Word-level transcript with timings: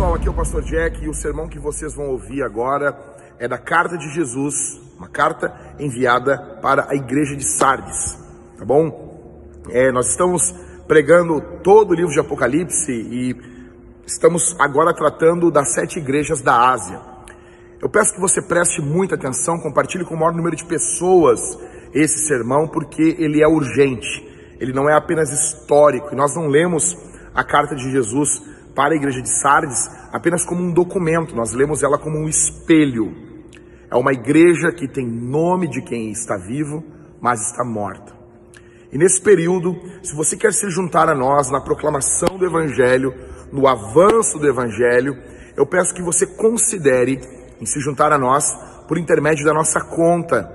Pessoal, 0.00 0.14
aqui 0.14 0.28
é 0.28 0.30
o 0.30 0.34
Pastor 0.34 0.62
Jack 0.62 1.04
e 1.04 1.08
o 1.10 1.12
sermão 1.12 1.46
que 1.46 1.58
vocês 1.58 1.94
vão 1.94 2.08
ouvir 2.08 2.42
agora 2.42 2.98
é 3.38 3.46
da 3.46 3.58
carta 3.58 3.98
de 3.98 4.08
Jesus, 4.14 4.80
uma 4.96 5.06
carta 5.06 5.54
enviada 5.78 6.58
para 6.62 6.86
a 6.88 6.94
igreja 6.94 7.36
de 7.36 7.44
Sardes, 7.44 8.18
tá 8.56 8.64
bom? 8.64 9.52
É, 9.68 9.92
nós 9.92 10.08
estamos 10.08 10.54
pregando 10.88 11.42
todo 11.62 11.90
o 11.90 11.94
livro 11.94 12.10
de 12.10 12.18
Apocalipse 12.18 12.90
e 12.90 13.36
estamos 14.06 14.56
agora 14.58 14.94
tratando 14.94 15.50
das 15.50 15.74
sete 15.74 15.98
igrejas 15.98 16.40
da 16.40 16.70
Ásia. 16.70 16.98
Eu 17.78 17.90
peço 17.90 18.14
que 18.14 18.20
você 18.22 18.40
preste 18.40 18.80
muita 18.80 19.16
atenção, 19.16 19.60
compartilhe 19.60 20.06
com 20.06 20.14
o 20.14 20.18
maior 20.18 20.32
número 20.32 20.56
de 20.56 20.64
pessoas 20.64 21.58
esse 21.92 22.26
sermão, 22.26 22.66
porque 22.66 23.16
ele 23.18 23.42
é 23.42 23.46
urgente, 23.46 24.26
ele 24.58 24.72
não 24.72 24.88
é 24.88 24.94
apenas 24.94 25.30
histórico, 25.30 26.14
e 26.14 26.16
nós 26.16 26.34
não 26.34 26.46
lemos 26.46 26.96
a 27.34 27.44
carta 27.44 27.74
de 27.74 27.90
Jesus 27.90 28.48
para 28.74 28.94
a 28.94 28.96
igreja 28.96 29.20
de 29.20 29.28
Sardes 29.28 29.88
apenas 30.12 30.44
como 30.44 30.62
um 30.62 30.72
documento, 30.72 31.34
nós 31.34 31.52
lemos 31.52 31.82
ela 31.82 31.98
como 31.98 32.18
um 32.18 32.28
espelho. 32.28 33.14
É 33.90 33.96
uma 33.96 34.12
igreja 34.12 34.72
que 34.72 34.86
tem 34.86 35.06
nome 35.06 35.68
de 35.68 35.82
quem 35.82 36.10
está 36.10 36.36
vivo, 36.36 36.84
mas 37.20 37.40
está 37.50 37.64
morta. 37.64 38.14
E 38.92 38.98
nesse 38.98 39.20
período, 39.20 39.76
se 40.02 40.14
você 40.14 40.36
quer 40.36 40.52
se 40.52 40.68
juntar 40.68 41.08
a 41.08 41.14
nós 41.14 41.50
na 41.50 41.60
proclamação 41.60 42.36
do 42.36 42.44
Evangelho, 42.44 43.14
no 43.52 43.66
avanço 43.68 44.38
do 44.38 44.46
Evangelho, 44.48 45.16
eu 45.56 45.66
peço 45.66 45.94
que 45.94 46.02
você 46.02 46.26
considere 46.26 47.20
em 47.60 47.66
se 47.66 47.80
juntar 47.80 48.12
a 48.12 48.18
nós 48.18 48.52
por 48.88 48.98
intermédio 48.98 49.44
da 49.44 49.52
nossa 49.52 49.80
conta. 49.80 50.50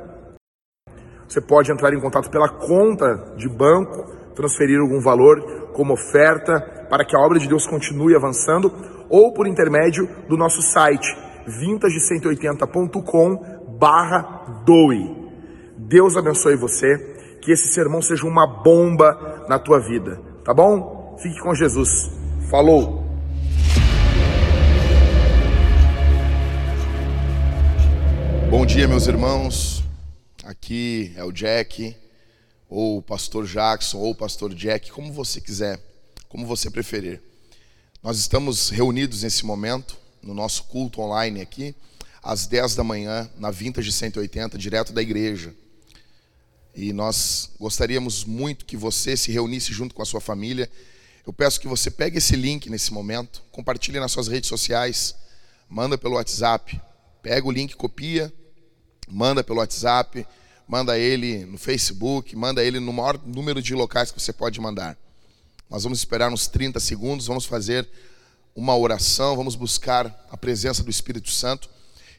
Você 1.27 1.39
pode 1.39 1.71
entrar 1.71 1.93
em 1.93 2.01
contato 2.01 2.29
pela 2.29 2.49
conta 2.49 3.33
de 3.37 3.47
banco, 3.47 4.11
transferir 4.35 4.79
algum 4.79 4.99
valor 4.99 5.71
como 5.73 5.93
oferta 5.93 6.74
para 6.89 7.05
que 7.05 7.15
a 7.15 7.19
obra 7.19 7.39
de 7.39 7.47
Deus 7.47 7.67
continue 7.67 8.15
avançando, 8.15 8.73
ou 9.09 9.33
por 9.33 9.47
intermédio 9.47 10.09
do 10.27 10.37
nosso 10.37 10.61
site 10.61 11.15
vintage180.com 11.47 13.77
barra 13.79 14.63
doe. 14.65 15.25
Deus 15.77 16.17
abençoe 16.17 16.55
você, 16.55 16.97
que 17.41 17.51
esse 17.51 17.73
sermão 17.73 18.01
seja 18.01 18.25
uma 18.25 18.47
bomba 18.47 19.45
na 19.47 19.59
tua 19.59 19.79
vida, 19.79 20.19
tá 20.43 20.53
bom? 20.53 21.15
Fique 21.21 21.39
com 21.39 21.53
Jesus. 21.53 22.11
Falou! 22.49 23.05
Bom 28.49 28.65
dia, 28.65 28.87
meus 28.87 29.07
irmãos. 29.07 29.83
Aqui 30.45 31.11
é 31.17 31.23
o 31.23 31.31
Jack, 31.31 31.95
ou 32.69 32.97
o 32.97 33.01
pastor 33.01 33.45
Jackson, 33.45 33.97
ou 33.97 34.11
o 34.11 34.15
pastor 34.15 34.53
Jack, 34.53 34.91
como 34.91 35.11
você 35.11 35.41
quiser, 35.41 35.79
como 36.29 36.45
você 36.45 36.69
preferir. 36.69 37.21
Nós 38.01 38.19
estamos 38.19 38.69
reunidos 38.69 39.23
nesse 39.23 39.45
momento, 39.45 39.97
no 40.21 40.33
nosso 40.33 40.65
culto 40.65 41.01
online 41.01 41.41
aqui, 41.41 41.75
às 42.21 42.47
10 42.47 42.75
da 42.75 42.83
manhã, 42.83 43.29
na 43.37 43.51
Vintage 43.51 43.91
180, 43.91 44.57
direto 44.57 44.93
da 44.93 45.01
igreja. 45.01 45.53
E 46.75 46.91
nós 46.91 47.51
gostaríamos 47.59 48.25
muito 48.25 48.65
que 48.65 48.75
você 48.75 49.15
se 49.15 49.31
reunisse 49.31 49.71
junto 49.71 49.95
com 49.95 50.01
a 50.01 50.05
sua 50.05 50.19
família. 50.19 50.69
Eu 51.25 51.31
peço 51.31 51.59
que 51.59 51.67
você 51.67 51.89
pegue 51.89 52.17
esse 52.17 52.35
link 52.35 52.69
nesse 52.69 52.91
momento, 52.91 53.41
compartilhe 53.51 53.99
nas 53.99 54.11
suas 54.11 54.27
redes 54.27 54.49
sociais, 54.49 55.15
manda 55.69 55.97
pelo 55.97 56.15
WhatsApp, 56.15 56.79
pega 57.21 57.47
o 57.47 57.51
link, 57.51 57.75
copia, 57.75 58.31
manda 59.07 59.43
pelo 59.43 59.59
WhatsApp, 59.59 60.27
manda 60.67 60.97
ele 60.97 61.45
no 61.45 61.57
Facebook, 61.57 62.35
manda 62.35 62.63
ele 62.63 62.79
no 62.79 62.91
maior 62.91 63.19
número 63.25 63.61
de 63.61 63.73
locais 63.73 64.11
que 64.11 64.21
você 64.21 64.33
pode 64.33 64.59
mandar. 64.59 64.97
Nós 65.69 65.83
vamos 65.83 65.99
esperar 65.99 66.31
uns 66.31 66.47
30 66.47 66.79
segundos, 66.79 67.27
vamos 67.27 67.45
fazer 67.45 67.87
uma 68.55 68.77
oração, 68.77 69.35
vamos 69.35 69.55
buscar 69.55 70.25
a 70.29 70.37
presença 70.37 70.83
do 70.83 70.89
Espírito 70.89 71.29
Santo 71.29 71.69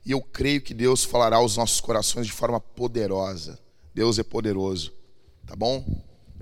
e 0.04 0.10
eu 0.10 0.20
creio 0.20 0.60
que 0.60 0.74
Deus 0.74 1.04
falará 1.04 1.36
aos 1.36 1.56
nossos 1.56 1.80
corações 1.80 2.26
de 2.26 2.32
forma 2.32 2.60
poderosa. 2.60 3.58
Deus 3.94 4.18
é 4.18 4.22
poderoso, 4.22 4.92
tá 5.46 5.56
bom? 5.56 5.84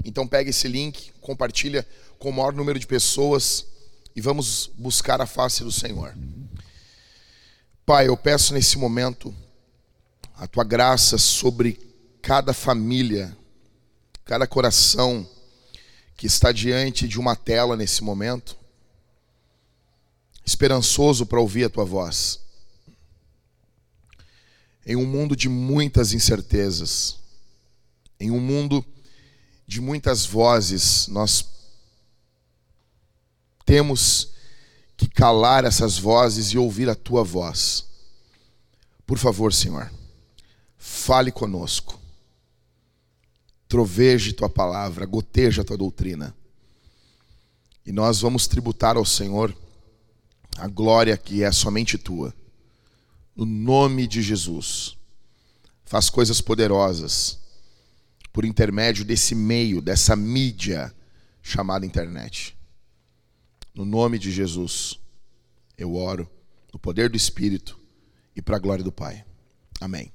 Então 0.04 0.26
pega 0.26 0.50
esse 0.50 0.66
link, 0.66 1.12
compartilha 1.20 1.86
com 2.18 2.30
o 2.30 2.32
maior 2.32 2.52
número 2.52 2.78
de 2.78 2.86
pessoas 2.86 3.66
e 4.16 4.20
vamos 4.20 4.70
buscar 4.76 5.20
a 5.20 5.26
face 5.26 5.62
do 5.62 5.70
Senhor. 5.70 6.16
Pai, 7.86 8.08
eu 8.08 8.16
peço 8.16 8.54
nesse 8.54 8.78
momento 8.78 9.34
a 10.36 10.46
tua 10.46 10.64
graça 10.64 11.18
sobre 11.18 11.78
cada 12.20 12.52
família, 12.52 13.36
cada 14.24 14.46
coração 14.46 15.28
que 16.16 16.26
está 16.26 16.52
diante 16.52 17.08
de 17.08 17.18
uma 17.18 17.34
tela 17.34 17.76
nesse 17.76 18.02
momento, 18.02 18.56
esperançoso 20.44 21.26
para 21.26 21.40
ouvir 21.40 21.64
a 21.64 21.70
tua 21.70 21.84
voz. 21.84 22.40
Em 24.86 24.96
um 24.96 25.06
mundo 25.06 25.34
de 25.34 25.48
muitas 25.48 26.12
incertezas, 26.12 27.16
em 28.20 28.30
um 28.30 28.40
mundo 28.40 28.84
de 29.66 29.80
muitas 29.80 30.26
vozes, 30.26 31.08
nós 31.08 31.46
temos 33.64 34.30
que 34.96 35.08
calar 35.08 35.64
essas 35.64 35.98
vozes 35.98 36.48
e 36.48 36.58
ouvir 36.58 36.88
a 36.88 36.94
tua 36.94 37.24
voz. 37.24 37.86
Por 39.06 39.18
favor, 39.18 39.52
Senhor 39.52 39.90
fale 40.84 41.32
conosco. 41.32 41.98
Troveje 43.74 44.32
tua 44.32 44.48
palavra, 44.48 45.04
goteja 45.04 45.64
tua 45.64 45.76
doutrina. 45.76 46.32
E 47.84 47.90
nós 47.90 48.20
vamos 48.20 48.46
tributar 48.46 48.96
ao 48.96 49.04
Senhor 49.04 49.52
a 50.56 50.68
glória 50.68 51.16
que 51.16 51.42
é 51.42 51.50
somente 51.50 51.98
tua. 51.98 52.32
No 53.34 53.44
nome 53.44 54.06
de 54.06 54.22
Jesus. 54.22 54.96
Faz 55.84 56.08
coisas 56.08 56.40
poderosas 56.40 57.40
por 58.32 58.44
intermédio 58.44 59.04
desse 59.04 59.34
meio, 59.34 59.82
dessa 59.82 60.14
mídia 60.14 60.94
chamada 61.42 61.84
internet. 61.84 62.56
No 63.74 63.84
nome 63.84 64.20
de 64.20 64.30
Jesus, 64.30 65.00
eu 65.76 65.96
oro, 65.96 66.30
no 66.72 66.78
poder 66.78 67.10
do 67.10 67.16
Espírito 67.16 67.76
e 68.36 68.40
para 68.40 68.54
a 68.54 68.60
glória 68.60 68.84
do 68.84 68.92
Pai. 68.92 69.24
Amém. 69.80 70.12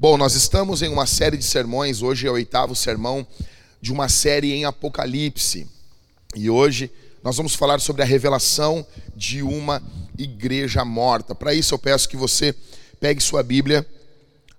Bom, 0.00 0.16
nós 0.16 0.36
estamos 0.36 0.80
em 0.80 0.88
uma 0.88 1.08
série 1.08 1.36
de 1.36 1.42
sermões, 1.42 2.02
hoje 2.02 2.24
é 2.24 2.30
o 2.30 2.34
oitavo 2.34 2.72
sermão 2.76 3.26
de 3.80 3.92
uma 3.92 4.08
série 4.08 4.52
em 4.52 4.64
Apocalipse. 4.64 5.66
E 6.36 6.48
hoje 6.48 6.88
nós 7.20 7.36
vamos 7.36 7.56
falar 7.56 7.80
sobre 7.80 8.02
a 8.02 8.04
revelação 8.04 8.86
de 9.16 9.42
uma 9.42 9.82
igreja 10.16 10.84
morta. 10.84 11.34
Para 11.34 11.52
isso 11.52 11.74
eu 11.74 11.80
peço 11.80 12.08
que 12.08 12.16
você 12.16 12.54
pegue 13.00 13.20
sua 13.20 13.42
Bíblia, 13.42 13.84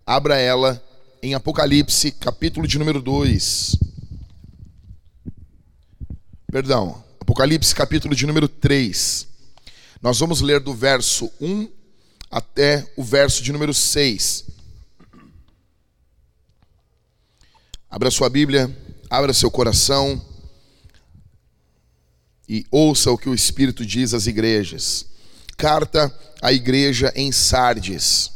abra 0.06 0.38
ela 0.38 0.84
em 1.24 1.34
Apocalipse, 1.34 2.12
capítulo 2.12 2.68
de 2.68 2.78
número 2.78 3.02
2. 3.02 3.78
Perdão, 6.52 7.02
Apocalipse, 7.18 7.74
capítulo 7.74 8.14
de 8.14 8.28
número 8.28 8.50
3. 8.50 9.26
Nós 10.02 10.20
vamos 10.20 10.42
ler 10.42 10.60
do 10.60 10.74
verso 10.74 11.32
1 11.40 11.70
até 12.30 12.86
o 12.98 13.04
verso 13.06 13.42
de 13.42 13.54
número 13.54 13.74
6. 13.74 14.49
Abra 17.92 18.12
sua 18.12 18.30
Bíblia, 18.30 18.70
abra 19.10 19.34
seu 19.34 19.50
coração 19.50 20.22
e 22.48 22.64
ouça 22.70 23.10
o 23.10 23.18
que 23.18 23.28
o 23.28 23.34
Espírito 23.34 23.84
diz 23.84 24.14
às 24.14 24.28
igrejas. 24.28 25.08
Carta 25.58 26.16
à 26.40 26.54
igreja 26.54 27.12
em 27.16 27.32
Sardes. 27.32 28.30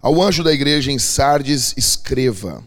Ao 0.00 0.22
anjo 0.22 0.44
da 0.44 0.52
igreja 0.52 0.92
em 0.92 0.98
Sardes, 0.98 1.74
escreva: 1.76 2.64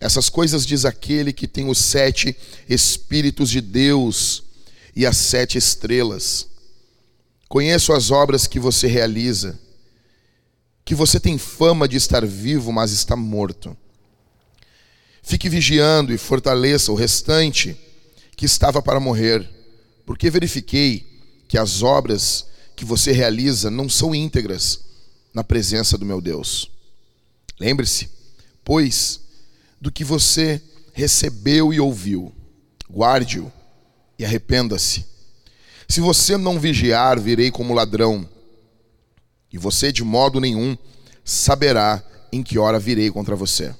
Essas 0.00 0.30
coisas 0.30 0.64
diz 0.64 0.86
aquele 0.86 1.34
que 1.34 1.46
tem 1.46 1.68
os 1.68 1.76
sete 1.76 2.34
Espíritos 2.66 3.50
de 3.50 3.60
Deus 3.60 4.44
e 4.96 5.04
as 5.04 5.18
sete 5.18 5.58
estrelas. 5.58 6.48
Conheço 7.50 7.92
as 7.92 8.10
obras 8.10 8.46
que 8.46 8.58
você 8.58 8.86
realiza, 8.86 9.60
que 10.86 10.94
você 10.94 11.20
tem 11.20 11.36
fama 11.36 11.86
de 11.86 11.98
estar 11.98 12.24
vivo, 12.24 12.72
mas 12.72 12.92
está 12.92 13.14
morto. 13.14 13.76
Fique 15.22 15.48
vigiando 15.48 16.12
e 16.12 16.18
fortaleça 16.18 16.90
o 16.90 16.96
restante 16.96 17.76
que 18.36 18.44
estava 18.44 18.82
para 18.82 18.98
morrer, 18.98 19.48
porque 20.04 20.28
verifiquei 20.28 21.06
que 21.46 21.56
as 21.56 21.82
obras 21.82 22.46
que 22.74 22.84
você 22.84 23.12
realiza 23.12 23.70
não 23.70 23.88
são 23.88 24.14
íntegras 24.14 24.80
na 25.32 25.44
presença 25.44 25.96
do 25.96 26.04
meu 26.04 26.20
Deus. 26.20 26.70
Lembre-se, 27.58 28.10
pois, 28.64 29.20
do 29.80 29.92
que 29.92 30.02
você 30.02 30.60
recebeu 30.92 31.72
e 31.72 31.78
ouviu, 31.78 32.34
guarde-o 32.90 33.50
e 34.18 34.24
arrependa-se. 34.24 35.06
Se 35.88 36.00
você 36.00 36.36
não 36.36 36.58
vigiar, 36.58 37.20
virei 37.20 37.50
como 37.50 37.74
ladrão, 37.74 38.28
e 39.52 39.58
você 39.58 39.92
de 39.92 40.02
modo 40.02 40.40
nenhum 40.40 40.76
saberá 41.24 42.02
em 42.32 42.42
que 42.42 42.58
hora 42.58 42.78
virei 42.78 43.10
contra 43.10 43.36
você. 43.36 43.74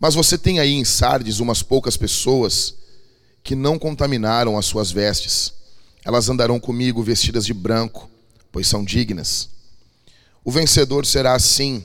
Mas 0.00 0.14
você 0.14 0.38
tem 0.38 0.60
aí 0.60 0.72
em 0.72 0.84
Sardes 0.84 1.40
umas 1.40 1.62
poucas 1.62 1.96
pessoas 1.96 2.74
que 3.42 3.56
não 3.56 3.78
contaminaram 3.78 4.56
as 4.56 4.66
suas 4.66 4.92
vestes. 4.92 5.52
Elas 6.04 6.28
andarão 6.28 6.60
comigo 6.60 7.02
vestidas 7.02 7.44
de 7.44 7.52
branco, 7.52 8.08
pois 8.52 8.68
são 8.68 8.84
dignas. 8.84 9.48
O 10.44 10.52
vencedor 10.52 11.04
será 11.04 11.34
assim, 11.34 11.84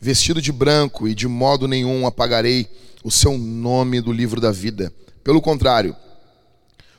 vestido 0.00 0.40
de 0.40 0.50
branco, 0.50 1.06
e 1.06 1.14
de 1.14 1.28
modo 1.28 1.68
nenhum 1.68 2.06
apagarei 2.06 2.66
o 3.04 3.10
seu 3.10 3.36
nome 3.36 4.00
do 4.00 4.12
livro 4.12 4.40
da 4.40 4.50
vida. 4.50 4.92
Pelo 5.22 5.42
contrário, 5.42 5.94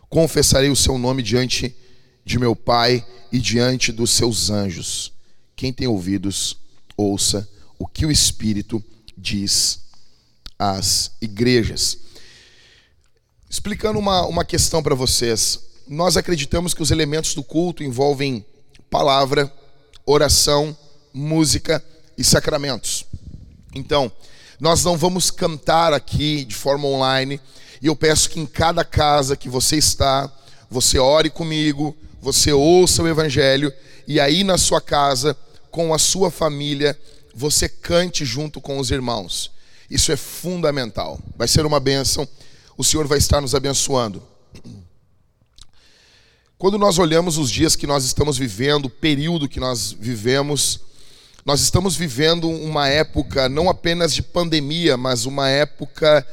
confessarei 0.09 0.69
o 0.69 0.75
seu 0.75 0.97
nome 0.97 1.23
diante 1.23 1.75
de 2.23 2.37
meu 2.37 2.55
Pai 2.55 3.05
e 3.31 3.39
diante 3.39 3.91
dos 3.91 4.11
seus 4.11 4.49
anjos. 4.49 5.11
Quem 5.55 5.73
tem 5.73 5.87
ouvidos, 5.87 6.57
ouça 6.95 7.47
o 7.79 7.87
que 7.87 8.05
o 8.05 8.11
Espírito 8.11 8.83
diz 9.17 9.84
às 10.57 11.11
igrejas. 11.21 11.97
Explicando 13.49 13.99
uma, 13.99 14.25
uma 14.25 14.45
questão 14.45 14.81
para 14.81 14.95
vocês. 14.95 15.59
Nós 15.87 16.17
acreditamos 16.17 16.73
que 16.73 16.81
os 16.81 16.91
elementos 16.91 17.33
do 17.33 17.43
culto 17.43 17.83
envolvem 17.83 18.45
palavra, 18.89 19.51
oração, 20.05 20.75
música 21.13 21.83
e 22.17 22.23
sacramentos. 22.23 23.05
Então, 23.73 24.11
nós 24.59 24.83
não 24.83 24.97
vamos 24.97 25.29
cantar 25.29 25.93
aqui 25.93 26.45
de 26.45 26.55
forma 26.55 26.87
online, 26.87 27.39
e 27.81 27.87
eu 27.87 27.95
peço 27.95 28.29
que 28.29 28.39
em 28.39 28.45
cada 28.45 28.83
casa 28.83 29.35
que 29.35 29.49
você 29.49 29.75
está, 29.75 30.31
você 30.69 30.97
ore 30.97 31.29
comigo, 31.29 31.95
você 32.21 32.51
ouça 32.51 33.03
o 33.03 33.07
evangelho 33.07 33.71
e 34.07 34.19
aí 34.19 34.43
na 34.43 34.57
sua 34.57 34.81
casa, 34.81 35.37
com 35.69 35.93
a 35.93 35.99
sua 35.99 36.31
família, 36.31 36.97
você 37.33 37.67
cante 37.67 38.23
junto 38.25 38.61
com 38.61 38.79
os 38.79 38.91
irmãos. 38.91 39.51
Isso 39.89 40.11
é 40.11 40.15
fundamental. 40.15 41.19
Vai 41.37 41.47
ser 41.47 41.65
uma 41.65 41.79
bênção. 41.79 42.27
O 42.77 42.83
Senhor 42.83 43.07
vai 43.07 43.17
estar 43.17 43.41
nos 43.41 43.55
abençoando. 43.55 44.21
Quando 46.57 46.77
nós 46.77 46.97
olhamos 46.97 47.37
os 47.37 47.51
dias 47.51 47.75
que 47.75 47.85
nós 47.85 48.05
estamos 48.05 48.37
vivendo, 48.37 48.85
o 48.85 48.89
período 48.89 49.47
que 49.47 49.59
nós 49.59 49.91
vivemos, 49.91 50.79
nós 51.45 51.61
estamos 51.61 51.95
vivendo 51.95 52.49
uma 52.49 52.87
época 52.87 53.47
não 53.49 53.69
apenas 53.69 54.13
de 54.13 54.21
pandemia, 54.21 54.97
mas 54.97 55.25
uma 55.25 55.49
época 55.49 56.25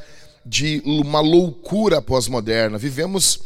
de 0.45 0.81
uma 0.85 1.19
loucura 1.19 2.01
pós-moderna. 2.01 2.77
Vivemos 2.77 3.39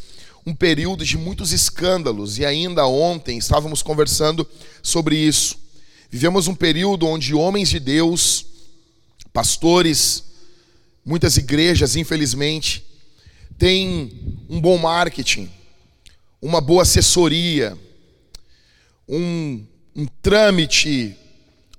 um 0.45 0.55
período 0.55 1.03
de 1.03 1.17
muitos 1.17 1.51
escândalos 1.51 2.39
e 2.39 2.45
ainda 2.45 2.87
ontem 2.87 3.37
estávamos 3.37 3.81
conversando 3.81 4.47
sobre 4.81 5.17
isso. 5.17 5.57
Vivemos 6.09 6.47
um 6.47 6.55
período 6.55 7.05
onde 7.05 7.33
homens 7.33 7.69
de 7.69 7.79
Deus, 7.79 8.45
pastores, 9.37 10.23
muitas 11.05 11.37
igrejas, 11.37 11.95
infelizmente, 11.95 12.83
têm 13.55 14.41
um 14.49 14.59
bom 14.59 14.79
marketing, 14.79 15.47
uma 16.41 16.59
boa 16.59 16.81
assessoria, 16.81 17.77
um, 19.07 19.63
um 19.95 20.07
trâmite 20.23 21.15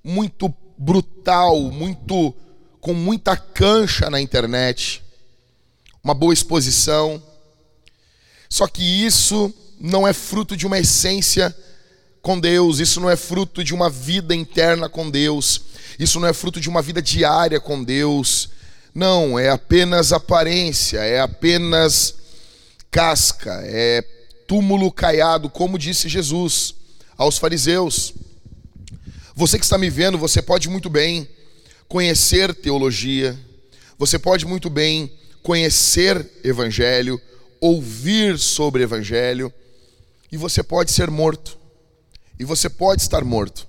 muito 0.04 0.54
brutal, 0.78 1.60
muito 1.62 2.32
com 2.80 2.94
muita 2.94 3.36
cancha 3.36 4.08
na 4.08 4.20
internet, 4.20 5.02
uma 6.00 6.14
boa 6.14 6.32
exposição. 6.32 7.20
Só 8.48 8.68
que 8.68 8.84
isso 8.84 9.52
não 9.80 10.06
é 10.06 10.12
fruto 10.12 10.56
de 10.56 10.64
uma 10.64 10.78
essência 10.78 11.52
com 12.22 12.38
Deus, 12.38 12.78
isso 12.78 13.00
não 13.00 13.10
é 13.10 13.16
fruto 13.16 13.64
de 13.64 13.74
uma 13.74 13.90
vida 13.90 14.32
interna 14.32 14.88
com 14.88 15.10
Deus, 15.10 15.58
isso 15.98 16.20
não 16.20 16.28
é 16.28 16.32
fruto 16.32 16.60
de 16.60 16.68
uma 16.68 16.80
vida 16.80 17.02
diária 17.02 17.58
com 17.58 17.82
Deus. 17.82 18.50
Não, 18.94 19.38
é 19.38 19.48
apenas 19.50 20.12
aparência, 20.12 20.98
é 20.98 21.20
apenas 21.20 22.14
casca, 22.90 23.60
é 23.64 24.02
túmulo 24.46 24.90
caiado, 24.90 25.50
como 25.50 25.78
disse 25.78 26.08
Jesus 26.08 26.74
aos 27.16 27.36
fariseus. 27.36 28.14
Você 29.34 29.58
que 29.58 29.64
está 29.64 29.76
me 29.76 29.90
vendo, 29.90 30.16
você 30.16 30.40
pode 30.40 30.68
muito 30.68 30.88
bem 30.88 31.28
conhecer 31.86 32.54
teologia, 32.54 33.38
você 33.98 34.18
pode 34.18 34.46
muito 34.46 34.70
bem 34.70 35.12
conhecer 35.42 36.40
evangelho, 36.42 37.20
ouvir 37.60 38.38
sobre 38.38 38.82
evangelho, 38.82 39.52
e 40.32 40.36
você 40.36 40.62
pode 40.62 40.90
ser 40.90 41.10
morto. 41.10 41.58
E 42.38 42.44
você 42.44 42.68
pode 42.68 43.02
estar 43.02 43.24
morto. 43.24 43.67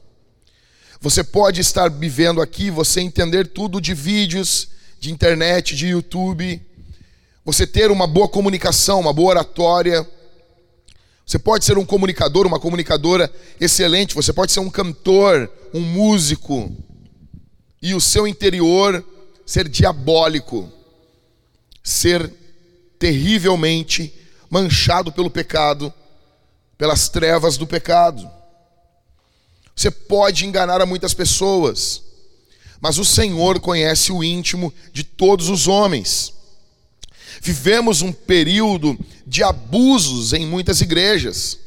Você 1.01 1.23
pode 1.23 1.61
estar 1.61 1.89
vivendo 1.89 2.41
aqui, 2.41 2.69
você 2.69 2.99
entender 2.99 3.47
tudo 3.47 3.79
de 3.79 3.93
vídeos, 3.93 4.67
de 4.99 5.11
internet, 5.11 5.73
de 5.73 5.87
YouTube, 5.87 6.61
você 7.45 7.65
ter 7.65 7.89
uma 7.89 8.05
boa 8.05 8.27
comunicação, 8.27 8.99
uma 8.99 9.13
boa 9.13 9.29
oratória. 9.29 10.05
Você 11.25 11.39
pode 11.39 11.63
ser 11.63 11.77
um 11.77 11.85
comunicador, 11.85 12.45
uma 12.45 12.59
comunicadora 12.59 13.31
excelente, 13.61 14.13
você 14.13 14.33
pode 14.33 14.51
ser 14.51 14.59
um 14.59 14.69
cantor, 14.69 15.49
um 15.73 15.79
músico, 15.79 16.69
e 17.81 17.93
o 17.93 18.01
seu 18.01 18.27
interior 18.27 19.01
ser 19.45 19.69
diabólico, 19.69 20.69
ser 21.81 22.29
terrivelmente 22.99 24.13
manchado 24.49 25.13
pelo 25.13 25.29
pecado, 25.29 25.93
pelas 26.77 27.07
trevas 27.07 27.55
do 27.55 27.65
pecado. 27.65 28.38
Você 29.79 29.89
pode 29.89 30.45
enganar 30.45 30.81
a 30.81 30.85
muitas 30.85 31.13
pessoas, 31.13 32.01
mas 32.81 32.97
o 32.97 33.05
Senhor 33.05 33.61
conhece 33.61 34.11
o 34.11 34.21
íntimo 34.21 34.73
de 34.91 35.05
todos 35.05 35.47
os 35.47 35.69
homens. 35.69 36.33
Vivemos 37.41 38.01
um 38.01 38.11
período 38.11 38.99
de 39.25 39.41
abusos 39.41 40.33
em 40.33 40.45
muitas 40.45 40.81
igrejas. 40.81 41.57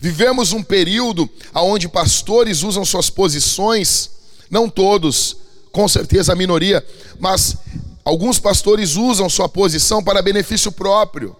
Vivemos 0.00 0.52
um 0.52 0.62
período 0.62 1.28
onde 1.52 1.88
pastores 1.88 2.62
usam 2.62 2.84
suas 2.84 3.10
posições, 3.10 4.10
não 4.48 4.70
todos, 4.70 5.36
com 5.72 5.88
certeza 5.88 6.34
a 6.34 6.36
minoria, 6.36 6.86
mas 7.18 7.56
Alguns 8.04 8.38
pastores 8.38 8.96
usam 8.96 9.30
sua 9.30 9.48
posição 9.48 10.04
para 10.04 10.20
benefício 10.20 10.70
próprio 10.70 11.34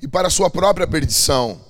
e 0.00 0.06
para 0.06 0.30
sua 0.30 0.48
própria 0.48 0.86
perdição. 0.86 1.60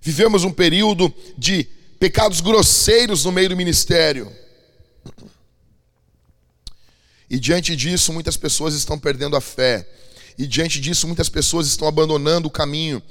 Vivemos 0.00 0.44
um 0.44 0.52
período 0.52 1.12
de 1.36 1.68
pecados 1.98 2.40
grosseiros 2.40 3.24
no 3.24 3.32
meio 3.32 3.48
do 3.48 3.56
ministério. 3.56 4.30
E 7.28 7.38
diante 7.38 7.74
disso, 7.74 8.12
muitas 8.12 8.36
pessoas 8.36 8.74
estão 8.74 8.98
perdendo 8.98 9.36
a 9.36 9.40
fé. 9.40 9.88
E 10.38 10.46
diante 10.46 10.80
disso, 10.80 11.06
muitas 11.06 11.28
pessoas 11.28 11.66
estão 11.66 11.88
abandonando 11.88 12.48
o 12.48 12.50
caminho. 12.50 13.02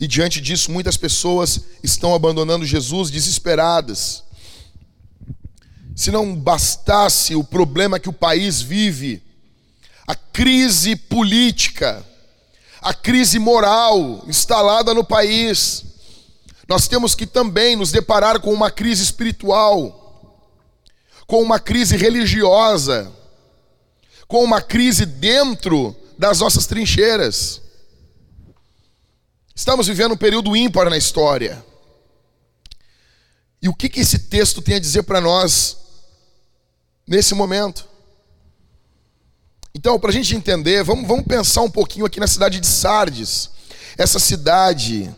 E 0.00 0.06
diante 0.06 0.40
disso, 0.40 0.70
muitas 0.70 0.96
pessoas 0.96 1.60
estão 1.82 2.14
abandonando 2.14 2.66
Jesus 2.66 3.10
desesperadas. 3.10 4.22
Se 5.94 6.10
não 6.10 6.34
bastasse 6.34 7.34
o 7.34 7.44
problema 7.44 8.00
que 8.00 8.08
o 8.08 8.12
país 8.12 8.60
vive, 8.60 9.22
a 10.06 10.14
crise 10.14 10.96
política, 10.96 12.04
a 12.82 12.92
crise 12.92 13.38
moral 13.38 14.24
instalada 14.26 14.92
no 14.92 15.04
país, 15.04 15.84
nós 16.68 16.88
temos 16.88 17.14
que 17.14 17.26
também 17.26 17.76
nos 17.76 17.92
deparar 17.92 18.40
com 18.40 18.52
uma 18.52 18.70
crise 18.70 19.02
espiritual, 19.02 20.40
com 21.26 21.42
uma 21.42 21.58
crise 21.58 21.96
religiosa, 21.96 23.10
com 24.26 24.42
uma 24.42 24.60
crise 24.60 25.04
dentro 25.04 25.94
das 26.18 26.40
nossas 26.40 26.66
trincheiras. 26.66 27.60
Estamos 29.54 29.86
vivendo 29.86 30.12
um 30.12 30.16
período 30.16 30.56
ímpar 30.56 30.88
na 30.90 30.96
história. 30.96 31.64
E 33.62 33.68
o 33.68 33.74
que, 33.74 33.88
que 33.88 34.00
esse 34.00 34.18
texto 34.18 34.60
tem 34.60 34.76
a 34.76 34.80
dizer 34.80 35.04
para 35.04 35.20
nós 35.20 35.78
nesse 37.06 37.34
momento. 37.34 37.86
Então, 39.74 39.98
para 39.98 40.10
a 40.10 40.12
gente 40.12 40.34
entender, 40.34 40.82
vamos, 40.82 41.06
vamos 41.06 41.26
pensar 41.26 41.62
um 41.62 41.70
pouquinho 41.70 42.06
aqui 42.06 42.20
na 42.20 42.26
cidade 42.26 42.60
de 42.60 42.66
Sardes. 42.66 43.50
Essa 43.96 44.18
cidade, 44.18 45.14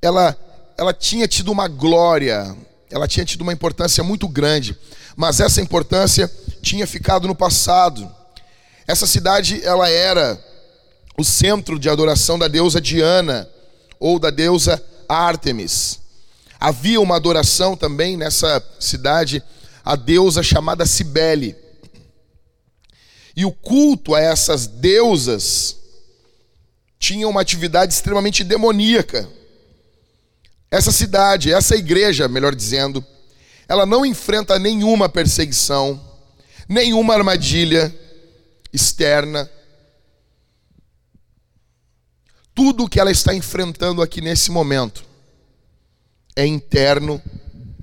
ela, 0.00 0.36
ela 0.76 0.92
tinha 0.92 1.28
tido 1.28 1.50
uma 1.50 1.68
glória, 1.68 2.56
ela 2.90 3.08
tinha 3.08 3.24
tido 3.24 3.42
uma 3.42 3.52
importância 3.52 4.02
muito 4.02 4.28
grande, 4.28 4.76
mas 5.16 5.40
essa 5.40 5.60
importância 5.60 6.30
tinha 6.60 6.86
ficado 6.86 7.26
no 7.26 7.34
passado. 7.34 8.10
Essa 8.86 9.06
cidade, 9.06 9.60
ela 9.64 9.88
era 9.88 10.42
o 11.16 11.24
centro 11.24 11.78
de 11.78 11.88
adoração 11.88 12.38
da 12.38 12.48
deusa 12.48 12.80
Diana 12.80 13.48
ou 14.00 14.18
da 14.18 14.30
deusa 14.30 14.82
Ártemis. 15.08 16.00
Havia 16.58 17.00
uma 17.00 17.16
adoração 17.16 17.76
também 17.76 18.16
nessa 18.16 18.62
cidade 18.78 19.42
a 19.84 19.96
deusa 19.96 20.42
chamada 20.42 20.86
Cibele. 20.86 21.56
E 23.34 23.44
o 23.44 23.52
culto 23.52 24.14
a 24.14 24.20
essas 24.20 24.66
deusas 24.66 25.76
tinha 26.98 27.26
uma 27.26 27.40
atividade 27.40 27.92
extremamente 27.92 28.44
demoníaca. 28.44 29.28
Essa 30.72 30.90
cidade, 30.90 31.52
essa 31.52 31.76
igreja, 31.76 32.26
melhor 32.26 32.54
dizendo, 32.54 33.04
ela 33.68 33.84
não 33.84 34.06
enfrenta 34.06 34.58
nenhuma 34.58 35.06
perseguição, 35.06 36.02
nenhuma 36.66 37.12
armadilha 37.12 37.94
externa. 38.72 39.50
Tudo 42.54 42.88
que 42.88 42.98
ela 42.98 43.10
está 43.10 43.34
enfrentando 43.34 44.00
aqui 44.00 44.22
nesse 44.22 44.50
momento 44.50 45.04
é 46.34 46.46
interno, 46.46 47.20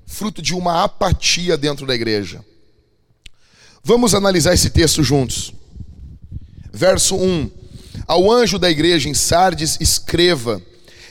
fruto 0.08 0.41
de 0.41 0.55
uma 0.55 0.84
apatia 0.84 1.55
dentro 1.55 1.86
da 1.86 1.93
igreja. 1.93 2.43
Vamos 3.84 4.15
analisar 4.15 4.55
esse 4.55 4.72
texto 4.72 5.03
juntos. 5.03 5.53
Verso 6.74 7.15
1: 7.15 7.51
Ao 8.08 8.31
anjo 8.31 8.58
da 8.58 8.67
igreja 8.67 9.08
em 9.08 9.13
Sardes, 9.13 9.77
escreva: 9.79 10.60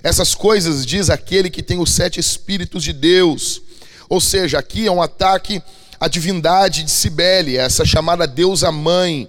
Essas 0.09 0.35
coisas 0.35 0.87
diz 0.87 1.11
aquele 1.11 1.51
que 1.51 1.63
tem 1.63 1.79
os 1.79 1.91
sete 1.93 2.19
Espíritos 2.19 2.83
de 2.83 2.95
Deus. 2.95 3.61
Ou 4.09 4.23
seja, 4.23 4.59
aqui 4.59 4.87
é 4.87 4.91
um 4.91 5.03
ataque 5.03 5.63
à 6.01 6.09
divindade 6.09 6.83
de 6.83 6.91
Cibele, 6.91 7.59
essa 7.59 7.85
chamada 7.85 8.27
deusa 8.27 8.73
mãe, 8.73 9.29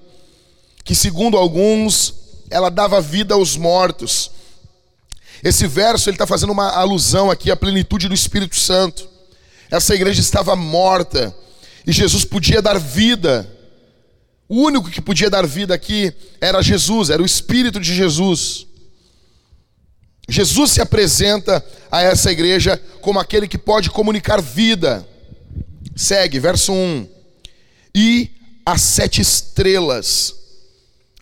que 0.86 0.96
segundo 0.96 1.36
alguns 1.36 2.14
ela 2.50 2.70
dava 2.70 3.02
vida 3.02 3.34
aos 3.34 3.58
mortos. 3.58 4.32
Esse 5.44 5.68
verso 5.68 6.10
ele 6.10 6.16
está 6.16 6.26
fazendo 6.26 6.54
uma 6.54 6.70
alusão 6.70 7.30
aqui 7.30 7.52
à 7.52 7.58
plenitude 7.58 8.08
do 8.08 8.14
Espírito 8.14 8.56
Santo. 8.56 9.06
Essa 9.70 9.94
igreja 9.94 10.22
estava 10.22 10.56
morta 10.56 11.36
e 11.86 11.92
Jesus 11.92 12.24
podia 12.24 12.62
dar 12.62 12.80
vida. 12.80 13.46
O 14.48 14.62
único 14.64 14.90
que 14.90 15.02
podia 15.02 15.30
dar 15.30 15.46
vida 15.46 15.76
aqui 15.76 16.14
era 16.40 16.62
Jesus, 16.62 17.10
era 17.10 17.22
o 17.22 17.26
Espírito 17.26 17.82
de 17.82 17.94
Jesus. 17.94 18.69
Jesus 20.30 20.72
se 20.72 20.82
apresenta 20.82 21.64
a 21.92 22.02
essa 22.02 22.32
igreja 22.32 22.82
como 23.02 23.20
aquele 23.20 23.48
que 23.48 23.58
pode 23.58 23.90
comunicar 23.90 24.42
vida. 24.42 25.06
Segue, 25.96 26.40
verso 26.40 26.72
1. 26.72 27.08
E 27.96 28.30
as 28.66 28.82
sete 28.82 29.22
estrelas 29.22 30.40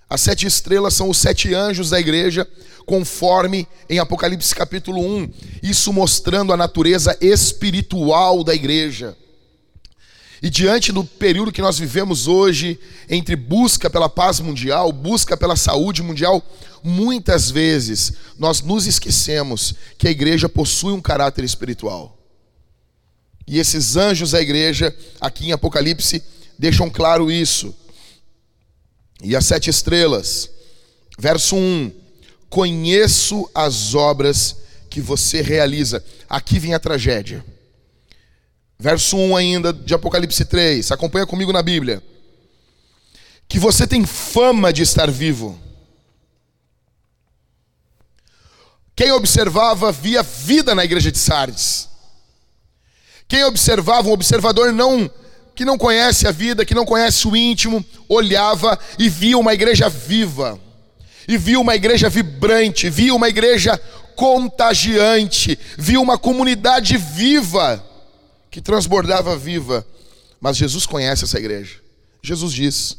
as 0.09 0.21
sete 0.21 0.47
estrelas 0.47 0.93
são 0.93 1.09
os 1.09 1.17
sete 1.17 1.53
anjos 1.53 1.89
da 1.89 1.99
igreja, 1.99 2.47
conforme 2.85 3.67
em 3.89 3.99
Apocalipse 3.99 4.55
capítulo 4.55 5.01
1, 5.01 5.29
isso 5.61 5.91
mostrando 5.91 6.53
a 6.53 6.57
natureza 6.57 7.17
espiritual 7.19 8.41
da 8.41 8.55
igreja. 8.55 9.17
E 10.41 10.49
diante 10.49 10.91
do 10.91 11.03
período 11.03 11.51
que 11.51 11.61
nós 11.61 11.79
vivemos 11.79 12.27
hoje, 12.27 12.79
entre 13.09 13.35
busca 13.35 13.89
pela 13.89 14.07
paz 14.07 14.39
mundial, 14.39 14.91
busca 14.91 15.35
pela 15.35 15.55
saúde 15.55 16.03
mundial, 16.03 16.43
muitas 16.83 17.49
vezes 17.49 18.13
nós 18.37 18.61
nos 18.61 18.85
esquecemos 18.85 19.73
que 19.97 20.07
a 20.07 20.11
igreja 20.11 20.47
possui 20.47 20.93
um 20.93 21.01
caráter 21.01 21.43
espiritual. 21.43 22.17
E 23.47 23.59
esses 23.59 23.95
anjos 23.95 24.31
da 24.31 24.41
igreja, 24.41 24.95
aqui 25.19 25.47
em 25.47 25.51
Apocalipse, 25.53 26.21
deixam 26.59 26.89
claro 26.89 27.31
isso 27.31 27.73
e 29.21 29.35
as 29.35 29.45
sete 29.45 29.69
estrelas. 29.69 30.49
Verso 31.17 31.55
1: 31.55 31.91
Conheço 32.49 33.49
as 33.53 33.95
obras 33.95 34.57
que 34.89 35.01
você 35.01 35.41
realiza. 35.41 36.03
Aqui 36.29 36.59
vem 36.59 36.73
a 36.73 36.79
tragédia. 36.79 37.43
Verso 38.79 39.17
1 39.17 39.35
ainda 39.35 39.73
de 39.73 39.93
Apocalipse 39.93 40.45
3. 40.45 40.91
Acompanha 40.91 41.25
comigo 41.25 41.51
na 41.51 41.63
Bíblia. 41.63 42.03
Que 43.47 43.59
você 43.59 43.87
tem 43.87 44.05
fama 44.05 44.71
de 44.71 44.83
estar 44.83 45.09
vivo. 45.09 45.59
Quem 48.95 49.11
observava 49.11 49.91
via 49.91 50.23
vida 50.23 50.73
na 50.73 50.83
igreja 50.83 51.11
de 51.11 51.17
Sardes. 51.19 51.87
Quem 53.27 53.43
observava, 53.43 54.09
um 54.09 54.13
observador 54.13 54.71
não 54.71 55.09
que 55.53 55.65
não 55.65 55.77
conhece 55.77 56.27
a 56.27 56.31
vida, 56.31 56.63
que 56.63 56.75
não 56.75 56.85
conhece 56.85 57.27
o 57.27 57.35
íntimo, 57.35 57.83
olhava 58.07 58.77
e 58.97 59.09
via 59.09 59.37
uma 59.39 59.55
igreja 59.55 59.89
viva, 59.89 60.59
e 61.27 61.35
via 61.35 61.59
uma 61.59 61.75
igreja 61.75 62.09
vibrante, 62.09 62.91
via 62.91 63.13
uma 63.13 63.27
igreja 63.27 63.75
contagiante, 64.15 65.57
via 65.75 65.99
uma 65.99 66.15
comunidade 66.15 66.95
viva, 66.95 67.83
que 68.49 68.61
transbordava 68.61 69.37
viva. 69.37 69.85
Mas 70.39 70.57
Jesus 70.57 70.85
conhece 70.85 71.23
essa 71.23 71.37
igreja. 71.37 71.81
Jesus 72.21 72.53
diz: 72.53 72.97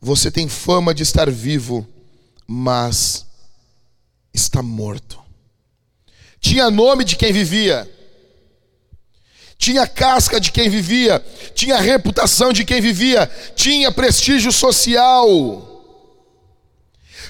Você 0.00 0.30
tem 0.30 0.48
fama 0.48 0.94
de 0.94 1.02
estar 1.02 1.30
vivo, 1.30 1.86
mas 2.46 3.26
está 4.32 4.62
morto. 4.62 5.18
Tinha 6.40 6.70
nome 6.70 7.04
de 7.04 7.16
quem 7.16 7.32
vivia 7.32 7.88
tinha 9.60 9.86
casca 9.86 10.40
de 10.40 10.50
quem 10.50 10.70
vivia, 10.70 11.22
tinha 11.54 11.76
reputação 11.76 12.50
de 12.50 12.64
quem 12.64 12.80
vivia, 12.80 13.30
tinha 13.54 13.92
prestígio 13.92 14.50
social. 14.50 15.66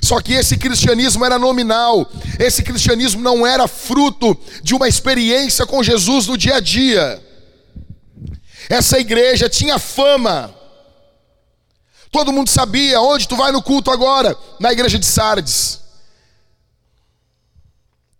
Só 0.01 0.21
que 0.21 0.35
esse 0.35 0.57
cristianismo 0.57 1.25
era 1.25 1.41
nominal, 1.41 2.09
esse 2.39 2.63
cristianismo 2.63 3.21
não 3.21 3.45
era 3.45 3.67
fruto 3.67 4.39
de 4.63 4.77
uma 4.77 4.87
experiência 4.87 5.67
com 5.67 5.83
Jesus 5.83 6.29
no 6.29 6.39
dia 6.39 6.55
a 6.55 6.61
dia. 6.61 7.21
Essa 8.71 9.01
igreja 9.01 9.49
tinha 9.51 9.81
fama, 9.81 10.55
todo 12.09 12.33
mundo 12.33 12.49
sabia 12.49 13.01
onde 13.01 13.27
tu 13.27 13.35
vai 13.35 13.51
no 13.51 13.61
culto 13.61 13.91
agora, 13.91 14.39
na 14.61 14.71
igreja 14.71 14.97
de 14.97 15.05
Sardes. 15.05 15.81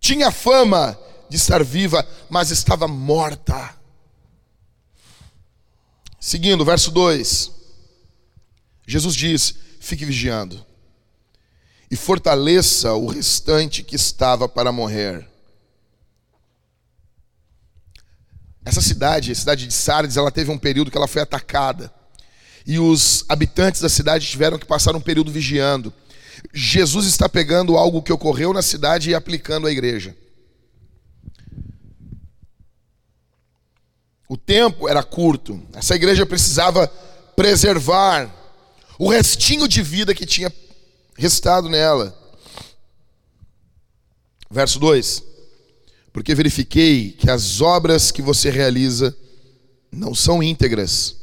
Tinha 0.01 0.33
fama 0.33 0.99
de 1.29 1.37
estar 1.37 1.63
viva, 1.63 2.05
mas 2.29 2.51
estava 2.51 2.89
morta. 2.89 3.77
Seguindo, 6.19 6.65
verso 6.65 6.91
2. 6.91 7.53
Jesus 8.89 9.15
diz: 9.15 9.55
Fique 9.79 10.05
vigiando 10.05 10.67
e 11.89 11.95
fortaleça 11.95 12.93
o 12.95 13.07
restante 13.07 13.85
que 13.85 13.95
estava 13.95 14.49
para 14.49 14.73
morrer. 14.73 15.30
Essa 18.65 18.81
cidade, 18.81 19.33
a 19.33 19.35
cidade 19.35 19.67
de 19.67 19.73
Sardes, 19.73 20.17
ela 20.17 20.31
teve 20.31 20.51
um 20.51 20.59
período 20.59 20.91
que 20.91 20.97
ela 20.97 21.09
foi 21.09 21.23
atacada. 21.23 21.93
E 22.67 22.79
os 22.79 23.25
habitantes 23.29 23.81
da 23.81 23.89
cidade 23.89 24.27
tiveram 24.27 24.59
que 24.59 24.67
passar 24.67 24.95
um 24.95 25.01
período 25.01 25.33
vigiando. 25.33 25.93
Jesus 26.53 27.07
está 27.07 27.29
pegando 27.29 27.77
algo 27.77 28.03
que 28.03 28.13
ocorreu 28.13 28.53
na 28.53 28.63
cidade 28.63 29.11
e 29.11 29.15
aplicando 29.15 29.67
à 29.67 29.71
igreja. 29.71 30.17
O 34.29 34.37
tempo 34.37 34.89
era 34.89 35.03
curto. 35.03 35.61
Essa 35.73 35.97
igreja 35.97 36.25
precisava 36.25 36.87
preservar 37.35 38.33
o 38.99 39.09
restinho 39.09 39.67
de 39.67 39.83
vida 39.83 40.15
que 40.15 40.27
tinha 40.27 40.53
restado 41.17 41.69
nela. 41.69 42.17
Verso 44.51 44.79
2: 44.79 45.30
Porque 46.13 46.35
verifiquei 46.35 47.13
que 47.13 47.31
as 47.31 47.61
obras 47.61 48.11
que 48.11 48.21
você 48.21 48.51
realiza 48.51 49.17
não 49.93 50.15
são 50.15 50.43
íntegras 50.43 51.17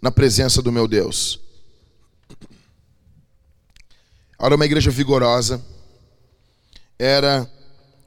na 0.00 0.10
presença 0.10 0.62
do 0.62 0.72
meu 0.72 0.86
Deus. 0.86 1.40
Era 4.40 4.54
uma 4.54 4.64
igreja 4.64 4.90
vigorosa, 4.90 5.60
era 6.98 7.50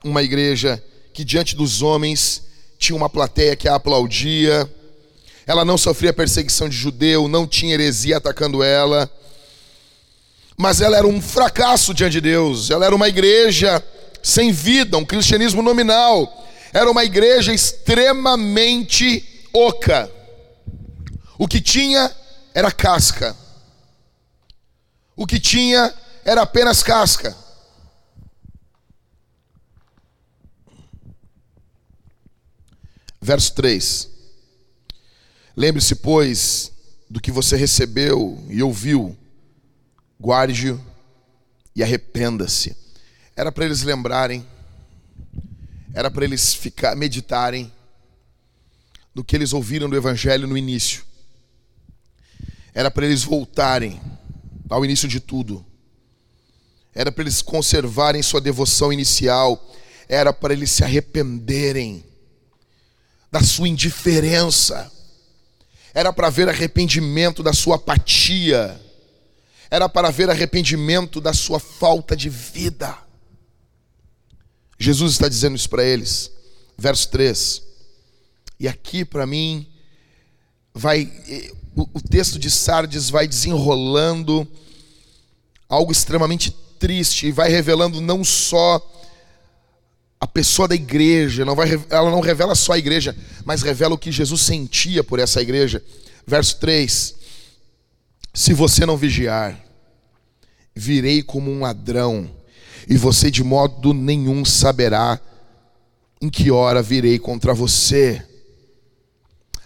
uma 0.04 0.24
igreja 0.24 0.82
que 1.14 1.26
diante 1.26 1.56
dos 1.56 1.82
homens 1.82 2.44
tinha 2.80 2.96
uma 2.96 3.10
plateia 3.10 3.56
que 3.56 3.68
a 3.68 3.76
aplaudia, 3.76 4.70
ela 5.46 5.66
não 5.66 5.78
sofria 5.78 6.14
perseguição 6.14 6.70
de 6.70 6.76
judeu, 6.76 7.28
não 7.28 7.46
tinha 7.46 7.74
heresia 7.74 8.18
atacando 8.18 8.64
ela, 8.64 9.12
mas 10.58 10.80
ela 10.80 10.98
era 10.98 11.08
um 11.08 11.22
fracasso 11.22 11.94
diante 11.94 12.14
de 12.14 12.22
Deus, 12.22 12.70
ela 12.70 12.86
era 12.86 12.96
uma 12.96 13.10
igreja 13.10 13.84
sem 14.22 14.51
vida, 14.51 14.98
um 14.98 15.06
cristianismo 15.06 15.62
nominal, 15.62 16.48
era 16.74 16.90
uma 16.90 17.04
igreja 17.04 17.54
extremamente 17.54 19.48
oca. 19.54 20.10
O 21.38 21.48
que 21.48 21.60
tinha 21.60 22.13
era 22.54 22.72
casca, 22.72 23.36
o 25.16 25.25
que 25.25 25.40
tinha 25.40 25.94
era 26.24 26.42
apenas 26.42 26.84
casca. 26.84 27.36
Verso 33.22 33.54
3. 33.54 34.10
Lembre-se, 35.56 35.96
pois, 35.96 36.72
do 37.10 37.22
que 37.22 37.32
você 37.32 37.56
recebeu 37.56 38.44
e 38.50 38.63
ouviu, 38.63 39.16
guarde-o 40.20 40.84
e 41.75 41.84
arrependa-se. 41.84 42.81
Era 43.36 43.52
para 43.52 43.66
eles 43.66 43.82
lembrarem, 43.82 44.46
era 45.94 46.12
para 46.12 46.24
eles 46.24 46.54
ficar 46.54 46.96
meditarem 46.96 47.72
do 49.14 49.24
que 49.24 49.36
eles 49.36 49.54
ouviram 49.54 49.90
do 49.90 49.96
evangelho 49.96 50.48
no 50.48 50.58
início. 50.58 51.04
Era 52.74 52.90
para 52.90 53.06
eles 53.06 53.24
voltarem 53.24 54.02
ao 54.70 54.84
início 54.86 55.08
de 55.08 55.20
tudo. 55.20 55.66
Era 56.94 57.12
para 57.12 57.24
eles 57.24 57.42
conservarem 57.42 58.22
sua 58.22 58.42
devoção 58.42 58.92
inicial, 58.92 59.62
era 60.08 60.34
para 60.34 60.54
eles 60.54 60.72
se 60.72 60.84
arrependerem 60.84 62.04
da 63.32 63.42
sua 63.42 63.68
indiferença, 63.68 64.92
era 65.94 66.12
para 66.12 66.30
ver 66.30 66.50
arrependimento 66.50 67.42
da 67.42 67.54
sua 67.54 67.78
apatia, 67.78 68.80
era 69.70 69.88
para 69.88 70.12
ver 70.12 70.30
arrependimento 70.30 71.22
da 71.22 71.34
sua 71.34 71.60
falta 71.60 72.16
de 72.16 72.30
vida. 72.30 72.98
Jesus 74.82 75.14
está 75.14 75.30
dizendo 75.30 75.56
isso 75.56 75.70
para 75.70 75.84
eles. 75.84 76.32
Verso 76.78 77.08
3. 77.10 77.62
E 78.60 78.68
aqui 78.68 79.06
para 79.06 79.28
mim 79.28 79.68
vai 80.74 81.12
o, 81.76 82.02
texto 82.02 82.40
de 82.40 82.50
Sardes 82.50 83.10
vai 83.10 83.28
desenrolando 83.28 84.48
algo 85.70 85.92
extremamente 85.92 86.52
triste 86.80 87.28
e 87.28 87.32
vai 87.32 87.50
revelando 87.50 88.02
não 88.02 88.24
só 88.24 88.82
a 90.20 90.28
pessoa 90.28 90.68
da 90.68 90.76
igreja, 90.76 91.46
não 91.46 91.56
vai, 91.56 91.70
ela 91.90 92.12
não 92.12 92.20
revela 92.20 92.56
só 92.56 92.74
a 92.74 92.78
igreja, 92.78 93.16
mas 93.46 93.62
revela 93.62 93.96
o 93.96 93.98
que 93.98 94.12
Jesus 94.12 94.42
sentia 94.42 95.04
por 95.04 95.20
essa 95.20 95.42
igreja. 95.42 95.84
Verso 96.26 96.58
3: 96.60 97.16
Se 98.34 98.54
você 98.54 98.86
não 98.86 98.98
vigiar, 98.98 99.64
virei 100.76 101.24
como 101.24 101.52
um 101.52 101.62
ladrão, 101.62 102.30
e 102.88 102.98
você 102.98 103.32
de 103.32 103.44
modo 103.44 103.94
nenhum 103.94 104.44
saberá 104.46 105.20
em 106.22 106.30
que 106.30 106.52
hora 106.52 106.82
virei 106.82 107.18
contra 107.18 107.54
você. 107.54 108.24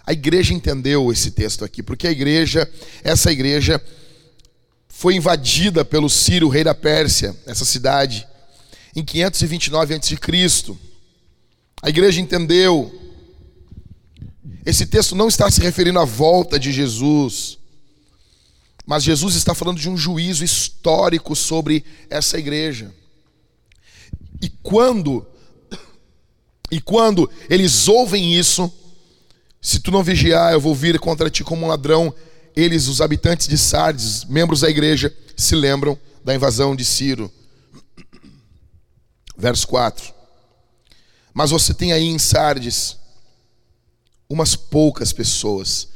A 0.06 0.12
igreja 0.12 0.54
entendeu 0.54 1.12
esse 1.12 1.32
texto 1.32 1.64
aqui, 1.64 1.82
porque 1.82 2.06
a 2.06 2.10
igreja, 2.10 2.70
essa 3.02 3.30
igreja, 3.30 3.82
foi 4.88 5.14
invadida 5.14 5.84
pelo 5.84 6.08
Ciro, 6.08 6.48
rei 6.48 6.64
da 6.64 6.74
Pérsia, 6.74 7.36
essa 7.44 7.64
cidade, 7.64 8.26
em 8.94 9.04
529 9.04 9.94
a.C. 9.94 10.16
A 11.82 11.88
igreja 11.90 12.20
entendeu. 12.20 13.02
Esse 14.64 14.86
texto 14.86 15.14
não 15.14 15.28
está 15.28 15.50
se 15.50 15.60
referindo 15.60 15.98
à 15.98 16.04
volta 16.04 16.58
de 16.58 16.72
Jesus, 16.72 17.58
mas 18.86 19.02
Jesus 19.02 19.34
está 19.34 19.54
falando 19.54 19.78
de 19.78 19.88
um 19.88 19.96
juízo 19.96 20.44
histórico 20.44 21.36
sobre 21.36 21.84
essa 22.08 22.38
igreja. 22.38 22.94
E 24.40 24.48
quando 24.62 25.26
e 26.70 26.80
quando 26.80 27.30
eles 27.48 27.86
ouvem 27.86 28.34
isso, 28.34 28.72
se 29.60 29.78
tu 29.80 29.90
não 29.90 30.02
vigiar, 30.02 30.52
eu 30.52 30.60
vou 30.60 30.74
vir 30.74 30.98
contra 30.98 31.30
ti 31.30 31.44
como 31.44 31.64
um 31.64 31.68
ladrão. 31.68 32.12
Eles, 32.54 32.88
os 32.88 33.00
habitantes 33.00 33.46
de 33.46 33.56
Sardes, 33.56 34.24
membros 34.24 34.60
da 34.60 34.70
igreja, 34.70 35.14
se 35.36 35.54
lembram 35.54 35.98
da 36.24 36.34
invasão 36.34 36.74
de 36.74 36.84
Ciro. 36.84 37.30
Verso 39.36 39.66
4. 39.68 40.12
Mas 41.32 41.50
você 41.50 41.72
tem 41.72 41.92
aí 41.92 42.04
em 42.04 42.18
Sardes 42.18 42.96
umas 44.28 44.56
poucas 44.56 45.12
pessoas. 45.12 45.88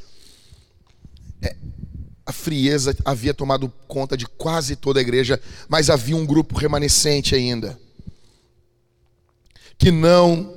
É, 1.41 1.55
a 2.25 2.31
frieza 2.31 2.95
havia 3.03 3.33
tomado 3.33 3.67
conta 3.87 4.15
de 4.15 4.25
quase 4.25 4.75
toda 4.75 4.99
a 4.99 5.01
igreja, 5.01 5.41
mas 5.67 5.89
havia 5.89 6.15
um 6.15 6.25
grupo 6.25 6.57
remanescente 6.57 7.35
ainda 7.35 7.77
que 9.81 9.91
não 9.91 10.53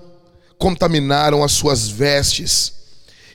contaminaram 0.58 1.42
as 1.42 1.52
suas 1.52 1.88
vestes 1.88 2.74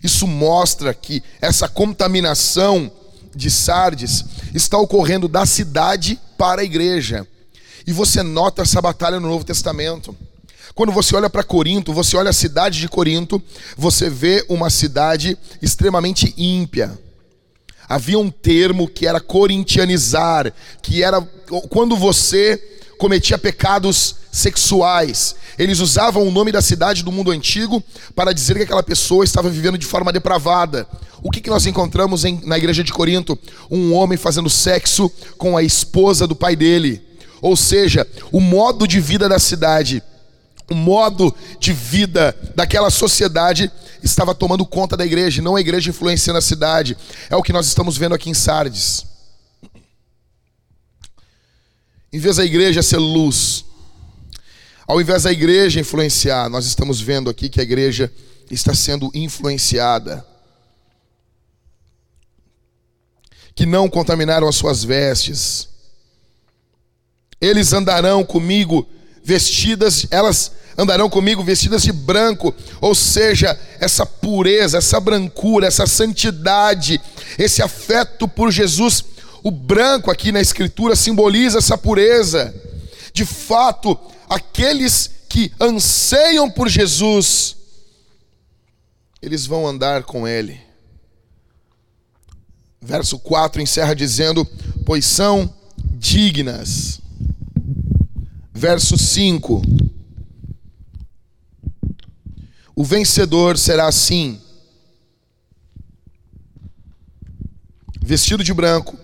isso 0.04 0.26
mostra 0.26 0.94
que 0.94 1.22
essa 1.42 1.68
contaminação 1.68 2.92
de 3.36 3.52
Sardes 3.52 4.24
está 4.54 4.78
ocorrendo 4.78 5.28
da 5.28 5.46
cidade 5.46 6.20
para 6.38 6.62
a 6.62 6.66
igreja. 6.66 7.28
E 7.86 7.92
você 7.92 8.24
nota 8.24 8.62
essa 8.62 8.82
batalha 8.82 9.20
no 9.20 9.28
Novo 9.28 9.44
Testamento. 9.44 10.16
Quando 10.74 10.92
você 10.92 11.16
olha 11.16 11.30
para 11.30 11.44
Corinto, 11.44 11.92
você 11.92 12.16
olha 12.16 12.30
a 12.30 12.34
cidade 12.34 12.80
de 12.80 12.88
Corinto, 12.88 13.42
você 13.78 14.10
vê 14.10 14.46
uma 14.48 14.70
cidade 14.70 15.38
extremamente 15.62 16.34
ímpia. 16.38 16.98
Havia 17.88 18.20
um 18.20 18.30
termo 18.30 18.88
que 18.88 19.08
era 19.08 19.20
corintianizar, 19.20 20.54
que 20.82 21.04
era 21.04 21.20
quando 21.70 21.98
você 21.98 22.79
cometia 23.00 23.38
pecados 23.38 24.18
sexuais. 24.30 25.34
Eles 25.58 25.80
usavam 25.80 26.28
o 26.28 26.32
nome 26.32 26.52
da 26.52 26.62
cidade 26.62 27.02
do 27.02 27.12
mundo 27.12 27.32
antigo 27.32 27.82
para 28.14 28.34
dizer 28.34 28.58
que 28.58 28.64
aquela 28.64 28.84
pessoa 28.84 29.24
estava 29.24 29.50
vivendo 29.50 29.78
de 29.78 29.86
forma 29.86 30.12
depravada. 30.12 30.86
O 31.24 31.32
que, 31.32 31.40
que 31.42 31.50
nós 31.50 31.66
encontramos 31.66 32.26
em, 32.26 32.42
na 32.44 32.58
igreja 32.58 32.84
de 32.84 32.92
Corinto? 32.92 33.40
Um 33.72 33.94
homem 33.94 34.18
fazendo 34.18 34.50
sexo 34.50 35.10
com 35.38 35.58
a 35.58 35.64
esposa 35.64 36.28
do 36.28 36.36
pai 36.36 36.58
dele. 36.58 37.02
Ou 37.42 37.56
seja, 37.56 38.06
o 38.34 38.42
modo 38.42 38.86
de 38.86 39.00
vida 39.00 39.30
da 39.30 39.40
cidade, 39.40 40.04
o 40.70 40.76
modo 40.76 41.34
de 41.58 41.72
vida 41.72 42.36
daquela 42.54 42.90
sociedade 42.90 43.72
estava 44.04 44.36
tomando 44.36 44.66
conta 44.66 44.98
da 44.98 45.06
igreja, 45.06 45.42
não 45.42 45.56
a 45.56 45.62
igreja 45.62 45.90
influenciando 45.90 46.38
a 46.38 46.42
cidade. 46.42 46.98
É 47.30 47.36
o 47.36 47.44
que 47.44 47.54
nós 47.54 47.66
estamos 47.66 47.98
vendo 47.98 48.14
aqui 48.14 48.30
em 48.30 48.34
Sardes. 48.34 49.09
Em 52.12 52.20
vez 52.20 52.38
da 52.38 52.46
igreja 52.46 52.82
ser 52.82 52.98
luz, 52.98 53.66
ao 54.88 55.00
invés 55.00 55.24
da 55.24 55.32
igreja 55.32 55.80
influenciar, 55.80 56.50
nós 56.50 56.66
estamos 56.66 57.00
vendo 57.00 57.30
aqui 57.30 57.48
que 57.48 57.60
a 57.60 57.64
igreja 57.64 58.12
está 58.50 58.74
sendo 58.74 59.12
influenciada. 59.14 60.26
Que 63.54 63.68
não 63.68 63.88
contaminaram 63.88 64.48
as 64.48 64.56
suas 64.56 64.84
vestes. 64.84 65.70
Eles 67.40 67.72
andarão 67.74 68.24
comigo 68.24 68.88
vestidas, 69.24 70.08
elas 70.10 70.54
andarão 70.76 71.08
comigo 71.08 71.44
vestidas 71.44 71.84
de 71.84 71.92
branco, 71.92 72.56
ou 72.82 72.96
seja, 72.96 73.60
essa 73.80 74.06
pureza, 74.06 74.80
essa 74.80 75.00
brancura, 75.00 75.68
essa 75.68 75.86
santidade, 75.86 77.00
esse 77.38 77.62
afeto 77.62 78.28
por 78.28 78.50
Jesus 78.50 79.04
o 79.44 79.52
branco 79.52 80.12
aqui 80.12 80.32
na 80.32 80.42
escritura 80.42 80.96
simboliza 80.96 81.60
essa 81.60 81.78
pureza. 81.78 82.54
De 83.14 83.26
fato, 83.26 83.98
aqueles 84.30 85.12
que 85.30 85.52
anseiam 85.60 86.50
por 86.50 86.68
Jesus, 86.68 87.56
eles 89.22 89.46
vão 89.46 89.68
andar 89.68 90.04
com 90.04 90.28
Ele. 90.28 90.60
Verso 92.82 93.20
4 93.20 93.62
encerra 93.62 93.94
dizendo: 93.94 94.46
Pois 94.86 95.06
são 95.06 95.54
dignas. 95.98 97.00
Verso 98.54 98.98
5: 98.98 99.62
O 102.76 102.84
vencedor 102.84 103.58
será 103.58 103.88
assim, 103.88 104.42
vestido 108.02 108.44
de 108.44 108.54
branco, 108.54 108.99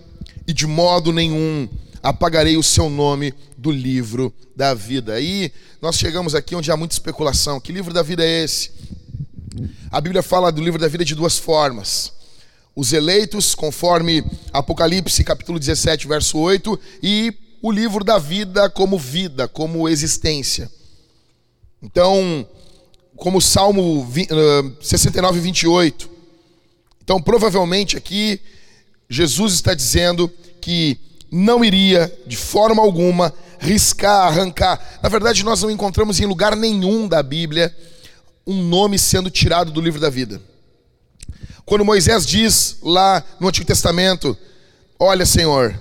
e 0.47 0.53
de 0.53 0.67
modo 0.67 1.11
nenhum 1.11 1.67
apagarei 2.01 2.55
o 2.55 2.63
seu 2.63 2.89
nome 2.89 3.33
do 3.57 3.71
livro 3.71 4.33
da 4.55 4.73
vida. 4.73 5.13
Aí 5.13 5.51
nós 5.81 5.97
chegamos 5.97 6.35
aqui 6.35 6.55
onde 6.55 6.71
há 6.71 6.77
muita 6.77 6.93
especulação. 6.93 7.59
Que 7.59 7.71
livro 7.71 7.93
da 7.93 8.03
vida 8.03 8.23
é 8.23 8.43
esse? 8.43 8.71
A 9.89 9.99
Bíblia 9.99 10.21
fala 10.21 10.51
do 10.51 10.61
livro 10.61 10.79
da 10.79 10.87
vida 10.87 11.03
de 11.03 11.15
duas 11.15 11.37
formas. 11.37 12.13
Os 12.75 12.93
eleitos, 12.93 13.55
conforme 13.55 14.23
Apocalipse 14.51 15.23
capítulo 15.23 15.57
17, 15.57 16.07
verso 16.07 16.37
8, 16.37 16.79
e 17.01 17.33
o 17.61 17.71
livro 17.71 18.03
da 18.03 18.19
vida 18.19 18.69
como 18.69 18.99
vida, 18.99 19.47
como 19.47 19.89
existência. 19.89 20.69
Então, 21.81 22.47
como 23.15 23.41
Salmo 23.41 24.07
69, 24.81 25.39
28. 25.39 26.09
Então, 27.03 27.21
provavelmente 27.21 27.97
aqui 27.97 28.41
Jesus 29.09 29.53
está 29.53 29.73
dizendo 29.73 30.31
que 30.61 30.99
não 31.31 31.63
iria, 31.63 32.13
de 32.25 32.37
forma 32.37 32.81
alguma, 32.81 33.33
riscar, 33.59 34.27
arrancar. 34.27 34.99
Na 35.01 35.09
verdade, 35.09 35.43
nós 35.43 35.61
não 35.61 35.71
encontramos 35.71 36.19
em 36.19 36.25
lugar 36.25 36.55
nenhum 36.55 37.07
da 37.07 37.21
Bíblia 37.21 37.75
um 38.45 38.61
nome 38.63 38.99
sendo 38.99 39.29
tirado 39.29 39.71
do 39.71 39.81
livro 39.81 39.99
da 39.99 40.09
vida. 40.09 40.41
Quando 41.65 41.83
Moisés 41.83 42.25
diz 42.25 42.77
lá 42.83 43.23
no 43.39 43.47
Antigo 43.47 43.65
Testamento: 43.65 44.37
Olha, 44.99 45.25
Senhor, 45.25 45.79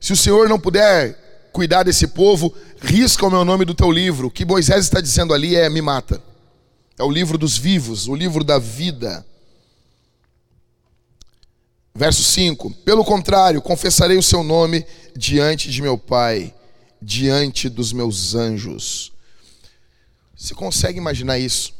se 0.00 0.12
o 0.12 0.16
Senhor 0.16 0.48
não 0.48 0.58
puder 0.58 1.48
cuidar 1.52 1.82
desse 1.82 2.06
povo, 2.06 2.54
risca 2.80 3.26
o 3.26 3.30
meu 3.30 3.44
nome 3.44 3.64
do 3.64 3.74
teu 3.74 3.90
livro. 3.90 4.28
O 4.28 4.30
que 4.30 4.44
Moisés 4.44 4.84
está 4.84 5.00
dizendo 5.00 5.34
ali 5.34 5.56
é: 5.56 5.68
me 5.68 5.82
mata. 5.82 6.22
É 6.98 7.02
o 7.02 7.10
livro 7.10 7.36
dos 7.36 7.56
vivos, 7.56 8.08
o 8.08 8.14
livro 8.14 8.42
da 8.42 8.58
vida. 8.58 9.24
Verso 11.94 12.22
5: 12.22 12.70
Pelo 12.84 13.04
contrário, 13.04 13.60
confessarei 13.60 14.16
o 14.16 14.22
seu 14.22 14.42
nome 14.42 14.86
diante 15.16 15.70
de 15.70 15.82
meu 15.82 15.98
Pai, 15.98 16.54
diante 17.00 17.68
dos 17.68 17.92
meus 17.92 18.34
anjos. 18.34 19.12
Você 20.36 20.54
consegue 20.54 20.98
imaginar 20.98 21.38
isso? 21.38 21.74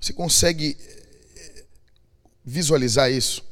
Você 0.00 0.12
consegue 0.12 0.76
eh, 1.36 1.64
visualizar 2.44 3.10
isso? 3.10 3.42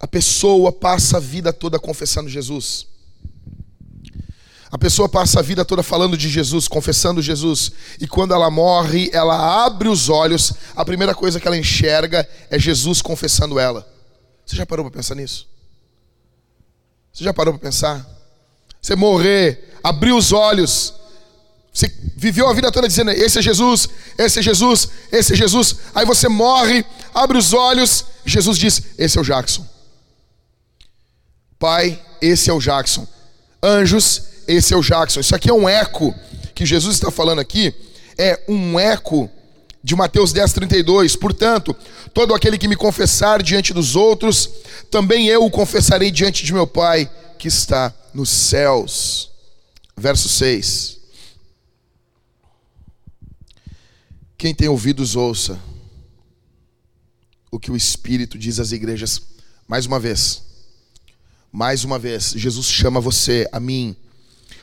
A 0.00 0.06
pessoa 0.06 0.72
passa 0.72 1.18
a 1.18 1.20
vida 1.20 1.52
toda 1.52 1.78
confessando 1.78 2.28
Jesus. 2.28 2.86
A 4.70 4.78
pessoa 4.78 5.08
passa 5.08 5.38
a 5.38 5.42
vida 5.42 5.64
toda 5.64 5.82
falando 5.82 6.16
de 6.16 6.28
Jesus, 6.28 6.66
confessando 6.66 7.22
Jesus, 7.22 7.70
e 8.00 8.08
quando 8.08 8.34
ela 8.34 8.50
morre, 8.50 9.08
ela 9.12 9.64
abre 9.64 9.88
os 9.88 10.08
olhos, 10.08 10.52
a 10.74 10.84
primeira 10.84 11.14
coisa 11.14 11.38
que 11.38 11.46
ela 11.46 11.56
enxerga 11.56 12.28
é 12.50 12.58
Jesus 12.58 13.00
confessando 13.00 13.58
ela. 13.58 13.93
Você 14.44 14.56
já 14.56 14.66
parou 14.66 14.84
para 14.84 14.98
pensar 14.98 15.14
nisso? 15.14 15.48
Você 17.12 17.24
já 17.24 17.32
parou 17.32 17.54
para 17.54 17.62
pensar? 17.62 18.06
Você 18.80 18.94
morrer, 18.94 19.72
abrir 19.82 20.12
os 20.12 20.32
olhos, 20.32 20.94
Você 21.72 21.92
viveu 22.16 22.48
a 22.48 22.52
vida 22.52 22.70
toda 22.70 22.86
dizendo: 22.86 23.10
Esse 23.10 23.38
é 23.38 23.42
Jesus, 23.42 23.88
esse 24.16 24.38
é 24.38 24.42
Jesus, 24.42 24.88
esse 25.10 25.32
é 25.32 25.36
Jesus. 25.36 25.76
Aí 25.94 26.06
você 26.06 26.28
morre, 26.28 26.84
abre 27.12 27.36
os 27.36 27.52
olhos, 27.52 28.04
Jesus 28.24 28.58
diz: 28.58 28.82
Esse 28.96 29.18
é 29.18 29.20
o 29.20 29.24
Jackson. 29.24 29.66
Pai, 31.58 32.00
esse 32.20 32.48
é 32.48 32.52
o 32.52 32.60
Jackson. 32.60 33.06
Anjos, 33.62 34.22
esse 34.46 34.72
é 34.72 34.76
o 34.76 34.82
Jackson. 34.82 35.20
Isso 35.20 35.34
aqui 35.34 35.50
é 35.50 35.52
um 35.52 35.68
eco 35.68 36.14
que 36.54 36.64
Jesus 36.64 36.94
está 36.94 37.10
falando 37.10 37.40
aqui, 37.40 37.74
é 38.16 38.44
um 38.48 38.78
eco 38.78 39.28
de 39.84 39.94
Mateus 39.94 40.32
10, 40.32 40.54
32. 40.54 41.14
Portanto, 41.14 41.76
todo 42.14 42.34
aquele 42.34 42.56
que 42.56 42.66
me 42.66 42.74
confessar 42.74 43.42
diante 43.42 43.74
dos 43.74 43.94
outros, 43.94 44.48
também 44.90 45.26
eu 45.26 45.44
o 45.44 45.50
confessarei 45.50 46.10
diante 46.10 46.42
de 46.42 46.54
meu 46.54 46.66
Pai 46.66 47.10
que 47.38 47.46
está 47.46 47.94
nos 48.14 48.30
céus. 48.30 49.30
Verso 49.94 50.26
6. 50.26 50.98
Quem 54.38 54.54
tem 54.54 54.68
ouvidos, 54.68 55.14
ouça 55.14 55.60
o 57.50 57.60
que 57.60 57.70
o 57.70 57.76
Espírito 57.76 58.38
diz 58.38 58.58
às 58.58 58.72
igrejas. 58.72 59.20
Mais 59.68 59.84
uma 59.86 60.00
vez, 60.00 60.42
mais 61.52 61.84
uma 61.84 61.98
vez, 61.98 62.32
Jesus 62.34 62.66
chama 62.66 63.00
você, 63.00 63.46
a 63.52 63.60
mim, 63.60 63.94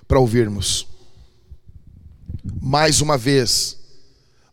para 0.07 0.19
ouvirmos. 0.19 0.88
Mais 2.62 3.01
uma 3.01 3.17
vez, 3.17 3.77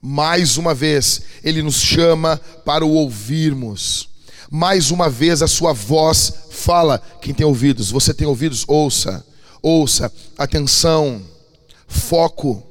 mais 0.00 0.56
uma 0.56 0.74
vez, 0.74 1.22
Ele 1.42 1.62
nos 1.62 1.76
chama 1.76 2.40
para 2.64 2.84
o 2.84 2.92
ouvirmos. 2.92 4.08
Mais 4.50 4.90
uma 4.90 5.11
vez, 5.11 5.42
a 5.42 5.48
Sua 5.48 5.72
voz 5.72 6.32
fala. 6.50 7.02
Quem 7.20 7.34
tem 7.34 7.46
ouvidos, 7.46 7.90
você 7.90 8.14
tem 8.14 8.26
ouvidos? 8.26 8.64
Ouça, 8.66 9.24
ouça, 9.62 10.12
atenção, 10.37 11.22
foco, 11.87 12.62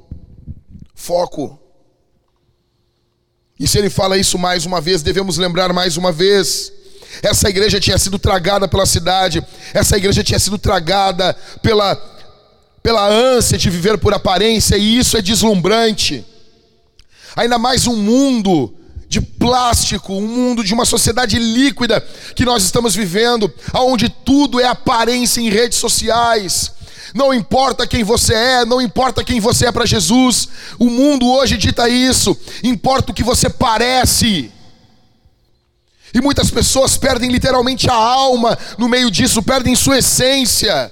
foco. 0.95 1.59
E 3.59 3.67
se 3.67 3.79
ele 3.79 3.89
fala 3.89 4.17
isso 4.17 4.37
mais 4.37 4.65
uma 4.65 4.79
vez, 4.79 5.01
devemos 5.01 5.37
lembrar 5.37 5.73
mais 5.73 5.97
uma 5.97 6.11
vez. 6.11 6.71
Essa 7.23 7.49
igreja 7.49 7.79
tinha 7.79 7.97
sido 7.97 8.19
tragada 8.19 8.67
pela 8.67 8.85
cidade, 8.85 9.43
essa 9.73 9.97
igreja 9.97 10.23
tinha 10.23 10.37
sido 10.37 10.57
tragada 10.57 11.35
pela, 11.63 11.95
pela 12.83 13.07
ânsia 13.07 13.57
de 13.57 13.69
viver 13.69 13.97
por 13.97 14.13
aparência, 14.13 14.77
e 14.77 14.99
isso 14.99 15.17
é 15.17 15.21
deslumbrante. 15.21 16.23
Ainda 17.37 17.59
mais 17.59 17.85
um 17.85 17.95
mundo 17.95 18.73
de 19.07 19.21
plástico, 19.21 20.11
um 20.11 20.27
mundo 20.27 20.63
de 20.63 20.73
uma 20.73 20.85
sociedade 20.85 21.37
líquida 21.37 22.01
que 22.35 22.43
nós 22.43 22.63
estamos 22.63 22.95
vivendo, 22.95 23.53
onde 23.75 24.09
tudo 24.09 24.59
é 24.59 24.65
aparência 24.65 25.39
em 25.39 25.47
redes 25.47 25.77
sociais, 25.77 26.71
não 27.13 27.31
importa 27.31 27.85
quem 27.85 28.03
você 28.03 28.33
é, 28.33 28.65
não 28.65 28.81
importa 28.81 29.23
quem 29.23 29.39
você 29.39 29.67
é 29.67 29.71
para 29.71 29.85
Jesus. 29.85 30.49
O 30.79 30.89
mundo 30.89 31.27
hoje 31.27 31.57
dita 31.57 31.87
isso. 31.87 32.35
Importa 32.63 33.11
o 33.11 33.13
que 33.13 33.23
você 33.23 33.49
parece. 33.49 34.51
E 36.13 36.19
muitas 36.19 36.49
pessoas 36.49 36.97
perdem 36.97 37.31
literalmente 37.31 37.87
a 37.87 37.93
alma 37.93 38.57
no 38.79 38.89
meio 38.89 39.11
disso, 39.11 39.43
perdem 39.43 39.75
sua 39.75 39.99
essência. 39.99 40.91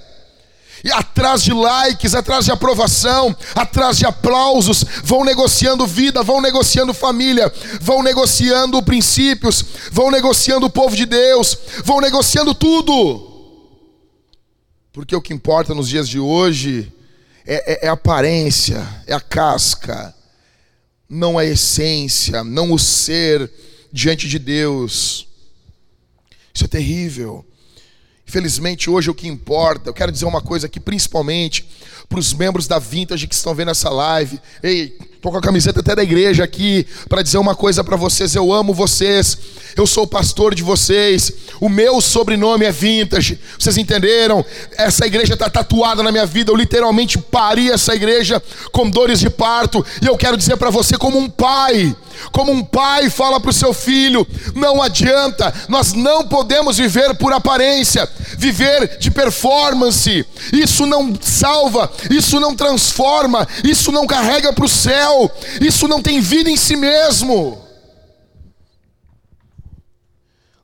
Atrás 0.94 1.42
de 1.42 1.52
likes, 1.52 2.14
atrás 2.14 2.46
de 2.46 2.52
aprovação, 2.52 3.36
atrás 3.56 3.98
de 3.98 4.06
aplausos, 4.06 4.86
vão 5.04 5.24
negociando 5.24 5.88
vida, 5.88 6.22
vão 6.22 6.42
negociando 6.42 6.94
família, 6.94 7.52
vão 7.82 8.04
negociando 8.04 8.82
princípios, 8.84 9.66
vão 9.92 10.12
negociando 10.12 10.68
o 10.68 10.70
povo 10.70 10.96
de 10.96 11.06
Deus, 11.06 11.58
vão 11.84 12.00
negociando 12.00 12.54
tudo. 12.54 13.34
Porque 14.94 15.16
o 15.16 15.22
que 15.22 15.34
importa 15.34 15.74
nos 15.74 15.90
dias 15.90 16.08
de 16.08 16.20
hoje 16.20 16.94
é, 17.46 17.86
é, 17.86 17.86
é 17.86 17.90
a 17.90 17.94
aparência, 17.94 18.88
é 19.08 19.14
a 19.14 19.20
casca, 19.20 20.16
não 21.10 21.38
a 21.38 21.46
essência, 21.46 22.44
não 22.44 22.72
o 22.72 22.80
ser 22.80 23.52
diante 23.92 24.28
de 24.28 24.40
Deus. 24.40 25.28
Isso 26.54 26.66
é 26.66 26.68
terrível. 26.68 27.46
Infelizmente, 28.28 28.90
hoje 28.90 29.10
o 29.10 29.14
que 29.14 29.28
importa, 29.28 29.90
eu 29.90 29.94
quero 29.94 30.12
dizer 30.12 30.26
uma 30.26 30.42
coisa 30.42 30.66
aqui, 30.66 30.80
principalmente 30.80 31.68
para 32.10 32.20
os 32.20 32.34
membros 32.34 32.68
da 32.68 32.80
Vintage 32.80 33.28
que 33.28 33.36
estão 33.36 33.54
vendo 33.54 33.72
essa 33.72 33.90
live. 33.90 34.40
Ei, 34.62 34.98
Estou 35.26 35.32
com 35.32 35.40
a 35.40 35.42
camiseta 35.42 35.80
até 35.80 35.96
da 35.96 36.04
igreja 36.04 36.44
aqui 36.44 36.86
para 37.10 37.24
dizer 37.24 37.40
uma 37.40 37.56
coisa 37.56 37.84
para 37.84 37.96
vocês. 37.96 38.36
Eu 38.36 38.54
amo 38.54 38.76
vocês. 38.76 39.36
Eu 39.76 39.88
sou 39.88 40.06
pastor 40.06 40.54
de 40.54 40.62
vocês. 40.62 41.32
O 41.60 41.68
meu 41.68 42.00
sobrenome 42.00 42.64
é 42.64 42.72
Vintage. 42.72 43.40
Vocês 43.58 43.76
entenderam? 43.76 44.46
Essa 44.78 45.08
igreja 45.08 45.34
está 45.34 45.50
tatuada 45.50 46.04
na 46.04 46.12
minha 46.12 46.28
vida. 46.28 46.52
Eu 46.52 46.56
literalmente 46.56 47.18
pari 47.18 47.72
essa 47.72 47.96
igreja 47.96 48.40
com 48.72 48.88
dores 48.88 49.20
de 49.20 49.32
parto. 49.32 49.84
E 50.00 50.06
eu 50.06 50.16
quero 50.16 50.38
dizer 50.38 50.58
para 50.58 50.70
você, 50.70 50.96
como 50.96 51.18
um 51.18 51.28
pai, 51.28 51.96
como 52.32 52.52
um 52.52 52.64
pai 52.64 53.10
fala 53.10 53.40
para 53.40 53.50
o 53.50 53.54
seu 53.54 53.74
filho: 53.74 54.28
não 54.54 54.80
adianta, 54.80 55.52
nós 55.68 55.92
não 55.94 56.28
podemos 56.28 56.78
viver 56.78 57.16
por 57.16 57.34
aparência, 57.34 58.08
viver 58.38 59.00
de 59.00 59.10
performance. 59.10 60.24
Isso 60.54 60.86
não 60.86 61.14
salva, 61.20 61.92
isso 62.12 62.40
não 62.40 62.56
transforma, 62.56 63.48
isso 63.64 63.92
não 63.92 64.06
carrega 64.06 64.54
para 64.54 64.66
o 64.66 64.70
céu 64.70 65.15
isso 65.62 65.88
não 65.88 66.02
tem 66.02 66.22
vida 66.22 66.50
em 66.50 66.58
si 66.58 66.76
mesmo. 66.76 67.66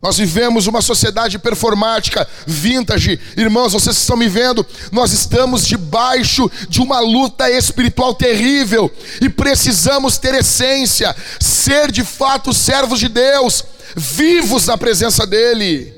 Nós 0.01 0.17
vivemos 0.17 0.65
uma 0.65 0.81
sociedade 0.81 1.37
performática, 1.37 2.27
vintage. 2.47 3.19
Irmãos, 3.37 3.73
vocês 3.73 3.97
estão 3.97 4.17
me 4.17 4.27
vendo? 4.27 4.65
Nós 4.91 5.13
estamos 5.13 5.67
debaixo 5.67 6.49
de 6.67 6.81
uma 6.81 6.99
luta 6.99 7.49
espiritual 7.51 8.15
terrível 8.15 8.91
e 9.21 9.29
precisamos 9.29 10.17
ter 10.17 10.33
essência, 10.33 11.15
ser 11.39 11.91
de 11.91 12.03
fato 12.03 12.51
servos 12.51 12.99
de 12.99 13.07
Deus, 13.07 13.63
vivos 13.95 14.65
na 14.65 14.75
presença 14.75 15.27
dEle. 15.27 15.93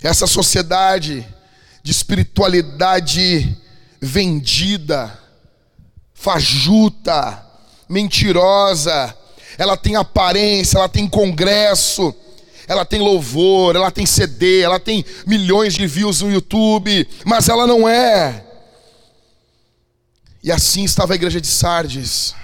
Essa 0.00 0.28
sociedade 0.28 1.26
de 1.82 1.90
espiritualidade 1.90 3.56
vendida, 4.00 5.18
fajuta, 6.18 7.46
mentirosa, 7.88 9.16
ela 9.56 9.76
tem 9.76 9.94
aparência, 9.94 10.76
ela 10.76 10.88
tem 10.88 11.08
congresso, 11.08 12.12
ela 12.66 12.84
tem 12.84 13.00
louvor, 13.00 13.76
ela 13.76 13.90
tem 13.90 14.04
CD, 14.04 14.60
ela 14.60 14.80
tem 14.80 15.04
milhões 15.26 15.74
de 15.74 15.86
views 15.86 16.20
no 16.20 16.30
YouTube, 16.30 17.08
mas 17.24 17.48
ela 17.48 17.68
não 17.68 17.88
é. 17.88 18.44
E 20.42 20.50
assim 20.50 20.82
estava 20.82 21.12
a 21.12 21.16
igreja 21.16 21.40
de 21.40 21.46
Sardes. 21.46 22.34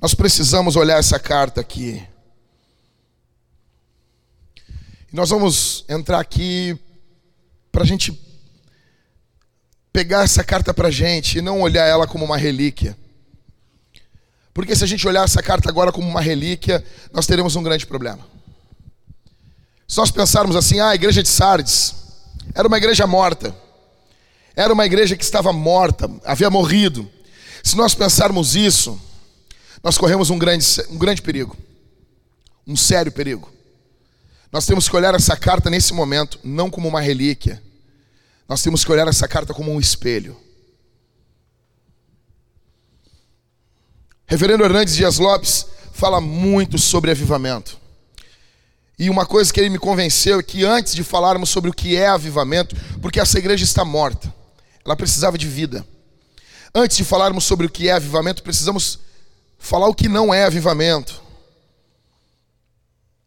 Nós 0.00 0.12
precisamos 0.12 0.74
olhar 0.74 0.98
essa 0.98 1.20
carta 1.20 1.60
aqui. 1.60 2.04
E 5.12 5.16
nós 5.16 5.30
vamos 5.30 5.84
entrar 5.88 6.18
aqui 6.18 6.76
para 7.70 7.82
a 7.82 7.86
gente 7.86 8.27
pegar 9.98 10.22
essa 10.22 10.44
carta 10.44 10.72
para 10.72 10.86
a 10.86 10.90
gente 10.92 11.38
e 11.38 11.42
não 11.42 11.60
olhar 11.60 11.84
ela 11.84 12.06
como 12.06 12.24
uma 12.24 12.36
relíquia. 12.36 12.96
Porque 14.54 14.76
se 14.76 14.84
a 14.84 14.86
gente 14.86 15.08
olhar 15.08 15.24
essa 15.24 15.42
carta 15.42 15.68
agora 15.68 15.90
como 15.90 16.08
uma 16.08 16.20
relíquia, 16.20 16.84
nós 17.12 17.26
teremos 17.26 17.56
um 17.56 17.64
grande 17.64 17.84
problema. 17.84 18.24
Se 19.88 19.96
nós 19.96 20.12
pensarmos 20.12 20.54
assim, 20.54 20.78
ah, 20.78 20.90
a 20.90 20.94
igreja 20.94 21.20
de 21.20 21.28
Sardes 21.28 21.96
era 22.54 22.68
uma 22.68 22.78
igreja 22.78 23.08
morta, 23.08 23.52
era 24.54 24.72
uma 24.72 24.86
igreja 24.86 25.16
que 25.16 25.24
estava 25.24 25.52
morta, 25.52 26.08
havia 26.24 26.48
morrido. 26.48 27.10
Se 27.64 27.76
nós 27.76 27.92
pensarmos 27.92 28.54
isso, 28.54 29.00
nós 29.82 29.98
corremos 29.98 30.30
um 30.30 30.38
grande, 30.38 30.64
um 30.90 30.96
grande 30.96 31.22
perigo, 31.22 31.56
um 32.64 32.76
sério 32.76 33.10
perigo. 33.10 33.52
Nós 34.52 34.64
temos 34.64 34.88
que 34.88 34.94
olhar 34.94 35.12
essa 35.16 35.36
carta 35.36 35.68
nesse 35.68 35.92
momento, 35.92 36.38
não 36.44 36.70
como 36.70 36.86
uma 36.86 37.00
relíquia, 37.00 37.60
nós 38.48 38.62
temos 38.62 38.82
que 38.84 38.90
olhar 38.90 39.06
essa 39.06 39.28
carta 39.28 39.52
como 39.52 39.70
um 39.70 39.78
espelho. 39.78 40.34
Reverendo 44.26 44.64
Hernandes 44.64 44.94
Dias 44.94 45.18
Lopes 45.18 45.66
fala 45.92 46.20
muito 46.20 46.78
sobre 46.78 47.10
avivamento. 47.10 47.78
E 48.98 49.10
uma 49.10 49.26
coisa 49.26 49.52
que 49.52 49.60
ele 49.60 49.70
me 49.70 49.78
convenceu 49.78 50.40
é 50.40 50.42
que 50.42 50.64
antes 50.64 50.94
de 50.94 51.04
falarmos 51.04 51.50
sobre 51.50 51.70
o 51.70 51.74
que 51.74 51.94
é 51.94 52.08
avivamento, 52.08 52.74
porque 53.00 53.20
essa 53.20 53.38
igreja 53.38 53.64
está 53.64 53.84
morta, 53.84 54.32
ela 54.84 54.96
precisava 54.96 55.36
de 55.36 55.46
vida. 55.46 55.86
Antes 56.74 56.96
de 56.96 57.04
falarmos 57.04 57.44
sobre 57.44 57.66
o 57.66 57.70
que 57.70 57.88
é 57.88 57.92
avivamento, 57.92 58.42
precisamos 58.42 58.98
falar 59.58 59.88
o 59.88 59.94
que 59.94 60.08
não 60.08 60.32
é 60.32 60.44
avivamento. 60.44 61.22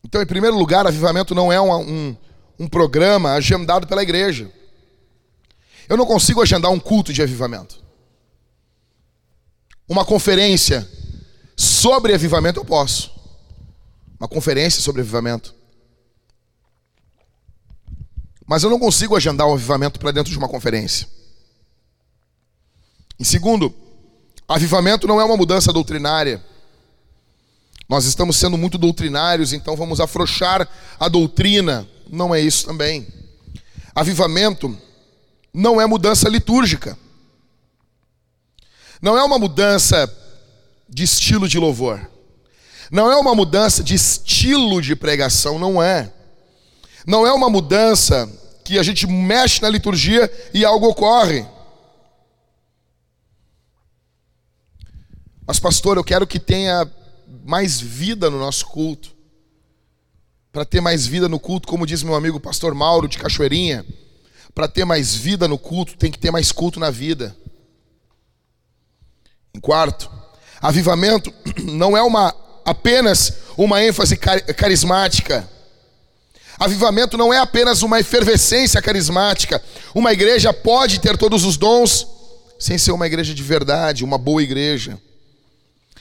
Então, 0.03 0.21
em 0.21 0.25
primeiro 0.25 0.57
lugar, 0.57 0.85
avivamento 0.85 1.33
não 1.33 1.51
é 1.51 1.61
um, 1.61 1.73
um, 1.73 2.17
um 2.59 2.67
programa 2.67 3.33
agendado 3.33 3.87
pela 3.87 4.03
igreja. 4.03 4.51
Eu 5.91 5.97
não 5.97 6.05
consigo 6.05 6.41
agendar 6.41 6.71
um 6.71 6.79
culto 6.79 7.11
de 7.11 7.21
avivamento. 7.21 7.83
Uma 9.89 10.05
conferência 10.05 10.89
sobre 11.53 12.13
avivamento 12.13 12.61
eu 12.61 12.63
posso. 12.63 13.11
Uma 14.17 14.25
conferência 14.25 14.81
sobre 14.81 15.01
avivamento. 15.01 15.53
Mas 18.47 18.63
eu 18.63 18.69
não 18.69 18.79
consigo 18.79 19.17
agendar 19.17 19.45
o 19.45 19.51
avivamento 19.51 19.99
para 19.99 20.13
dentro 20.13 20.31
de 20.31 20.37
uma 20.37 20.47
conferência. 20.47 21.09
Em 23.19 23.25
segundo, 23.25 23.75
avivamento 24.47 25.05
não 25.05 25.19
é 25.19 25.25
uma 25.25 25.35
mudança 25.35 25.73
doutrinária. 25.73 26.41
Nós 27.89 28.05
estamos 28.05 28.37
sendo 28.37 28.57
muito 28.57 28.77
doutrinários, 28.77 29.51
então 29.51 29.75
vamos 29.75 29.99
afrouxar 29.99 30.65
a 30.97 31.09
doutrina. 31.09 31.85
Não 32.09 32.33
é 32.33 32.39
isso 32.39 32.65
também. 32.65 33.05
Avivamento 33.93 34.79
não 35.53 35.79
é 35.79 35.85
mudança 35.85 36.29
litúrgica. 36.29 36.97
Não 39.01 39.17
é 39.17 39.23
uma 39.23 39.39
mudança 39.39 40.11
de 40.87 41.03
estilo 41.03 41.47
de 41.47 41.57
louvor. 41.57 42.09
Não 42.91 43.11
é 43.11 43.15
uma 43.15 43.33
mudança 43.33 43.83
de 43.83 43.95
estilo 43.95 44.81
de 44.81 44.95
pregação, 44.95 45.57
não 45.57 45.81
é. 45.81 46.11
Não 47.05 47.25
é 47.25 47.31
uma 47.31 47.49
mudança 47.49 48.29
que 48.63 48.77
a 48.77 48.83
gente 48.83 49.07
mexe 49.07 49.61
na 49.61 49.69
liturgia 49.69 50.31
e 50.53 50.63
algo 50.63 50.87
ocorre. 50.87 51.45
Mas, 55.45 55.59
pastor, 55.59 55.97
eu 55.97 56.03
quero 56.03 56.27
que 56.27 56.39
tenha 56.39 56.89
mais 57.43 57.79
vida 57.79 58.29
no 58.29 58.39
nosso 58.39 58.67
culto. 58.67 59.13
Para 60.51 60.65
ter 60.65 60.81
mais 60.81 61.07
vida 61.07 61.27
no 61.27 61.39
culto, 61.39 61.67
como 61.67 61.87
diz 61.87 62.03
meu 62.03 62.13
amigo 62.13 62.39
pastor 62.39 62.75
Mauro 62.75 63.07
de 63.07 63.17
Cachoeirinha, 63.17 63.85
para 64.53 64.67
ter 64.67 64.85
mais 64.85 65.15
vida 65.15 65.47
no 65.47 65.57
culto, 65.57 65.97
tem 65.97 66.11
que 66.11 66.19
ter 66.19 66.31
mais 66.31 66.51
culto 66.51 66.79
na 66.79 66.89
vida. 66.89 67.35
Em 69.53 69.59
quarto, 69.59 70.09
avivamento 70.61 71.33
não 71.63 71.95
é 71.95 72.01
uma 72.01 72.35
apenas 72.65 73.33
uma 73.57 73.83
ênfase 73.83 74.15
carismática. 74.17 75.49
Avivamento 76.59 77.17
não 77.17 77.33
é 77.33 77.39
apenas 77.39 77.81
uma 77.81 77.99
efervescência 77.99 78.81
carismática. 78.81 79.61
Uma 79.95 80.13
igreja 80.13 80.53
pode 80.53 80.99
ter 80.99 81.17
todos 81.17 81.43
os 81.43 81.57
dons 81.57 82.07
sem 82.59 82.77
ser 82.77 82.91
uma 82.91 83.07
igreja 83.07 83.33
de 83.33 83.41
verdade, 83.41 84.03
uma 84.03 84.19
boa 84.19 84.43
igreja. 84.43 84.99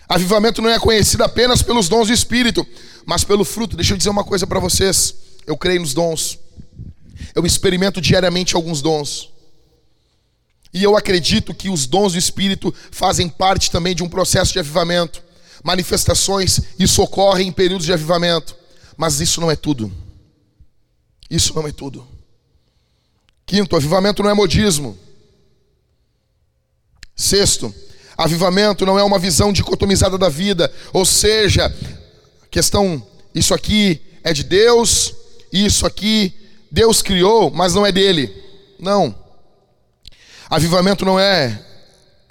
Avivamento 0.07 0.61
não 0.61 0.69
é 0.69 0.79
conhecido 0.79 1.25
apenas 1.25 1.63
pelos 1.63 1.89
dons 1.89 2.09
do 2.09 2.13
Espírito, 2.13 2.67
mas 3.07 3.25
pelo 3.25 3.45
fruto. 3.45 3.77
Deixa 3.77 3.95
eu 3.95 3.97
dizer 3.97 4.11
uma 4.11 4.25
coisa 4.25 4.47
para 4.47 4.61
vocês. 4.61 5.15
Eu 5.47 5.57
creio 5.57 5.81
nos 5.81 5.95
dons. 5.95 6.39
Eu 7.35 7.47
experimento 7.47 8.01
diariamente 8.01 8.55
alguns 8.55 8.83
dons. 8.83 9.31
E 10.73 10.83
eu 10.83 10.97
acredito 10.97 11.55
que 11.55 11.69
os 11.69 11.87
dons 11.87 12.13
do 12.13 12.19
Espírito 12.19 12.73
fazem 12.91 13.29
parte 13.29 13.71
também 13.71 13.95
de 13.95 14.03
um 14.03 14.09
processo 14.09 14.53
de 14.53 14.59
avivamento 14.59 15.23
manifestações, 15.63 16.61
isso 16.79 17.03
ocorre 17.03 17.45
em 17.45 17.53
períodos 17.53 17.87
de 17.87 17.93
avivamento, 17.93 18.57
mas 18.97 19.21
isso 19.21 19.41
não 19.41 19.51
é 19.51 19.57
tudo. 19.57 19.93
Isso 21.29 21.55
não 21.55 21.67
é 21.67 21.73
tudo. 21.73 22.07
Quinto, 23.47 23.77
avivamento 23.77 24.23
não 24.23 24.31
é 24.31 24.35
modismo. 24.35 24.99
Sexto, 27.15 27.75
avivamento 28.17 28.87
não 28.87 28.99
é 28.99 29.03
uma 29.03 29.19
visão 29.19 29.53
dicotomizada 29.53 30.17
da 30.17 30.29
vida, 30.29 30.73
ou 30.93 31.05
seja, 31.05 31.75
questão, 32.51 33.07
isso 33.35 33.53
aqui 33.53 34.01
é 34.25 34.33
de 34.33 34.43
Deus, 34.43 35.15
isso 35.53 35.85
aqui 35.85 36.35
Deus 36.71 37.03
criou, 37.03 37.51
mas 37.51 37.75
não 37.75 37.85
é 37.85 37.93
dele. 37.93 38.33
Não. 38.79 39.15
Avivamento 40.49 41.05
não 41.05 41.19
é 41.19 41.67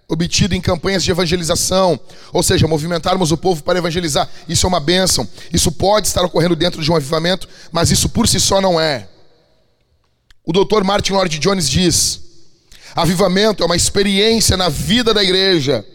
obtido 0.10 0.56
em 0.56 0.62
campanhas 0.62 1.04
de 1.04 1.12
evangelização, 1.12 2.00
ou 2.34 2.42
seja, 2.42 2.68
movimentarmos 2.68 3.32
o 3.32 3.38
povo 3.38 3.62
para 3.64 3.78
evangelizar. 3.78 4.28
Isso 4.48 4.66
é 4.66 4.70
uma 4.70 4.80
bênção. 4.80 5.28
Isso 5.54 5.72
pode 5.72 6.08
estar 6.08 6.24
ocorrendo 6.24 6.56
dentro 6.56 6.82
de 6.82 6.92
um 6.92 6.96
avivamento, 6.96 7.48
mas 7.72 7.92
isso 7.92 8.10
por 8.10 8.28
si 8.28 8.40
só 8.40 8.60
não 8.60 8.80
é. 8.80 9.08
O 10.44 10.52
Dr. 10.52 10.84
Martin 10.84 11.14
Lloyd 11.14 11.38
Jones 11.38 11.70
diz: 11.70 12.22
avivamento 12.96 13.62
é 13.62 13.66
uma 13.66 13.76
experiência 13.76 14.58
na 14.58 14.68
vida 14.68 15.14
da 15.14 15.24
igreja, 15.24 15.86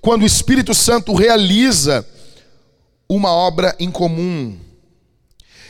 quando 0.00 0.22
o 0.22 0.26
Espírito 0.26 0.74
Santo 0.74 1.14
realiza 1.14 2.06
uma 3.06 3.30
obra 3.30 3.76
em 3.78 3.90
comum. 3.90 4.58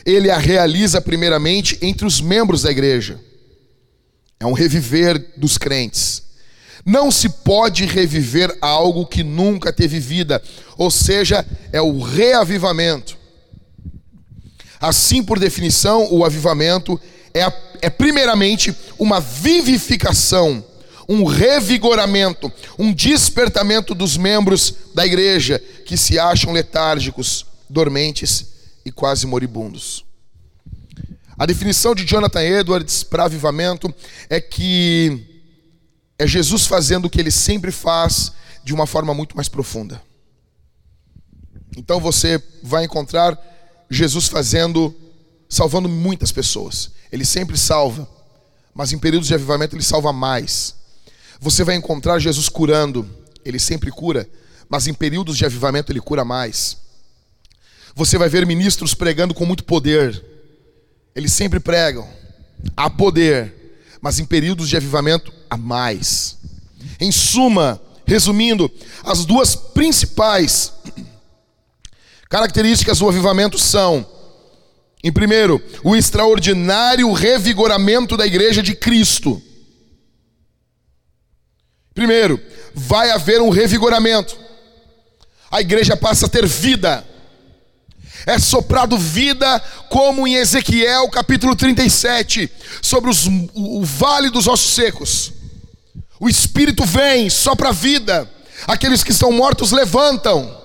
Ele 0.05 0.29
a 0.31 0.37
realiza 0.37 1.01
primeiramente 1.01 1.77
entre 1.81 2.05
os 2.05 2.19
membros 2.19 2.63
da 2.63 2.71
igreja. 2.71 3.19
É 4.39 4.45
um 4.45 4.53
reviver 4.53 5.33
dos 5.37 5.57
crentes. 5.57 6.23
Não 6.83 7.11
se 7.11 7.29
pode 7.29 7.85
reviver 7.85 8.57
algo 8.59 9.05
que 9.05 9.23
nunca 9.23 9.71
teve 9.71 9.99
vida, 9.99 10.41
ou 10.77 10.89
seja, 10.89 11.45
é 11.71 11.79
o 11.79 11.99
reavivamento. 12.01 13.15
Assim, 14.79 15.23
por 15.23 15.37
definição, 15.37 16.07
o 16.11 16.25
avivamento 16.25 16.99
é, 17.35 17.41
é 17.83 17.89
primeiramente 17.89 18.75
uma 18.97 19.19
vivificação, 19.19 20.65
um 21.07 21.23
revigoramento, 21.23 22.51
um 22.79 22.91
despertamento 22.91 23.93
dos 23.93 24.17
membros 24.17 24.73
da 24.95 25.05
igreja 25.05 25.61
que 25.85 25.95
se 25.95 26.17
acham 26.17 26.51
letárgicos, 26.51 27.45
dormentes 27.69 28.50
e 28.85 28.91
quase 28.91 29.25
moribundos. 29.27 30.05
A 31.37 31.45
definição 31.45 31.95
de 31.95 32.05
Jonathan 32.05 32.41
Edwards 32.41 33.03
para 33.03 33.25
avivamento 33.25 33.93
é 34.29 34.39
que 34.39 35.43
é 36.19 36.27
Jesus 36.27 36.67
fazendo 36.67 37.05
o 37.05 37.09
que 37.09 37.19
ele 37.19 37.31
sempre 37.31 37.71
faz 37.71 38.31
de 38.63 38.73
uma 38.73 38.85
forma 38.85 39.13
muito 39.13 39.35
mais 39.35 39.49
profunda. 39.49 40.01
Então 41.75 41.99
você 41.99 42.41
vai 42.61 42.83
encontrar 42.83 43.37
Jesus 43.89 44.27
fazendo, 44.27 44.95
salvando 45.49 45.89
muitas 45.89 46.31
pessoas. 46.31 46.91
Ele 47.11 47.25
sempre 47.25 47.57
salva, 47.57 48.07
mas 48.73 48.93
em 48.93 48.99
períodos 48.99 49.27
de 49.27 49.33
avivamento 49.33 49.75
ele 49.75 49.83
salva 49.83 50.13
mais. 50.13 50.75
Você 51.39 51.63
vai 51.63 51.75
encontrar 51.75 52.19
Jesus 52.19 52.47
curando, 52.49 53.09
ele 53.43 53.57
sempre 53.57 53.89
cura, 53.89 54.29
mas 54.69 54.85
em 54.85 54.93
períodos 54.93 55.37
de 55.37 55.45
avivamento 55.45 55.91
ele 55.91 55.99
cura 55.99 56.23
mais. 56.23 56.77
Você 57.95 58.17
vai 58.17 58.29
ver 58.29 58.45
ministros 58.45 58.93
pregando 58.93 59.33
com 59.33 59.45
muito 59.45 59.63
poder, 59.63 60.23
eles 61.15 61.33
sempre 61.33 61.59
pregam, 61.59 62.07
há 62.75 62.89
poder, 62.89 63.53
mas 64.01 64.19
em 64.19 64.25
períodos 64.25 64.69
de 64.69 64.77
avivamento 64.77 65.31
a 65.49 65.57
mais. 65.57 66.37
Em 66.99 67.11
suma, 67.11 67.81
resumindo, 68.05 68.71
as 69.03 69.25
duas 69.25 69.55
principais 69.55 70.73
características 72.29 72.99
do 72.99 73.09
avivamento 73.09 73.57
são: 73.59 74.05
em 75.03 75.11
primeiro, 75.11 75.61
o 75.83 75.95
extraordinário 75.95 77.11
revigoramento 77.11 78.15
da 78.15 78.25
igreja 78.25 78.63
de 78.63 78.75
Cristo. 78.75 79.41
Primeiro, 81.93 82.39
vai 82.73 83.11
haver 83.11 83.41
um 83.41 83.49
revigoramento. 83.49 84.39
A 85.51 85.59
igreja 85.59 85.97
passa 85.97 86.25
a 86.25 86.29
ter 86.29 86.47
vida 86.47 87.05
é 88.25 88.37
soprado 88.39 88.97
vida, 88.97 89.59
como 89.89 90.27
em 90.27 90.35
Ezequiel 90.35 91.09
capítulo 91.09 91.55
37, 91.55 92.49
sobre 92.81 93.09
os, 93.09 93.25
o, 93.25 93.79
o 93.79 93.83
vale 93.83 94.29
dos 94.29 94.47
ossos 94.47 94.73
secos. 94.73 95.33
O 96.19 96.29
Espírito 96.29 96.85
vem, 96.85 97.29
sopra 97.29 97.71
vida, 97.71 98.29
aqueles 98.67 99.03
que 99.03 99.11
estão 99.11 99.31
mortos 99.31 99.71
levantam. 99.71 100.59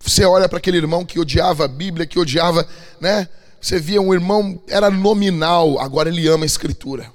Você 0.00 0.24
olha 0.24 0.48
para 0.48 0.58
aquele 0.58 0.76
irmão 0.76 1.04
que 1.04 1.18
odiava 1.18 1.64
a 1.64 1.68
Bíblia, 1.68 2.06
que 2.06 2.18
odiava, 2.18 2.66
né? 3.00 3.26
Você 3.58 3.80
via 3.80 4.00
um 4.00 4.12
irmão, 4.12 4.60
era 4.68 4.90
nominal, 4.90 5.80
agora 5.80 6.10
ele 6.10 6.28
ama 6.28 6.44
a 6.44 6.46
Escritura. 6.46 7.10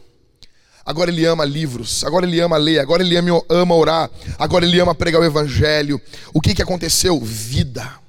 Agora 0.83 1.11
ele 1.11 1.23
ama 1.23 1.45
livros, 1.45 2.03
agora 2.03 2.25
ele 2.25 2.39
ama 2.39 2.57
ler, 2.57 2.79
agora 2.79 3.03
ele 3.03 3.15
ama, 3.15 3.43
ama 3.47 3.75
orar, 3.75 4.09
agora 4.39 4.65
ele 4.65 4.79
ama 4.79 4.95
pregar 4.95 5.21
o 5.21 5.25
Evangelho. 5.25 6.01
O 6.33 6.41
que, 6.41 6.55
que 6.55 6.63
aconteceu? 6.63 7.19
Vida 7.19 7.99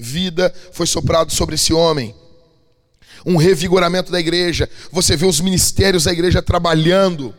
vida 0.00 0.52
foi 0.72 0.86
soprado 0.86 1.32
sobre 1.32 1.54
esse 1.54 1.72
homem. 1.72 2.14
Um 3.24 3.36
revigoramento 3.36 4.10
da 4.10 4.18
igreja. 4.18 4.68
Você 4.90 5.14
vê 5.16 5.26
os 5.26 5.40
ministérios 5.40 6.04
da 6.04 6.12
igreja 6.12 6.40
trabalhando. 6.40 7.34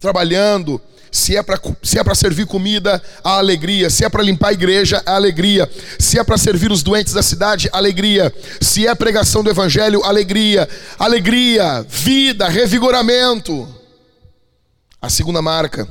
Trabalhando. 0.00 0.80
Se 1.12 1.36
é 1.36 1.42
para 1.44 1.60
se 1.80 1.96
é 1.96 2.02
para 2.02 2.16
servir 2.16 2.44
comida, 2.44 3.00
a 3.22 3.38
alegria. 3.38 3.88
Se 3.88 4.04
é 4.04 4.08
para 4.08 4.22
limpar 4.22 4.48
a 4.48 4.52
igreja, 4.52 5.00
a 5.06 5.14
alegria. 5.14 5.70
Se 5.96 6.18
é 6.18 6.24
para 6.24 6.36
servir 6.36 6.72
os 6.72 6.82
doentes 6.82 7.12
da 7.12 7.22
cidade, 7.22 7.70
alegria. 7.72 8.34
Se 8.60 8.84
é 8.86 8.94
pregação 8.96 9.44
do 9.44 9.50
evangelho, 9.50 10.02
alegria. 10.02 10.68
Alegria, 10.98 11.86
vida, 11.88 12.48
revigoramento. 12.48 13.68
A 15.00 15.08
segunda 15.08 15.40
marca 15.40 15.86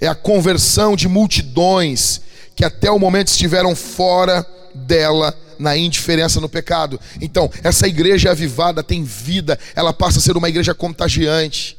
é 0.00 0.06
a 0.06 0.14
conversão 0.14 0.96
de 0.96 1.08
multidões 1.08 2.22
que 2.54 2.64
até 2.64 2.90
o 2.90 2.98
momento 2.98 3.28
estiveram 3.28 3.74
fora 3.74 4.46
dela 4.74 5.36
na 5.58 5.76
indiferença 5.76 6.40
no 6.40 6.48
pecado. 6.48 7.00
Então, 7.20 7.50
essa 7.62 7.86
igreja 7.86 8.30
avivada 8.30 8.82
tem 8.82 9.04
vida, 9.04 9.58
ela 9.74 9.92
passa 9.92 10.18
a 10.18 10.22
ser 10.22 10.36
uma 10.36 10.48
igreja 10.48 10.74
contagiante. 10.74 11.78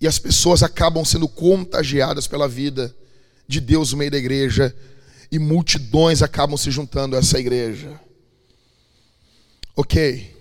E 0.00 0.06
as 0.06 0.18
pessoas 0.18 0.62
acabam 0.62 1.04
sendo 1.04 1.28
contagiadas 1.28 2.26
pela 2.26 2.48
vida 2.48 2.94
de 3.46 3.60
Deus 3.60 3.92
no 3.92 3.98
meio 3.98 4.10
da 4.10 4.18
igreja, 4.18 4.74
e 5.30 5.38
multidões 5.38 6.22
acabam 6.22 6.56
se 6.56 6.70
juntando 6.70 7.16
a 7.16 7.18
essa 7.18 7.38
igreja. 7.38 8.00
Ok. 9.76 10.36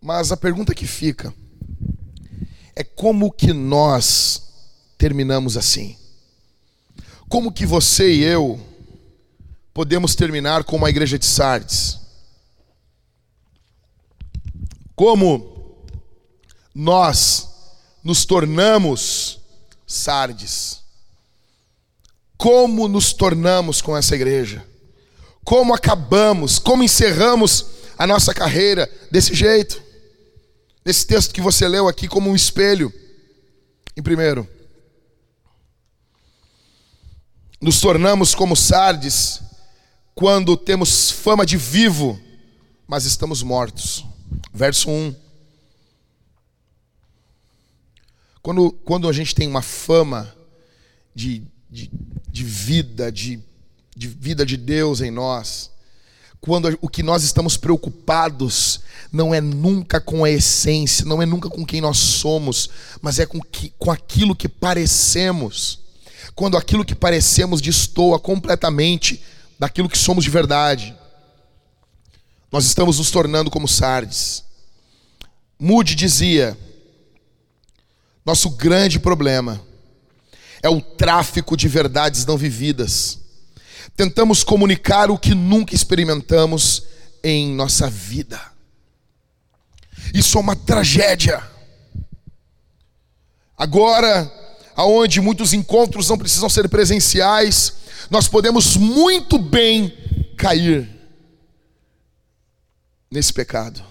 Mas 0.00 0.32
a 0.32 0.36
pergunta 0.36 0.74
que 0.74 0.86
fica 0.86 1.32
é 2.74 2.82
como 2.82 3.30
que 3.30 3.52
nós 3.52 4.42
terminamos 4.96 5.56
assim? 5.56 5.96
Como 7.30 7.52
que 7.52 7.64
você 7.64 8.12
e 8.12 8.24
eu 8.24 8.58
podemos 9.72 10.16
terminar 10.16 10.64
como 10.64 10.84
a 10.84 10.90
igreja 10.90 11.16
de 11.16 11.24
Sardes? 11.24 11.96
Como 14.96 15.86
nós 16.74 17.48
nos 18.02 18.24
tornamos 18.24 19.38
Sardes? 19.86 20.80
Como 22.36 22.88
nos 22.88 23.12
tornamos 23.12 23.80
com 23.80 23.96
essa 23.96 24.16
igreja? 24.16 24.66
Como 25.44 25.72
acabamos? 25.72 26.58
Como 26.58 26.82
encerramos 26.82 27.64
a 27.96 28.08
nossa 28.08 28.34
carreira 28.34 28.90
desse 29.08 29.36
jeito? 29.36 29.80
Nesse 30.84 31.06
texto 31.06 31.32
que 31.32 31.40
você 31.40 31.68
leu 31.68 31.86
aqui 31.86 32.08
como 32.08 32.28
um 32.28 32.34
espelho. 32.34 32.92
Em 33.96 34.02
primeiro, 34.02 34.48
nos 37.60 37.80
tornamos 37.80 38.34
como 38.34 38.56
Sardes 38.56 39.42
quando 40.14 40.56
temos 40.56 41.10
fama 41.10 41.44
de 41.44 41.56
vivo, 41.56 42.18
mas 42.86 43.04
estamos 43.04 43.42
mortos. 43.42 44.04
Verso 44.52 44.90
1. 44.90 45.14
Quando, 48.42 48.72
quando 48.84 49.08
a 49.08 49.12
gente 49.12 49.34
tem 49.34 49.46
uma 49.46 49.60
fama 49.60 50.34
de, 51.14 51.42
de, 51.70 51.90
de 52.28 52.44
vida, 52.44 53.12
de, 53.12 53.38
de 53.94 54.08
vida 54.08 54.46
de 54.46 54.56
Deus 54.56 55.02
em 55.02 55.10
nós, 55.10 55.70
quando 56.40 56.78
o 56.80 56.88
que 56.88 57.02
nós 57.02 57.22
estamos 57.22 57.58
preocupados 57.58 58.80
não 59.12 59.34
é 59.34 59.40
nunca 59.40 60.00
com 60.00 60.24
a 60.24 60.30
essência, 60.30 61.04
não 61.04 61.20
é 61.20 61.26
nunca 61.26 61.50
com 61.50 61.66
quem 61.66 61.82
nós 61.82 61.98
somos, 61.98 62.70
mas 63.02 63.18
é 63.18 63.26
com, 63.26 63.40
que, 63.40 63.74
com 63.78 63.90
aquilo 63.90 64.34
que 64.34 64.48
parecemos. 64.48 65.79
Quando 66.34 66.56
aquilo 66.56 66.84
que 66.84 66.94
parecemos 66.94 67.60
destoa 67.60 68.18
completamente 68.18 69.22
daquilo 69.58 69.88
que 69.88 69.98
somos 69.98 70.24
de 70.24 70.30
verdade, 70.30 70.96
nós 72.50 72.64
estamos 72.64 72.98
nos 72.98 73.10
tornando 73.10 73.50
como 73.50 73.68
Sardes. 73.68 74.44
Moody 75.58 75.94
dizia: 75.94 76.56
nosso 78.24 78.50
grande 78.50 78.98
problema 78.98 79.60
é 80.62 80.68
o 80.68 80.80
tráfico 80.80 81.56
de 81.56 81.68
verdades 81.68 82.24
não 82.24 82.36
vividas 82.36 83.20
tentamos 84.00 84.42
comunicar 84.42 85.10
o 85.10 85.18
que 85.18 85.34
nunca 85.34 85.74
experimentamos 85.74 86.84
em 87.22 87.54
nossa 87.54 87.88
vida. 87.88 88.40
Isso 90.14 90.38
é 90.38 90.40
uma 90.40 90.56
tragédia. 90.56 91.42
Agora, 93.56 94.32
aonde 94.74 95.20
muitos 95.20 95.52
encontros 95.52 96.08
não 96.08 96.18
precisam 96.18 96.48
ser 96.48 96.68
presenciais, 96.68 97.74
nós 98.10 98.28
podemos 98.28 98.76
muito 98.76 99.38
bem 99.38 99.92
cair 100.36 100.88
nesse 103.10 103.32
pecado. 103.32 103.82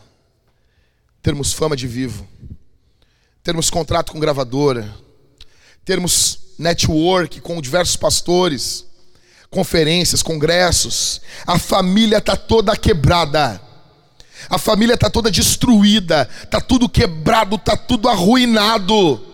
Termos 1.22 1.54
fama 1.54 1.76
de 1.76 1.88
vivo, 1.88 2.28
termos 3.44 3.70
contrato 3.70 4.12
com 4.12 4.20
gravadora, 4.20 4.94
termos 5.84 6.40
network 6.58 7.42
com 7.42 7.62
diversos 7.62 7.96
pastores, 7.96 8.86
conferências, 9.50 10.22
congressos. 10.22 11.22
A 11.46 11.58
família 11.58 12.18
está 12.18 12.36
toda 12.36 12.76
quebrada. 12.76 13.62
A 14.50 14.58
família 14.58 14.94
está 14.94 15.10
toda 15.10 15.30
destruída, 15.30 16.30
está 16.44 16.62
tudo 16.62 16.88
quebrado, 16.88 17.56
está 17.58 17.76
tudo 17.76 18.08
arruinado. 18.08 19.29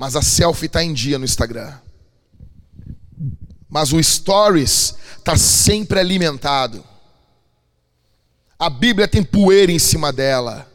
Mas 0.00 0.16
a 0.16 0.22
selfie 0.22 0.64
está 0.64 0.82
em 0.82 0.94
dia 0.94 1.18
no 1.18 1.26
Instagram. 1.26 1.74
Mas 3.68 3.92
o 3.92 4.02
Stories 4.02 4.94
está 5.18 5.36
sempre 5.36 6.00
alimentado. 6.00 6.82
A 8.58 8.70
Bíblia 8.70 9.06
tem 9.06 9.22
poeira 9.22 9.70
em 9.70 9.78
cima 9.78 10.10
dela. 10.10 10.66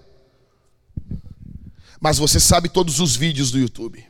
Mas 2.00 2.20
você 2.20 2.40
sabe 2.40 2.70
todos 2.70 3.00
os 3.00 3.16
vídeos 3.16 3.50
do 3.50 3.58
YouTube. 3.58 4.06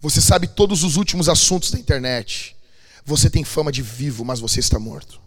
Você 0.00 0.22
sabe 0.22 0.46
todos 0.46 0.84
os 0.84 0.96
últimos 0.96 1.28
assuntos 1.28 1.70
da 1.70 1.78
internet. 1.78 2.56
Você 3.04 3.28
tem 3.28 3.44
fama 3.44 3.70
de 3.70 3.82
vivo, 3.82 4.24
mas 4.24 4.40
você 4.40 4.58
está 4.58 4.78
morto. 4.78 5.20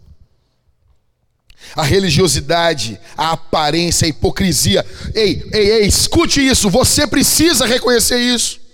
A 1.76 1.84
religiosidade, 1.84 2.98
a 3.16 3.30
aparência, 3.30 4.06
a 4.06 4.08
hipocrisia. 4.08 4.84
Ei, 5.14 5.48
ei, 5.52 5.70
ei, 5.70 5.86
escute 5.86 6.44
isso. 6.44 6.68
Você 6.68 7.06
precisa 7.06 7.64
reconhecer 7.64 8.18
isso. 8.18 8.66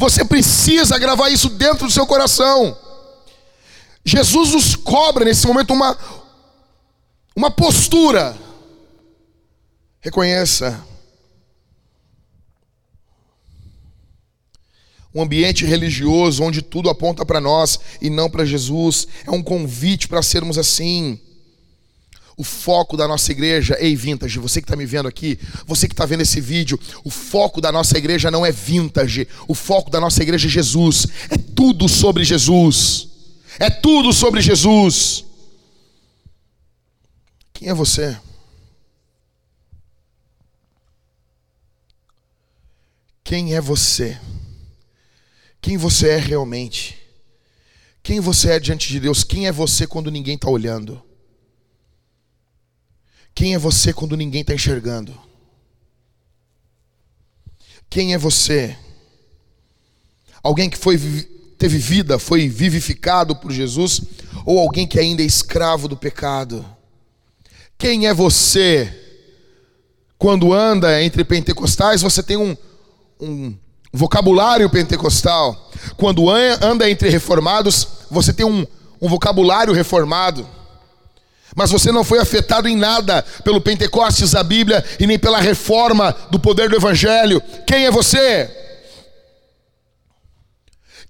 Você 0.00 0.24
precisa 0.24 0.98
gravar 0.98 1.28
isso 1.28 1.50
dentro 1.50 1.86
do 1.86 1.92
seu 1.92 2.06
coração. 2.06 2.74
Jesus 4.02 4.52
nos 4.52 4.74
cobra 4.74 5.26
nesse 5.26 5.46
momento 5.46 5.74
uma, 5.74 5.94
uma 7.36 7.50
postura. 7.50 8.34
Reconheça 10.00 10.82
Um 15.12 15.22
ambiente 15.22 15.64
religioso 15.64 16.44
onde 16.44 16.62
tudo 16.62 16.88
aponta 16.88 17.26
para 17.26 17.40
nós 17.40 17.80
e 18.00 18.08
não 18.08 18.30
para 18.30 18.44
Jesus. 18.44 19.08
É 19.26 19.30
um 19.30 19.42
convite 19.42 20.06
para 20.06 20.22
sermos 20.22 20.56
assim. 20.56 21.20
O 22.40 22.42
foco 22.42 22.96
da 22.96 23.06
nossa 23.06 23.30
igreja, 23.30 23.76
ei 23.78 23.94
vintage, 23.94 24.38
você 24.38 24.62
que 24.62 24.64
está 24.64 24.74
me 24.74 24.86
vendo 24.86 25.06
aqui, 25.06 25.38
você 25.66 25.86
que 25.86 25.92
está 25.92 26.06
vendo 26.06 26.22
esse 26.22 26.40
vídeo, 26.40 26.80
o 27.04 27.10
foco 27.10 27.60
da 27.60 27.70
nossa 27.70 27.98
igreja 27.98 28.30
não 28.30 28.46
é 28.46 28.50
vintage, 28.50 29.28
o 29.46 29.54
foco 29.54 29.90
da 29.90 30.00
nossa 30.00 30.22
igreja 30.22 30.48
é 30.48 30.50
Jesus, 30.50 31.06
é 31.28 31.36
tudo 31.36 31.86
sobre 31.86 32.24
Jesus, 32.24 33.08
é 33.58 33.68
tudo 33.68 34.10
sobre 34.10 34.40
Jesus. 34.40 35.22
Quem 37.52 37.68
é 37.68 37.74
você? 37.74 38.16
Quem 43.22 43.54
é 43.54 43.60
você? 43.60 44.18
quem 45.60 45.76
você 45.76 46.08
é 46.08 46.16
realmente. 46.16 46.98
Quem 48.02 48.18
você 48.18 48.52
é 48.52 48.58
diante 48.58 48.88
de 48.88 48.98
Deus? 48.98 49.22
Quem 49.22 49.46
é 49.46 49.52
você 49.52 49.86
quando 49.86 50.10
ninguém 50.10 50.36
está 50.36 50.48
olhando? 50.48 51.09
Quem 53.40 53.54
é 53.54 53.58
você 53.58 53.90
quando 53.90 54.18
ninguém 54.18 54.42
está 54.42 54.52
enxergando? 54.52 55.18
Quem 57.88 58.12
é 58.12 58.18
você? 58.18 58.76
Alguém 60.42 60.68
que 60.68 60.76
foi 60.76 60.98
teve 61.56 61.78
vida, 61.78 62.18
foi 62.18 62.50
vivificado 62.50 63.34
por 63.34 63.50
Jesus, 63.50 64.02
ou 64.44 64.58
alguém 64.58 64.86
que 64.86 65.00
ainda 65.00 65.22
é 65.22 65.24
escravo 65.24 65.88
do 65.88 65.96
pecado? 65.96 66.66
Quem 67.78 68.06
é 68.06 68.12
você? 68.12 68.94
Quando 70.18 70.52
anda 70.52 71.02
entre 71.02 71.24
pentecostais, 71.24 72.02
você 72.02 72.22
tem 72.22 72.36
um, 72.36 72.54
um 73.18 73.56
vocabulário 73.90 74.68
pentecostal. 74.68 75.70
Quando 75.96 76.28
anda 76.28 76.90
entre 76.90 77.08
reformados, 77.08 77.88
você 78.10 78.34
tem 78.34 78.44
um, 78.44 78.66
um 79.00 79.08
vocabulário 79.08 79.72
reformado. 79.72 80.46
Mas 81.54 81.70
você 81.70 81.90
não 81.90 82.04
foi 82.04 82.18
afetado 82.18 82.68
em 82.68 82.76
nada 82.76 83.22
pelo 83.44 83.60
Pentecostes 83.60 84.32
da 84.32 84.42
Bíblia 84.42 84.84
e 84.98 85.06
nem 85.06 85.18
pela 85.18 85.40
reforma 85.40 86.14
do 86.30 86.38
poder 86.38 86.68
do 86.68 86.76
Evangelho. 86.76 87.42
Quem 87.66 87.86
é 87.86 87.90
você? 87.90 88.48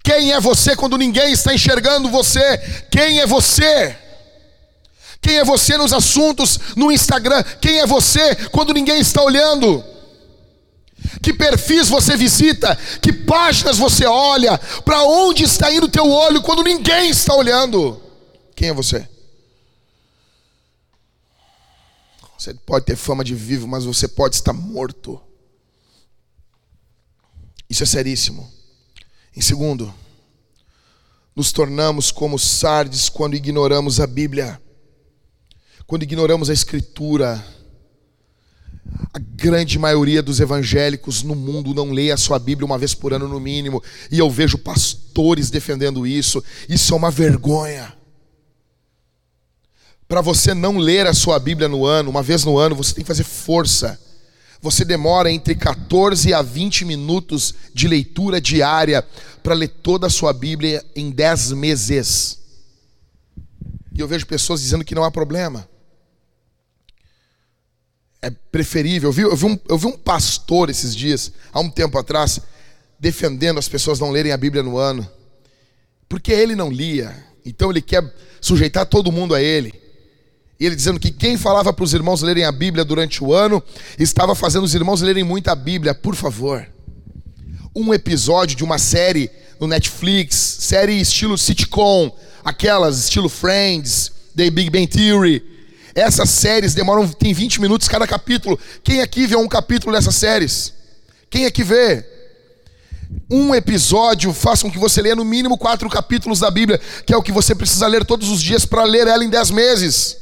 Quem 0.03 0.31
é 0.31 0.39
você 0.39 0.75
quando 0.75 0.97
ninguém 0.97 1.31
está 1.31 1.53
enxergando 1.53 2.09
você? 2.09 2.57
Quem 2.89 3.19
é 3.19 3.27
você? 3.27 3.95
Quem 5.21 5.37
é 5.37 5.43
você 5.43 5.77
nos 5.77 5.93
assuntos 5.93 6.59
no 6.75 6.91
Instagram? 6.91 7.43
Quem 7.61 7.79
é 7.79 7.85
você 7.85 8.35
quando 8.51 8.73
ninguém 8.73 8.99
está 8.99 9.21
olhando? 9.21 9.83
Que 11.21 11.31
perfis 11.31 11.87
você 11.87 12.17
visita? 12.17 12.77
Que 12.99 13.13
páginas 13.13 13.77
você 13.77 14.05
olha? 14.05 14.57
Para 14.83 15.03
onde 15.03 15.43
está 15.43 15.71
indo 15.71 15.85
o 15.85 15.89
teu 15.89 16.09
olho 16.09 16.41
quando 16.41 16.63
ninguém 16.63 17.09
está 17.11 17.35
olhando? 17.35 18.01
Quem 18.55 18.69
é 18.69 18.73
você? 18.73 19.07
Você 22.41 22.55
pode 22.55 22.87
ter 22.87 22.95
fama 22.95 23.23
de 23.23 23.35
vivo, 23.35 23.67
mas 23.67 23.85
você 23.85 24.07
pode 24.07 24.33
estar 24.33 24.51
morto. 24.51 25.21
Isso 27.69 27.83
é 27.83 27.85
seríssimo. 27.85 28.51
Em 29.37 29.41
segundo, 29.41 29.93
nos 31.35 31.51
tornamos 31.51 32.11
como 32.11 32.39
sardes 32.39 33.09
quando 33.09 33.35
ignoramos 33.35 33.99
a 33.99 34.07
Bíblia, 34.07 34.59
quando 35.85 36.01
ignoramos 36.01 36.49
a 36.49 36.53
Escritura 36.53 37.45
a 39.13 39.19
grande 39.19 39.77
maioria 39.77 40.23
dos 40.23 40.39
evangélicos 40.39 41.21
no 41.21 41.35
mundo 41.35 41.75
não 41.75 41.91
lê 41.91 42.11
a 42.11 42.17
sua 42.17 42.39
Bíblia 42.39 42.65
uma 42.65 42.77
vez 42.79 42.95
por 42.95 43.13
ano 43.13 43.27
no 43.27 43.39
mínimo, 43.39 43.83
e 44.09 44.17
eu 44.17 44.31
vejo 44.31 44.57
pastores 44.57 45.51
defendendo 45.51 46.07
isso. 46.07 46.43
Isso 46.67 46.91
é 46.91 46.97
uma 46.97 47.11
vergonha. 47.11 48.00
Para 50.11 50.19
você 50.19 50.53
não 50.53 50.77
ler 50.77 51.07
a 51.07 51.13
sua 51.13 51.39
Bíblia 51.39 51.69
no 51.69 51.85
ano, 51.85 52.09
uma 52.09 52.21
vez 52.21 52.43
no 52.43 52.57
ano, 52.57 52.75
você 52.75 52.93
tem 52.93 53.01
que 53.01 53.07
fazer 53.07 53.23
força. 53.23 53.97
Você 54.61 54.83
demora 54.83 55.31
entre 55.31 55.55
14 55.55 56.33
a 56.33 56.41
20 56.41 56.83
minutos 56.83 57.55
de 57.73 57.87
leitura 57.87 58.41
diária 58.41 59.07
para 59.41 59.53
ler 59.53 59.69
toda 59.69 60.07
a 60.07 60.09
sua 60.09 60.33
Bíblia 60.33 60.83
em 60.97 61.11
10 61.11 61.53
meses. 61.53 62.39
E 63.93 64.01
eu 64.01 64.07
vejo 64.07 64.27
pessoas 64.27 64.59
dizendo 64.59 64.83
que 64.83 64.93
não 64.93 65.05
há 65.05 65.09
problema. 65.09 65.65
É 68.21 68.29
preferível. 68.29 69.11
Eu 69.11 69.13
vi, 69.13 69.21
eu 69.21 69.37
vi, 69.37 69.45
um, 69.45 69.59
eu 69.69 69.77
vi 69.77 69.85
um 69.85 69.97
pastor 69.97 70.69
esses 70.69 70.93
dias, 70.93 71.31
há 71.53 71.61
um 71.61 71.69
tempo 71.69 71.97
atrás, 71.97 72.41
defendendo 72.99 73.59
as 73.59 73.69
pessoas 73.69 73.97
não 73.97 74.11
lerem 74.11 74.33
a 74.33 74.37
Bíblia 74.37 74.61
no 74.61 74.77
ano. 74.77 75.09
Porque 76.09 76.33
ele 76.33 76.53
não 76.53 76.69
lia. 76.69 77.15
Então 77.45 77.71
ele 77.71 77.81
quer 77.81 78.03
sujeitar 78.41 78.85
todo 78.85 79.09
mundo 79.09 79.33
a 79.33 79.41
ele. 79.41 79.80
E 80.61 80.65
ele 80.67 80.75
dizendo 80.75 80.99
que 80.99 81.09
quem 81.09 81.37
falava 81.37 81.73
para 81.73 81.83
os 81.83 81.91
irmãos 81.91 82.21
lerem 82.21 82.43
a 82.43 82.51
Bíblia 82.51 82.85
durante 82.85 83.23
o 83.23 83.33
ano 83.33 83.63
estava 83.97 84.35
fazendo 84.35 84.63
os 84.63 84.75
irmãos 84.75 85.01
lerem 85.01 85.23
muita 85.23 85.55
Bíblia. 85.55 85.95
Por 85.95 86.13
favor. 86.13 86.67
Um 87.75 87.91
episódio 87.91 88.55
de 88.55 88.63
uma 88.63 88.77
série 88.77 89.31
no 89.59 89.65
Netflix, 89.65 90.35
série 90.35 91.01
estilo 91.01 91.35
sitcom, 91.35 92.15
aquelas 92.45 92.99
estilo 92.99 93.27
Friends, 93.27 94.11
The 94.37 94.51
Big 94.51 94.69
Bang 94.69 94.85
Theory. 94.85 95.43
Essas 95.95 96.29
séries 96.29 96.75
demoram, 96.75 97.07
tem 97.07 97.33
20 97.33 97.59
minutos 97.59 97.87
cada 97.87 98.05
capítulo. 98.05 98.59
Quem 98.83 99.01
aqui 99.01 99.25
vê 99.25 99.35
um 99.35 99.47
capítulo 99.47 99.91
dessas 99.91 100.13
séries? 100.13 100.73
Quem 101.27 101.47
aqui 101.47 101.63
vê? 101.63 102.05
Um 103.31 103.55
episódio 103.55 104.31
faça 104.31 104.61
com 104.61 104.71
que 104.71 104.77
você 104.77 105.01
leia 105.01 105.15
no 105.15 105.25
mínimo 105.25 105.57
quatro 105.57 105.89
capítulos 105.89 106.39
da 106.39 106.51
Bíblia, 106.51 106.79
que 107.03 107.15
é 107.15 107.17
o 107.17 107.23
que 107.23 107.31
você 107.31 107.55
precisa 107.55 107.87
ler 107.87 108.05
todos 108.05 108.29
os 108.29 108.39
dias 108.43 108.63
para 108.63 108.83
ler 108.83 109.07
ela 109.07 109.25
em 109.25 109.29
dez 109.29 109.49
meses. 109.49 110.20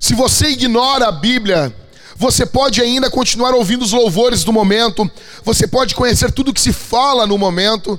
Se 0.00 0.14
você 0.14 0.48
ignora 0.48 1.08
a 1.08 1.12
Bíblia, 1.12 1.74
você 2.16 2.44
pode 2.44 2.80
ainda 2.80 3.10
continuar 3.10 3.54
ouvindo 3.54 3.84
os 3.84 3.92
louvores 3.92 4.44
do 4.44 4.52
momento, 4.52 5.08
você 5.44 5.66
pode 5.66 5.94
conhecer 5.94 6.32
tudo 6.32 6.52
que 6.52 6.60
se 6.60 6.72
fala 6.72 7.26
no 7.26 7.38
momento. 7.38 7.98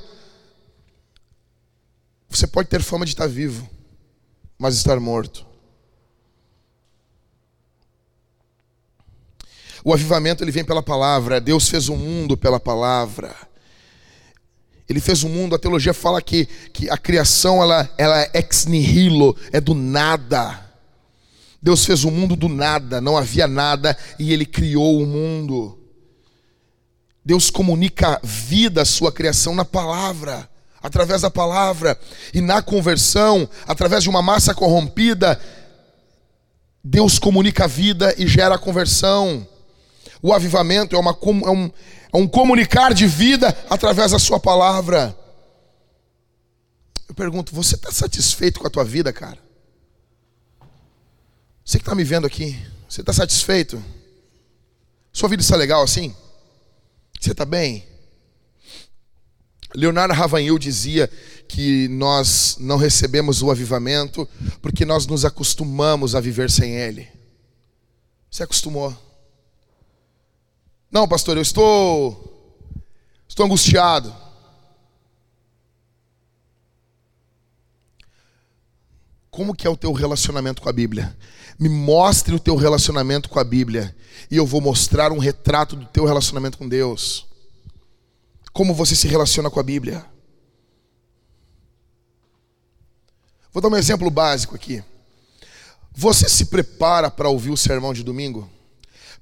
Você 2.28 2.46
pode 2.46 2.68
ter 2.68 2.82
fama 2.82 3.04
de 3.04 3.12
estar 3.12 3.26
vivo, 3.26 3.68
mas 4.58 4.76
estar 4.76 5.00
morto. 5.00 5.44
O 9.82 9.94
avivamento 9.94 10.44
ele 10.44 10.52
vem 10.52 10.64
pela 10.64 10.82
palavra. 10.82 11.40
Deus 11.40 11.68
fez 11.68 11.88
o 11.88 11.96
mundo 11.96 12.36
pela 12.36 12.60
palavra. 12.60 13.34
Ele 14.88 15.00
fez 15.00 15.22
o 15.22 15.28
mundo. 15.28 15.54
A 15.54 15.58
teologia 15.58 15.94
fala 15.94 16.20
que, 16.20 16.46
que 16.72 16.90
a 16.90 16.98
criação 16.98 17.62
ela, 17.62 17.88
ela 17.96 18.20
é 18.20 18.30
ex 18.34 18.66
nihilo, 18.66 19.36
é 19.50 19.60
do 19.60 19.74
nada. 19.74 20.69
Deus 21.62 21.84
fez 21.84 22.04
o 22.04 22.10
mundo 22.10 22.34
do 22.34 22.48
nada, 22.48 23.00
não 23.00 23.16
havia 23.16 23.46
nada 23.46 23.96
e 24.18 24.32
ele 24.32 24.46
criou 24.46 25.02
o 25.02 25.06
mundo. 25.06 25.78
Deus 27.24 27.50
comunica 27.50 28.18
vida 28.22 28.82
à 28.82 28.84
sua 28.84 29.12
criação 29.12 29.54
na 29.54 29.64
palavra, 29.64 30.48
através 30.82 31.20
da 31.20 31.30
palavra, 31.30 31.98
e 32.32 32.40
na 32.40 32.62
conversão, 32.62 33.48
através 33.66 34.02
de 34.02 34.08
uma 34.08 34.22
massa 34.22 34.54
corrompida, 34.54 35.38
Deus 36.82 37.18
comunica 37.18 37.64
a 37.64 37.68
vida 37.68 38.14
e 38.16 38.26
gera 38.26 38.54
a 38.54 38.58
conversão. 38.58 39.46
O 40.22 40.32
avivamento 40.32 40.96
é, 40.96 40.98
uma, 40.98 41.10
é, 41.10 41.50
um, 41.50 41.70
é 42.12 42.16
um 42.16 42.26
comunicar 42.26 42.94
de 42.94 43.06
vida 43.06 43.54
através 43.68 44.12
da 44.12 44.18
sua 44.18 44.40
palavra. 44.40 45.14
Eu 47.06 47.14
pergunto, 47.14 47.54
você 47.54 47.74
está 47.74 47.92
satisfeito 47.92 48.60
com 48.60 48.66
a 48.66 48.70
tua 48.70 48.84
vida, 48.84 49.12
cara? 49.12 49.49
Você 51.70 51.78
que 51.78 51.82
está 51.84 51.94
me 51.94 52.02
vendo 52.02 52.26
aqui, 52.26 52.60
você 52.88 53.00
está 53.00 53.12
satisfeito? 53.12 53.80
Sua 55.12 55.28
vida 55.28 55.40
está 55.40 55.54
legal 55.54 55.84
assim? 55.84 56.12
Você 57.20 57.30
está 57.30 57.44
bem? 57.44 57.86
Leonardo 59.72 60.12
Ravanhil 60.12 60.58
dizia 60.58 61.06
que 61.46 61.86
nós 61.86 62.56
não 62.58 62.76
recebemos 62.76 63.40
o 63.40 63.52
avivamento 63.52 64.28
porque 64.60 64.84
nós 64.84 65.06
nos 65.06 65.24
acostumamos 65.24 66.16
a 66.16 66.20
viver 66.20 66.50
sem 66.50 66.74
ele. 66.74 67.08
Você 68.28 68.42
acostumou? 68.42 68.92
Não, 70.90 71.06
pastor, 71.06 71.36
eu 71.36 71.42
estou 71.42 72.66
estou 73.28 73.46
angustiado. 73.46 74.12
Como 79.30 79.54
que 79.54 79.68
é 79.68 79.70
o 79.70 79.76
teu 79.76 79.92
relacionamento 79.92 80.60
com 80.60 80.68
a 80.68 80.72
Bíblia? 80.72 81.16
Me 81.60 81.68
mostre 81.68 82.34
o 82.34 82.40
teu 82.40 82.56
relacionamento 82.56 83.28
com 83.28 83.38
a 83.38 83.44
Bíblia 83.44 83.94
e 84.30 84.36
eu 84.38 84.46
vou 84.46 84.62
mostrar 84.62 85.12
um 85.12 85.18
retrato 85.18 85.76
do 85.76 85.84
teu 85.84 86.06
relacionamento 86.06 86.56
com 86.56 86.66
Deus. 86.66 87.26
Como 88.50 88.72
você 88.72 88.96
se 88.96 89.06
relaciona 89.06 89.50
com 89.50 89.60
a 89.60 89.62
Bíblia? 89.62 90.02
Vou 93.52 93.60
dar 93.60 93.68
um 93.68 93.76
exemplo 93.76 94.10
básico 94.10 94.54
aqui. 94.54 94.82
Você 95.94 96.30
se 96.30 96.46
prepara 96.46 97.10
para 97.10 97.28
ouvir 97.28 97.50
o 97.50 97.58
sermão 97.58 97.92
de 97.92 98.02
domingo? 98.02 98.48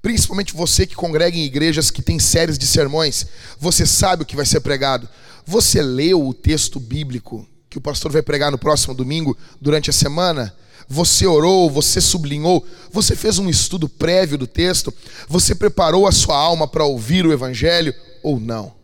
Principalmente 0.01 0.55
você 0.55 0.87
que 0.87 0.95
congrega 0.95 1.37
em 1.37 1.45
igrejas 1.45 1.91
que 1.91 2.03
tem 2.03 2.21
séries 2.21 2.57
de 2.57 2.69
sermões, 2.69 3.27
você 3.59 3.85
sabe 3.85 4.23
o 4.23 4.27
que 4.27 4.37
vai 4.37 4.47
ser 4.47 4.61
pregado. 4.61 5.09
Você 5.45 5.83
leu 5.83 6.25
o 6.25 6.33
texto 6.33 6.79
bíblico 6.79 7.45
que 7.69 7.79
o 7.79 7.81
pastor 7.81 8.13
vai 8.13 8.23
pregar 8.23 8.53
no 8.53 8.59
próximo 8.59 8.95
domingo 8.95 9.37
durante 9.61 9.91
a 9.91 9.93
semana? 9.93 10.55
Você 10.89 11.27
orou, 11.27 11.71
você 11.71 12.01
sublinhou, 12.01 12.67
você 12.91 13.15
fez 13.15 13.39
um 13.39 13.51
estudo 13.51 13.89
prévio 13.89 14.39
do 14.39 14.47
texto, 14.47 14.93
você 15.29 15.55
preparou 15.55 16.07
a 16.07 16.13
sua 16.13 16.37
alma 16.37 16.67
para 16.67 16.85
ouvir 16.85 17.27
o 17.27 17.33
Evangelho 17.33 17.95
ou 18.23 18.41
não? 18.41 18.75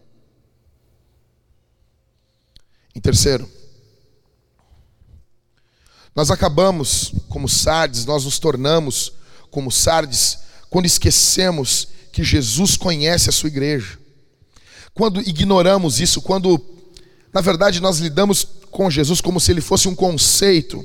Em 2.94 3.00
terceiro, 3.00 3.48
nós 6.14 6.30
acabamos 6.30 7.12
como 7.28 7.48
Sardes, 7.48 8.04
nós 8.04 8.24
nos 8.24 8.38
tornamos 8.38 9.14
como 9.50 9.72
Sardes 9.72 10.40
quando 10.68 10.86
esquecemos 10.86 11.88
que 12.12 12.22
Jesus 12.22 12.76
conhece 12.76 13.30
a 13.30 13.32
sua 13.32 13.48
igreja. 13.48 13.98
Quando 14.92 15.20
ignoramos 15.22 16.00
isso, 16.00 16.20
quando 16.20 16.60
na 17.32 17.40
verdade 17.40 17.80
nós 17.80 17.98
lidamos 17.98 18.46
com 18.70 18.90
Jesus 18.90 19.20
como 19.20 19.40
se 19.40 19.50
ele 19.50 19.60
fosse 19.60 19.88
um 19.88 19.94
conceito 19.94 20.84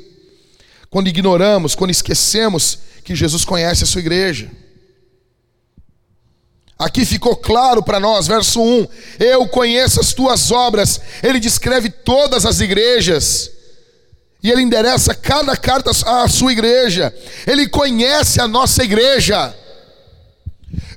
quando 0.90 1.08
ignoramos, 1.08 1.76
quando 1.76 1.92
esquecemos 1.92 2.80
que 3.04 3.16
Jesus 3.16 3.46
conhece 3.46 3.84
a 3.84 3.88
sua 3.88 4.02
igreja. 4.02 4.50
Aqui 6.78 7.06
ficou 7.06 7.36
claro 7.36 7.84
para 7.84 8.00
nós, 8.00 8.26
verso 8.26 8.62
1: 8.62 8.88
Eu 9.20 9.48
conheço 9.48 10.00
as 10.00 10.14
tuas 10.14 10.50
obras. 10.50 11.02
Ele 11.22 11.40
descreve 11.40 11.90
todas 11.90 12.46
as 12.46 12.62
igrejas. 12.62 13.52
E 14.42 14.50
ele 14.50 14.62
endereça 14.62 15.14
cada 15.14 15.58
carta 15.58 15.92
à 16.06 16.28
sua 16.30 16.54
igreja. 16.54 17.14
Ele 17.46 17.68
conhece 17.68 18.40
a 18.40 18.48
nossa 18.48 18.84
igreja 18.84 19.54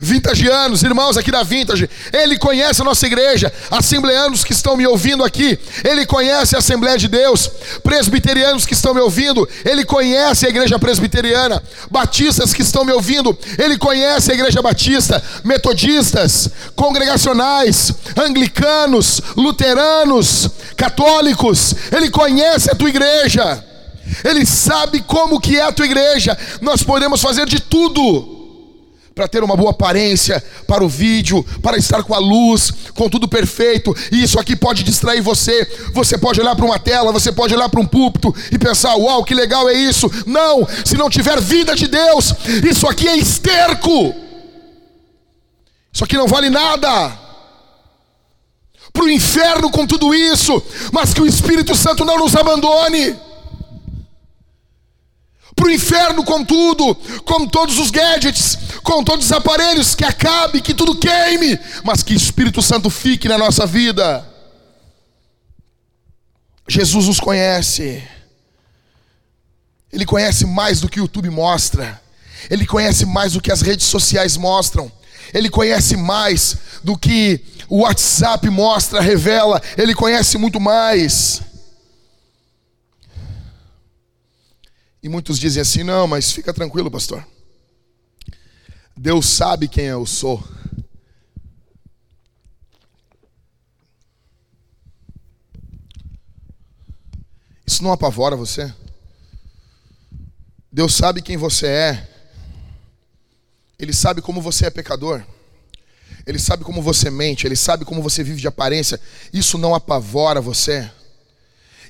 vintagianos, 0.02 0.82
irmãos 0.82 1.16
aqui 1.16 1.30
da 1.30 1.44
Vintage, 1.44 1.88
ele 2.12 2.36
conhece 2.36 2.82
a 2.82 2.84
nossa 2.84 3.06
igreja, 3.06 3.52
assembleanos 3.70 4.42
que 4.42 4.52
estão 4.52 4.76
me 4.76 4.84
ouvindo 4.84 5.22
aqui, 5.22 5.56
ele 5.84 6.04
conhece 6.04 6.56
a 6.56 6.58
Assembleia 6.58 6.98
de 6.98 7.06
Deus, 7.06 7.48
presbiterianos 7.84 8.66
que 8.66 8.74
estão 8.74 8.92
me 8.92 9.00
ouvindo, 9.00 9.48
ele 9.64 9.84
conhece 9.84 10.44
a 10.44 10.48
igreja 10.48 10.76
presbiteriana, 10.76 11.62
batistas 11.88 12.52
que 12.52 12.62
estão 12.62 12.84
me 12.84 12.92
ouvindo, 12.92 13.38
ele 13.56 13.78
conhece 13.78 14.32
a 14.32 14.34
igreja 14.34 14.60
batista, 14.60 15.22
metodistas, 15.44 16.50
congregacionais, 16.74 17.92
anglicanos, 18.16 19.22
luteranos, 19.36 20.50
católicos, 20.76 21.76
ele 21.92 22.10
conhece 22.10 22.68
a 22.68 22.74
tua 22.74 22.88
igreja. 22.88 23.64
Ele 24.24 24.44
sabe 24.44 25.00
como 25.00 25.40
que 25.40 25.56
é 25.56 25.62
a 25.62 25.72
tua 25.72 25.86
igreja. 25.86 26.36
Nós 26.60 26.82
podemos 26.82 27.22
fazer 27.22 27.46
de 27.46 27.60
tudo 27.60 28.41
para 29.14 29.28
ter 29.28 29.42
uma 29.42 29.56
boa 29.56 29.70
aparência 29.70 30.42
para 30.66 30.84
o 30.84 30.88
vídeo, 30.88 31.44
para 31.60 31.76
estar 31.76 32.02
com 32.02 32.14
a 32.14 32.18
luz, 32.18 32.72
com 32.94 33.08
tudo 33.08 33.28
perfeito. 33.28 33.94
E 34.10 34.22
isso 34.22 34.38
aqui 34.38 34.56
pode 34.56 34.82
distrair 34.82 35.20
você. 35.20 35.66
Você 35.92 36.16
pode 36.16 36.40
olhar 36.40 36.56
para 36.56 36.64
uma 36.64 36.78
tela, 36.78 37.12
você 37.12 37.30
pode 37.30 37.54
olhar 37.54 37.68
para 37.68 37.80
um 37.80 37.86
púlpito 37.86 38.34
e 38.50 38.58
pensar: 38.58 38.94
"Uau, 38.96 39.24
que 39.24 39.34
legal 39.34 39.68
é 39.68 39.74
isso". 39.74 40.10
Não, 40.26 40.66
se 40.84 40.96
não 40.96 41.10
tiver 41.10 41.40
vida 41.40 41.74
de 41.74 41.86
Deus, 41.86 42.34
isso 42.68 42.86
aqui 42.86 43.08
é 43.08 43.16
esterco. 43.16 44.14
Isso 45.92 46.04
aqui 46.04 46.16
não 46.16 46.26
vale 46.26 46.48
nada. 46.48 47.20
Para 48.92 49.04
o 49.04 49.10
inferno 49.10 49.70
com 49.70 49.86
tudo 49.86 50.14
isso, 50.14 50.62
mas 50.92 51.14
que 51.14 51.20
o 51.20 51.26
Espírito 51.26 51.74
Santo 51.74 52.04
não 52.04 52.18
nos 52.18 52.36
abandone 52.36 53.16
para 55.62 55.68
o 55.68 55.72
inferno 55.72 56.24
com 56.24 56.44
tudo, 56.44 56.92
com 57.24 57.46
todos 57.46 57.78
os 57.78 57.88
gadgets, 57.88 58.58
com 58.82 59.04
todos 59.04 59.26
os 59.26 59.32
aparelhos, 59.32 59.94
que 59.94 60.04
acabe, 60.04 60.60
que 60.60 60.74
tudo 60.74 60.98
queime, 60.98 61.56
mas 61.84 62.02
que 62.02 62.14
Espírito 62.14 62.60
Santo 62.60 62.90
fique 62.90 63.28
na 63.28 63.38
nossa 63.38 63.64
vida. 63.64 64.26
Jesus 66.68 67.06
nos 67.06 67.20
conhece. 67.20 68.02
Ele 69.92 70.04
conhece 70.04 70.44
mais 70.44 70.80
do 70.80 70.88
que 70.88 70.98
o 70.98 71.02
YouTube 71.02 71.30
mostra. 71.30 72.02
Ele 72.50 72.66
conhece 72.66 73.06
mais 73.06 73.34
do 73.34 73.40
que 73.40 73.52
as 73.52 73.60
redes 73.60 73.86
sociais 73.86 74.36
mostram. 74.36 74.90
Ele 75.32 75.48
conhece 75.48 75.96
mais 75.96 76.56
do 76.82 76.98
que 76.98 77.40
o 77.68 77.82
WhatsApp 77.82 78.50
mostra, 78.50 79.00
revela. 79.00 79.62
Ele 79.78 79.94
conhece 79.94 80.36
muito 80.38 80.58
mais. 80.58 81.40
E 85.02 85.08
muitos 85.08 85.38
dizem 85.38 85.60
assim: 85.60 85.82
não, 85.82 86.06
mas 86.06 86.30
fica 86.30 86.54
tranquilo, 86.54 86.90
pastor. 86.90 87.26
Deus 88.96 89.26
sabe 89.26 89.66
quem 89.66 89.86
eu 89.86 90.06
sou. 90.06 90.42
Isso 97.66 97.82
não 97.82 97.92
apavora 97.92 98.36
você? 98.36 98.72
Deus 100.70 100.94
sabe 100.94 101.20
quem 101.20 101.36
você 101.36 101.66
é. 101.66 102.08
Ele 103.78 103.92
sabe 103.92 104.22
como 104.22 104.40
você 104.40 104.66
é 104.66 104.70
pecador. 104.70 105.24
Ele 106.24 106.38
sabe 106.38 106.62
como 106.62 106.80
você 106.80 107.10
mente, 107.10 107.46
ele 107.46 107.56
sabe 107.56 107.84
como 107.84 108.00
você 108.02 108.22
vive 108.22 108.40
de 108.40 108.46
aparência. 108.46 109.00
Isso 109.32 109.58
não 109.58 109.74
apavora 109.74 110.40
você. 110.40 110.88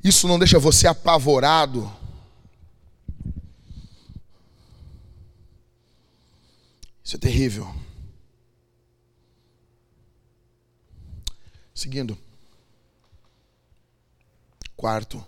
Isso 0.02 0.26
não 0.26 0.38
deixa 0.38 0.58
você 0.58 0.86
apavorado. 0.86 1.92
Isso 7.12 7.18
é 7.18 7.20
terrível. 7.20 7.70
Seguindo. 11.74 12.16
Quarto. 14.74 15.22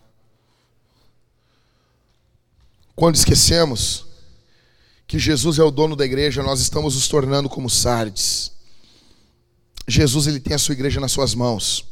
Quando 2.96 3.16
esquecemos 3.16 4.06
que 5.06 5.18
Jesus 5.18 5.58
é 5.58 5.62
o 5.62 5.70
dono 5.70 5.94
da 5.94 6.06
igreja, 6.06 6.42
nós 6.42 6.58
estamos 6.62 6.94
nos 6.94 7.06
tornando 7.06 7.50
como 7.50 7.68
Sardes. 7.68 8.50
Jesus 9.86 10.26
ele 10.26 10.40
tem 10.40 10.54
a 10.54 10.58
sua 10.58 10.72
igreja 10.72 10.98
nas 10.98 11.12
suas 11.12 11.34
mãos. 11.34 11.84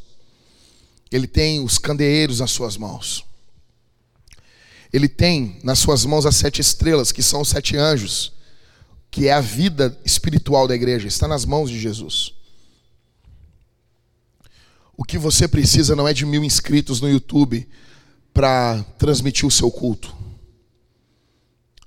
Ele 1.11 1.27
tem 1.27 1.63
os 1.63 1.77
candeeiros 1.77 2.39
nas 2.39 2.49
suas 2.49 2.77
mãos. 2.77 3.23
Ele 4.91 5.07
tem 5.07 5.59
nas 5.63 5.77
suas 5.77 6.03
mãos 6.03 6.25
as 6.25 6.35
sete 6.35 6.61
estrelas, 6.61 7.11
que 7.11 7.21
são 7.21 7.41
os 7.41 7.49
sete 7.49 7.77
anjos, 7.77 8.33
que 9.13 9.27
é 9.27 9.31
a 9.31 9.39
vida 9.39 9.95
espiritual 10.03 10.67
da 10.67 10.73
igreja, 10.73 11.07
está 11.07 11.27
nas 11.27 11.45
mãos 11.45 11.69
de 11.69 11.79
Jesus. 11.79 12.33
O 14.97 15.03
que 15.03 15.19
você 15.19 15.47
precisa 15.47 15.95
não 15.95 16.07
é 16.07 16.13
de 16.15 16.25
mil 16.25 16.43
inscritos 16.43 16.99
no 16.99 17.07
YouTube 17.07 17.69
para 18.33 18.83
transmitir 18.97 19.47
o 19.47 19.51
seu 19.51 19.69
culto. 19.69 20.15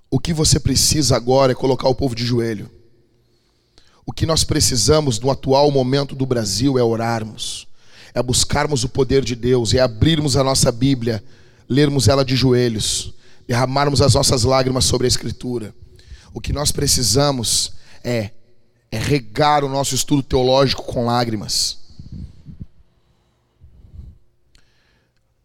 O 0.09 0.21
que 0.21 0.33
você 0.33 0.61
precisa 0.61 1.17
agora 1.17 1.51
é 1.51 1.55
colocar 1.57 1.89
o 1.89 1.97
povo 1.97 2.15
de 2.15 2.25
joelho. 2.25 2.71
O 4.07 4.13
que 4.13 4.25
nós 4.25 4.45
precisamos 4.45 5.19
no 5.19 5.29
atual 5.29 5.69
momento 5.73 6.15
do 6.15 6.25
Brasil 6.25 6.79
é 6.79 6.83
orarmos, 6.85 7.67
é 8.15 8.23
buscarmos 8.23 8.85
o 8.85 8.89
poder 8.89 9.25
de 9.25 9.35
Deus, 9.35 9.75
é 9.75 9.81
abrirmos 9.81 10.37
a 10.37 10.45
nossa 10.45 10.71
Bíblia, 10.71 11.25
lermos 11.69 12.07
ela 12.07 12.25
de 12.25 12.37
joelhos, 12.37 13.13
derramarmos 13.49 14.01
as 14.01 14.15
nossas 14.15 14.45
lágrimas 14.45 14.85
sobre 14.85 15.09
a 15.09 15.09
Escritura. 15.09 15.75
O 16.37 16.41
que 16.41 16.53
nós 16.53 16.71
precisamos 16.71 17.73
é, 18.05 18.31
é 18.91 18.99
regar 18.99 19.65
o 19.65 19.71
nosso 19.71 19.95
estudo 19.95 20.23
teológico 20.23 20.83
com 20.83 21.07
lágrimas. 21.07 21.79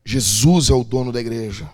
Jesus 0.03 0.69
é 0.69 0.73
o 0.73 0.83
dono 0.83 1.13
da 1.13 1.21
igreja. 1.21 1.71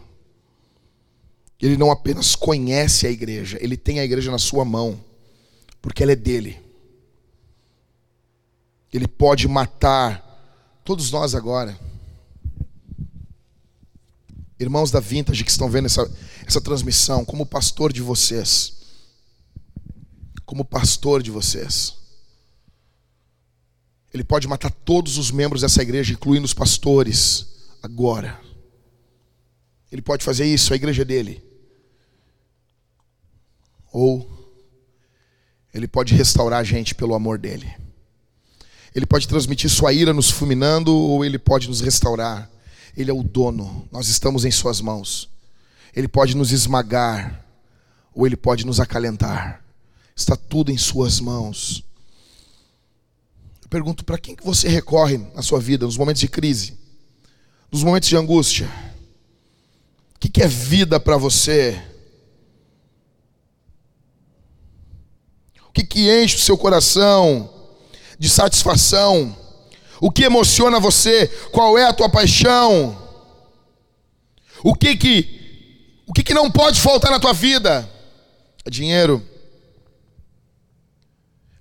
Ele 1.60 1.76
não 1.78 1.90
apenas 1.90 2.36
conhece 2.36 3.08
a 3.08 3.10
igreja, 3.10 3.58
ele 3.60 3.76
tem 3.76 4.00
a 4.00 4.06
igreja 4.06 4.30
na 4.30 4.38
sua 4.38 4.64
mão, 4.64 5.04
porque 5.82 6.04
ela 6.04 6.12
é 6.12 6.16
dele. 6.16 6.62
Ele 8.94 9.08
pode 9.08 9.48
matar 9.48 10.80
todos 10.86 11.10
nós 11.10 11.34
agora. 11.34 11.76
Irmãos 14.60 14.92
da 14.92 15.00
Vintage 15.00 15.44
que 15.44 15.50
estão 15.50 15.72
vendo 15.72 15.88
essa, 15.88 16.08
essa 16.46 16.62
transmissão, 16.62 17.26
como 17.26 17.48
pastor 17.48 17.92
de 17.92 18.04
vocês, 18.04 18.77
como 20.48 20.64
pastor 20.64 21.22
de 21.22 21.30
vocês, 21.30 21.94
ele 24.14 24.24
pode 24.24 24.48
matar 24.48 24.72
todos 24.72 25.18
os 25.18 25.30
membros 25.30 25.62
dessa 25.62 25.82
igreja, 25.82 26.14
incluindo 26.14 26.46
os 26.46 26.54
pastores, 26.54 27.46
agora. 27.84 28.40
Ele 29.92 30.02
pode 30.02 30.24
fazer 30.24 30.46
isso, 30.46 30.72
a 30.72 30.78
igreja 30.78 31.04
dele. 31.04 31.44
Ou 33.92 34.26
ele 35.74 35.86
pode 35.86 36.16
restaurar 36.16 36.62
a 36.62 36.64
gente 36.64 36.96
pelo 36.96 37.14
amor 37.14 37.38
dele. 37.38 37.70
Ele 38.96 39.06
pode 39.06 39.28
transmitir 39.28 39.70
sua 39.70 39.92
ira 39.92 40.14
nos 40.14 40.32
fulminando, 40.32 40.96
ou 40.96 41.26
ele 41.26 41.38
pode 41.38 41.68
nos 41.68 41.82
restaurar. 41.82 42.50
Ele 42.96 43.12
é 43.12 43.14
o 43.14 43.22
dono, 43.22 43.86
nós 43.92 44.08
estamos 44.08 44.46
em 44.46 44.52
suas 44.52 44.80
mãos. 44.80 45.30
Ele 45.94 46.08
pode 46.08 46.38
nos 46.38 46.54
esmagar, 46.54 47.46
ou 48.16 48.26
ele 48.26 48.38
pode 48.38 48.66
nos 48.66 48.80
acalentar. 48.80 49.67
Está 50.18 50.36
tudo 50.36 50.72
em 50.72 50.78
suas 50.78 51.20
mãos. 51.20 51.84
Eu 53.62 53.70
pergunto 53.70 54.04
para 54.04 54.18
quem 54.18 54.36
que 54.36 54.44
você 54.44 54.68
recorre 54.68 55.18
na 55.36 55.42
sua 55.42 55.60
vida 55.60 55.86
nos 55.86 55.96
momentos 55.96 56.20
de 56.20 56.28
crise, 56.28 56.78
nos 57.72 57.84
momentos 57.84 58.10
de 58.10 58.18
angústia? 58.18 58.68
O 60.16 60.20
que, 60.20 60.30
que 60.30 60.42
é 60.42 60.48
vida 60.48 61.00
para 61.00 61.16
você? 61.16 61.80
O 65.70 65.72
que, 65.72 65.86
que 65.86 66.24
enche 66.24 66.38
o 66.38 66.40
seu 66.40 66.58
coração? 66.58 67.54
de 68.20 68.30
satisfação? 68.30 69.36
O 70.00 70.12
que 70.12 70.24
emociona 70.24 70.80
você? 70.80 71.28
Qual 71.52 71.78
é 71.78 71.86
a 71.86 71.94
tua 71.94 72.10
paixão? 72.10 72.98
O 74.64 74.74
que 74.74 74.96
que 74.96 75.38
o 76.06 76.14
que, 76.14 76.24
que 76.24 76.34
não 76.34 76.50
pode 76.50 76.80
faltar 76.80 77.12
na 77.12 77.20
tua 77.20 77.34
vida? 77.34 77.90
É 78.66 78.70
dinheiro? 78.70 79.24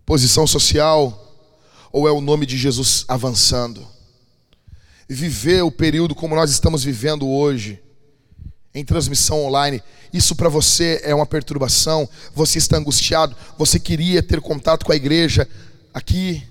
Posição 0.07 0.47
social? 0.47 1.25
Ou 1.93 2.07
é 2.07 2.13
o 2.13 2.21
nome 2.21 2.47
de 2.47 2.57
Jesus 2.57 3.05
avançando? 3.09 3.87
Viver 5.09 5.63
o 5.63 5.73
período 5.73 6.15
como 6.15 6.37
nós 6.37 6.51
estamos 6.51 6.85
vivendo 6.85 7.29
hoje, 7.29 7.83
em 8.73 8.85
transmissão 8.85 9.45
online, 9.45 9.83
isso 10.13 10.37
para 10.37 10.49
você 10.49 11.01
é 11.03 11.15
uma 11.15 11.27
perturbação, 11.27 12.09
você 12.35 12.59
está 12.59 12.77
angustiado, 12.77 13.37
você 13.59 13.81
queria 13.81 14.23
ter 14.23 14.41
contato 14.41 14.85
com 14.85 14.93
a 14.93 14.97
igreja, 14.97 15.49
aqui 15.93 16.47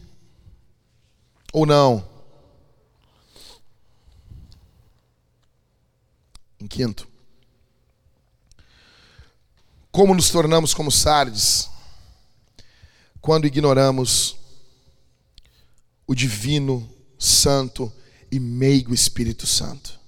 ou 1.54 1.66
não? 1.66 2.04
Em 6.60 6.68
quinto, 6.68 7.08
como 9.92 10.16
nos 10.16 10.30
tornamos 10.30 10.74
como 10.74 10.92
Sardes 10.92 11.70
quando 13.26 13.48
ignoramos 13.48 14.36
o 16.06 16.14
divino, 16.14 16.88
santo 17.18 17.92
e 18.32 18.40
meigo 18.40 18.94
Espírito 18.94 19.48
Santo? 19.48 20.00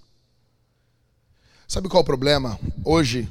Sabe 1.67 1.89
qual 1.89 2.01
é 2.01 2.03
o 2.03 2.05
problema? 2.05 2.59
Hoje, 2.85 3.27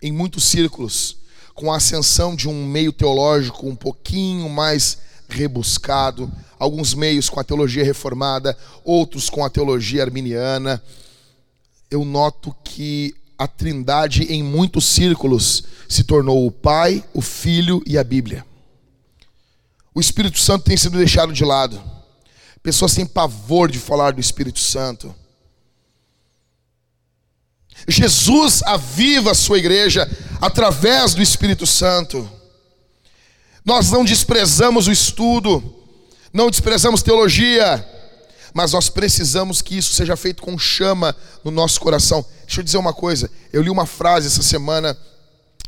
em 0.00 0.12
muitos 0.12 0.44
círculos, 0.44 1.16
com 1.52 1.72
a 1.72 1.78
ascensão 1.78 2.36
de 2.36 2.48
um 2.48 2.64
meio 2.64 2.92
teológico 2.92 3.68
um 3.68 3.74
pouquinho 3.74 4.48
mais 4.48 4.98
rebuscado, 5.28 6.30
alguns 6.56 6.94
meios 6.94 7.28
com 7.28 7.40
a 7.40 7.44
teologia 7.44 7.82
reformada, 7.82 8.56
outros 8.84 9.28
com 9.28 9.44
a 9.44 9.50
teologia 9.50 10.04
arminiana. 10.04 10.80
Eu 11.90 12.04
noto 12.04 12.54
que 12.62 13.12
a 13.36 13.48
Trindade 13.48 14.32
em 14.32 14.44
muitos 14.44 14.84
círculos 14.84 15.64
se 15.88 16.04
tornou 16.04 16.46
o 16.46 16.52
Pai, 16.52 17.02
o 17.12 17.20
Filho 17.20 17.82
e 17.84 17.98
a 17.98 18.04
Bíblia. 18.04 18.46
O 19.94 20.00
Espírito 20.00 20.40
Santo 20.40 20.64
tem 20.64 20.76
sido 20.76 20.98
deixado 20.98 21.32
de 21.32 21.44
lado. 21.44 21.80
Pessoas 22.62 22.94
têm 22.94 23.06
pavor 23.06 23.70
de 23.70 23.78
falar 23.78 24.12
do 24.12 24.20
Espírito 24.20 24.58
Santo. 24.58 25.14
Jesus 27.86 28.62
aviva 28.62 29.30
a 29.30 29.34
sua 29.34 29.58
igreja 29.58 30.10
através 30.40 31.14
do 31.14 31.22
Espírito 31.22 31.66
Santo. 31.66 32.28
Nós 33.64 33.90
não 33.90 34.04
desprezamos 34.04 34.88
o 34.88 34.92
estudo, 34.92 35.62
não 36.32 36.50
desprezamos 36.50 37.02
teologia, 37.02 37.86
mas 38.52 38.72
nós 38.72 38.88
precisamos 38.88 39.62
que 39.62 39.76
isso 39.76 39.92
seja 39.94 40.16
feito 40.16 40.42
com 40.42 40.58
chama 40.58 41.14
no 41.44 41.50
nosso 41.50 41.80
coração. 41.80 42.24
Deixa 42.46 42.60
eu 42.60 42.64
dizer 42.64 42.78
uma 42.78 42.92
coisa, 42.92 43.30
eu 43.52 43.62
li 43.62 43.70
uma 43.70 43.86
frase 43.86 44.26
essa 44.26 44.42
semana 44.42 44.96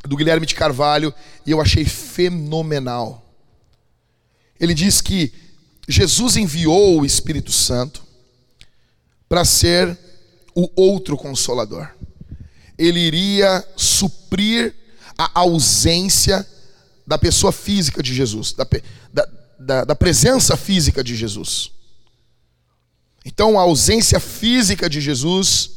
do 0.05 0.15
Guilherme 0.15 0.45
de 0.45 0.55
Carvalho 0.55 1.13
e 1.45 1.51
eu 1.51 1.61
achei 1.61 1.85
fenomenal. 1.85 3.26
Ele 4.59 4.73
diz 4.73 5.01
que 5.01 5.33
Jesus 5.87 6.35
enviou 6.35 7.01
o 7.01 7.05
Espírito 7.05 7.51
Santo 7.51 8.03
para 9.29 9.45
ser 9.45 9.97
o 10.55 10.69
outro 10.75 11.15
consolador. 11.15 11.89
ele 12.77 12.99
iria 12.99 13.65
suprir 13.75 14.73
a 15.17 15.39
ausência 15.39 16.45
da 17.05 17.17
pessoa 17.17 17.51
física 17.51 18.03
de 18.03 18.13
Jesus, 18.13 18.53
da, 18.53 18.67
da, 19.11 19.29
da, 19.59 19.83
da 19.85 19.95
presença 19.95 20.55
física 20.55 21.03
de 21.03 21.15
Jesus. 21.15 21.71
Então, 23.25 23.59
a 23.59 23.63
ausência 23.63 24.19
física 24.19 24.89
de 24.89 25.01
Jesus 25.01 25.76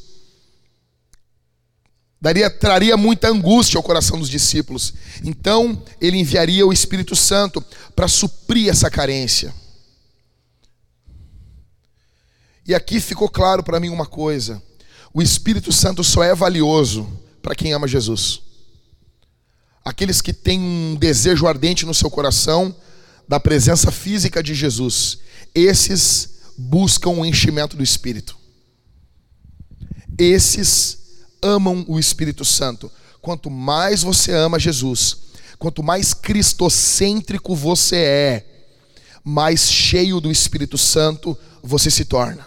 daria, 2.20 2.50
traria 2.50 2.96
muita 2.96 3.28
angústia 3.28 3.78
ao 3.78 3.82
coração 3.82 4.18
dos 4.18 4.28
discípulos. 4.28 4.92
Então, 5.24 5.82
ele 6.00 6.18
enviaria 6.18 6.66
o 6.66 6.72
Espírito 6.72 7.16
Santo 7.16 7.64
para 7.96 8.08
suprir 8.08 8.68
essa 8.68 8.90
carência. 8.90 9.54
E 12.66 12.74
aqui 12.74 13.00
ficou 13.00 13.28
claro 13.28 13.62
para 13.62 13.80
mim 13.80 13.88
uma 13.88 14.06
coisa: 14.06 14.62
o 15.14 15.22
Espírito 15.22 15.72
Santo 15.72 16.04
só 16.04 16.22
é 16.22 16.34
valioso 16.34 17.08
para 17.42 17.54
quem 17.54 17.72
ama 17.72 17.88
Jesus. 17.88 18.42
Aqueles 19.84 20.20
que 20.20 20.32
têm 20.32 20.60
um 20.60 20.94
desejo 20.94 21.46
ardente 21.46 21.86
no 21.86 21.94
seu 21.94 22.10
coração 22.10 22.74
da 23.26 23.40
presença 23.40 23.90
física 23.90 24.42
de 24.42 24.54
Jesus, 24.54 25.18
esses 25.54 26.40
buscam 26.56 27.10
o 27.10 27.24
enchimento 27.24 27.76
do 27.76 27.82
Espírito. 27.82 28.36
Esses 30.18 30.99
amam 31.42 31.84
o 31.88 31.98
Espírito 31.98 32.44
Santo. 32.44 32.90
Quanto 33.20 33.50
mais 33.50 34.02
você 34.02 34.32
ama 34.32 34.58
Jesus, 34.58 35.16
quanto 35.58 35.82
mais 35.82 36.14
cristocêntrico 36.14 37.54
você 37.54 37.96
é, 37.96 38.46
mais 39.22 39.70
cheio 39.70 40.20
do 40.20 40.30
Espírito 40.30 40.78
Santo 40.78 41.36
você 41.62 41.90
se 41.90 42.04
torna. 42.04 42.46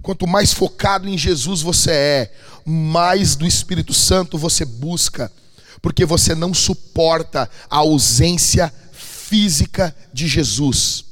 Quanto 0.00 0.26
mais 0.26 0.52
focado 0.52 1.08
em 1.08 1.16
Jesus 1.18 1.62
você 1.62 1.90
é, 1.90 2.32
mais 2.64 3.34
do 3.34 3.46
Espírito 3.46 3.92
Santo 3.92 4.38
você 4.38 4.64
busca, 4.64 5.32
porque 5.82 6.04
você 6.04 6.34
não 6.34 6.54
suporta 6.54 7.50
a 7.68 7.78
ausência 7.78 8.72
física 8.92 9.94
de 10.12 10.28
Jesus. 10.28 11.03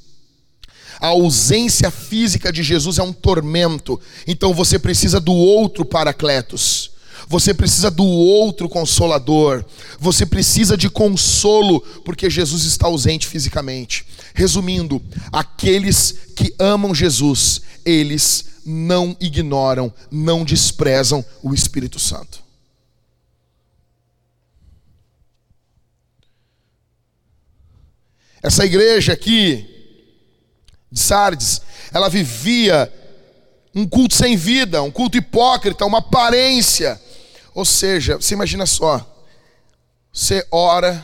A 1.02 1.08
ausência 1.08 1.90
física 1.90 2.52
de 2.52 2.62
Jesus 2.62 2.96
é 2.96 3.02
um 3.02 3.12
tormento, 3.12 4.00
então 4.24 4.54
você 4.54 4.78
precisa 4.78 5.18
do 5.18 5.32
outro 5.32 5.84
Paracletos. 5.84 6.92
Você 7.26 7.52
precisa 7.52 7.90
do 7.90 8.04
outro 8.04 8.68
consolador. 8.68 9.64
Você 9.98 10.24
precisa 10.24 10.76
de 10.76 10.88
consolo, 10.88 11.80
porque 12.04 12.30
Jesus 12.30 12.64
está 12.64 12.86
ausente 12.86 13.26
fisicamente. 13.26 14.06
Resumindo, 14.32 15.02
aqueles 15.32 16.14
que 16.36 16.54
amam 16.56 16.94
Jesus, 16.94 17.62
eles 17.84 18.44
não 18.64 19.16
ignoram, 19.20 19.92
não 20.08 20.44
desprezam 20.44 21.24
o 21.42 21.52
Espírito 21.52 21.98
Santo. 21.98 22.40
Essa 28.40 28.64
igreja 28.64 29.12
aqui, 29.12 29.71
de 30.92 31.00
Sardes, 31.00 31.62
ela 31.90 32.08
vivia 32.08 32.92
um 33.74 33.88
culto 33.88 34.14
sem 34.14 34.36
vida, 34.36 34.82
um 34.82 34.90
culto 34.90 35.16
hipócrita, 35.16 35.86
uma 35.86 35.98
aparência. 35.98 37.00
Ou 37.54 37.64
seja, 37.64 38.16
você 38.16 38.34
imagina 38.34 38.66
só, 38.66 39.04
você 40.12 40.46
ora, 40.50 41.02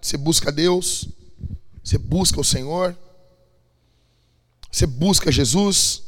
você 0.00 0.16
busca 0.16 0.50
Deus, 0.50 1.08
você 1.82 1.96
busca 1.96 2.40
o 2.40 2.44
Senhor, 2.44 2.96
você 4.70 4.86
busca 4.86 5.30
Jesus, 5.30 6.02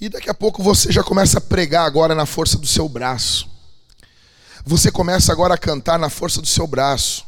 e 0.00 0.08
daqui 0.08 0.30
a 0.30 0.34
pouco 0.34 0.62
você 0.62 0.92
já 0.92 1.02
começa 1.02 1.38
a 1.38 1.40
pregar 1.40 1.84
agora 1.84 2.14
na 2.14 2.26
força 2.26 2.56
do 2.56 2.66
seu 2.66 2.88
braço. 2.88 3.48
Você 4.64 4.92
começa 4.92 5.32
agora 5.32 5.54
a 5.54 5.58
cantar 5.58 5.98
na 5.98 6.08
força 6.08 6.40
do 6.40 6.46
seu 6.46 6.66
braço. 6.66 7.26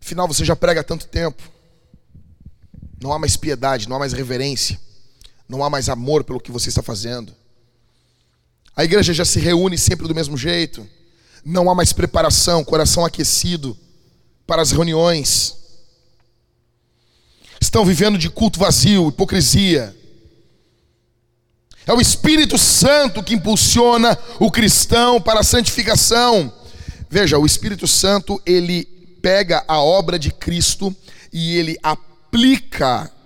Afinal, 0.00 0.26
você 0.26 0.44
já 0.44 0.56
prega 0.56 0.80
há 0.80 0.84
tanto 0.84 1.06
tempo. 1.06 1.42
Não 3.00 3.12
há 3.12 3.18
mais 3.18 3.36
piedade, 3.36 3.88
não 3.88 3.96
há 3.96 3.98
mais 3.98 4.12
reverência, 4.12 4.78
não 5.48 5.64
há 5.64 5.70
mais 5.70 5.88
amor 5.88 6.22
pelo 6.22 6.40
que 6.40 6.52
você 6.52 6.68
está 6.68 6.82
fazendo. 6.82 7.34
A 8.76 8.84
igreja 8.84 9.12
já 9.12 9.24
se 9.24 9.40
reúne 9.40 9.76
sempre 9.76 10.06
do 10.06 10.14
mesmo 10.14 10.36
jeito. 10.36 10.86
Não 11.44 11.70
há 11.70 11.74
mais 11.74 11.92
preparação, 11.92 12.62
coração 12.62 13.04
aquecido 13.04 13.76
para 14.46 14.62
as 14.62 14.70
reuniões. 14.70 15.56
Estão 17.60 17.84
vivendo 17.84 18.18
de 18.18 18.28
culto 18.28 18.58
vazio, 18.58 19.08
hipocrisia. 19.08 19.96
É 21.86 21.92
o 21.92 22.00
Espírito 22.00 22.58
Santo 22.58 23.22
que 23.22 23.34
impulsiona 23.34 24.18
o 24.38 24.50
cristão 24.50 25.20
para 25.20 25.40
a 25.40 25.44
santificação. 25.44 26.52
Veja, 27.08 27.38
o 27.38 27.46
Espírito 27.46 27.86
Santo, 27.86 28.40
ele 28.46 28.84
pega 29.20 29.64
a 29.66 29.80
obra 29.80 30.18
de 30.18 30.30
Cristo 30.30 30.94
e 31.32 31.56
ele 31.56 31.78
aplica, 31.82 32.09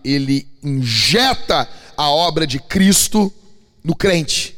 ele 0.04 0.48
injeta 0.62 1.68
a 1.96 2.10
obra 2.10 2.46
de 2.46 2.58
Cristo 2.58 3.32
no 3.82 3.94
crente. 3.94 4.56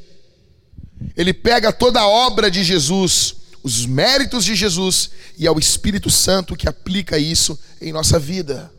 Ele 1.16 1.32
pega 1.32 1.72
toda 1.72 2.00
a 2.00 2.08
obra 2.08 2.50
de 2.50 2.64
Jesus, 2.64 3.36
os 3.62 3.84
méritos 3.84 4.44
de 4.44 4.54
Jesus, 4.54 5.10
e 5.38 5.46
é 5.46 5.50
o 5.50 5.58
Espírito 5.58 6.10
Santo 6.10 6.56
que 6.56 6.68
aplica 6.68 7.18
isso 7.18 7.58
em 7.80 7.92
nossa 7.92 8.18
vida. 8.18 8.72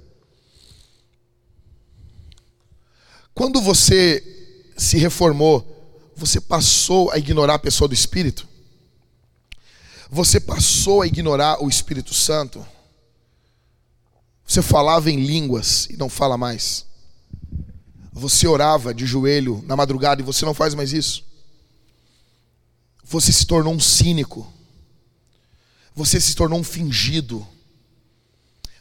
Quando 3.33 3.61
você 3.61 4.23
se 4.75 4.97
reformou, 4.97 5.75
você 6.15 6.41
passou 6.41 7.11
a 7.11 7.17
ignorar 7.17 7.55
a 7.55 7.59
pessoa 7.59 7.87
do 7.87 7.93
Espírito? 7.93 8.47
Você 10.09 10.39
passou 10.39 11.01
a 11.01 11.07
ignorar 11.07 11.63
o 11.63 11.69
Espírito 11.69 12.13
Santo? 12.13 12.65
Você 14.47 14.61
falava 14.61 15.11
em 15.11 15.19
línguas 15.19 15.87
e 15.89 15.97
não 15.97 16.07
fala 16.07 16.37
mais. 16.37 16.85
Você 18.13 18.47
orava 18.47 18.93
de 18.93 19.05
joelho 19.05 19.61
na 19.67 19.75
madrugada 19.75 20.21
e 20.21 20.25
você 20.25 20.45
não 20.45 20.53
faz 20.53 20.73
mais 20.73 20.93
isso. 20.93 21.25
Você 23.03 23.33
se 23.33 23.45
tornou 23.45 23.73
um 23.73 23.79
cínico. 23.79 24.51
Você 25.93 26.21
se 26.21 26.33
tornou 26.33 26.57
um 26.59 26.63
fingido. 26.63 27.45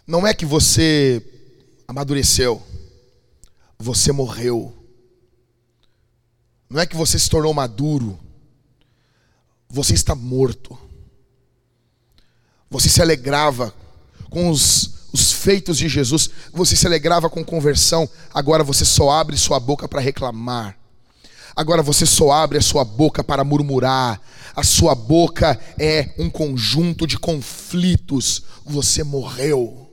Não 0.06 0.24
é 0.24 0.32
que 0.32 0.46
você 0.46 1.20
amadureceu, 1.88 2.62
você 3.76 4.12
morreu. 4.12 4.72
Não 6.70 6.80
é 6.80 6.86
que 6.86 6.96
você 6.96 7.18
se 7.18 7.28
tornou 7.28 7.52
maduro, 7.52 8.18
você 9.68 9.94
está 9.94 10.14
morto. 10.14 10.78
Você 12.70 12.88
se 12.88 13.00
alegrava 13.00 13.74
com 14.28 14.50
os, 14.50 14.95
os 15.16 15.32
feitos 15.32 15.78
de 15.78 15.88
Jesus, 15.88 16.28
você 16.52 16.76
se 16.76 16.86
alegrava 16.86 17.30
com 17.30 17.42
conversão, 17.42 18.08
agora 18.32 18.62
você 18.62 18.84
só 18.84 19.10
abre 19.10 19.36
sua 19.36 19.58
boca 19.58 19.88
para 19.88 20.00
reclamar. 20.00 20.76
Agora 21.56 21.82
você 21.82 22.04
só 22.04 22.30
abre 22.32 22.58
a 22.58 22.62
sua 22.62 22.84
boca 22.84 23.24
para 23.24 23.42
murmurar. 23.42 24.20
A 24.54 24.62
sua 24.62 24.94
boca 24.94 25.58
é 25.78 26.10
um 26.18 26.28
conjunto 26.28 27.06
de 27.06 27.18
conflitos. 27.18 28.42
Você 28.62 29.02
morreu. 29.02 29.90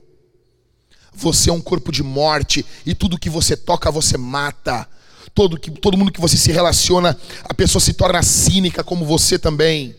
Você 1.14 1.48
é 1.48 1.52
um 1.52 1.60
corpo 1.62 1.90
de 1.90 2.02
morte 2.02 2.66
e 2.84 2.94
tudo 2.94 3.18
que 3.18 3.30
você 3.30 3.56
toca 3.56 3.90
você 3.90 4.18
mata 4.18 4.86
todo, 5.34 5.58
que, 5.58 5.70
todo 5.70 5.96
mundo 5.96 6.12
que 6.12 6.20
você 6.20 6.36
se 6.36 6.52
relaciona, 6.52 7.18
a 7.44 7.54
pessoa 7.54 7.80
se 7.80 7.94
torna 7.94 8.22
cínica 8.22 8.84
como 8.84 9.04
você 9.04 9.38
também. 9.38 9.96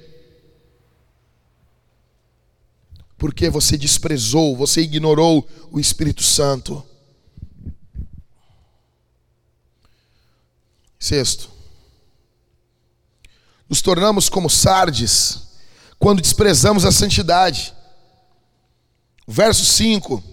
Porque 3.18 3.50
você 3.50 3.78
desprezou, 3.78 4.56
você 4.56 4.82
ignorou 4.82 5.48
o 5.72 5.80
Espírito 5.80 6.24
Santo. 6.24 6.84
Sexto, 11.00 11.50
nos 13.70 13.82
tornamos 13.82 14.28
como 14.28 14.50
Sardes 14.50 15.44
quando 16.00 16.22
desprezamos 16.22 16.84
a 16.84 16.92
santidade. 16.92 17.74
Verso 19.28 19.66
5, 19.66 20.24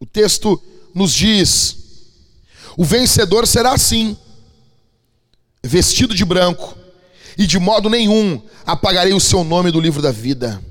o 0.00 0.06
texto 0.06 0.60
nos 0.94 1.12
diz: 1.12 1.78
o 2.76 2.84
vencedor 2.84 3.44
será 3.44 3.72
assim, 3.72 4.16
vestido 5.64 6.14
de 6.14 6.24
branco, 6.24 6.78
e 7.36 7.44
de 7.44 7.58
modo 7.58 7.90
nenhum 7.90 8.40
apagarei 8.64 9.12
o 9.12 9.20
seu 9.20 9.42
nome 9.42 9.72
do 9.72 9.80
livro 9.80 10.00
da 10.00 10.12
vida. 10.12 10.62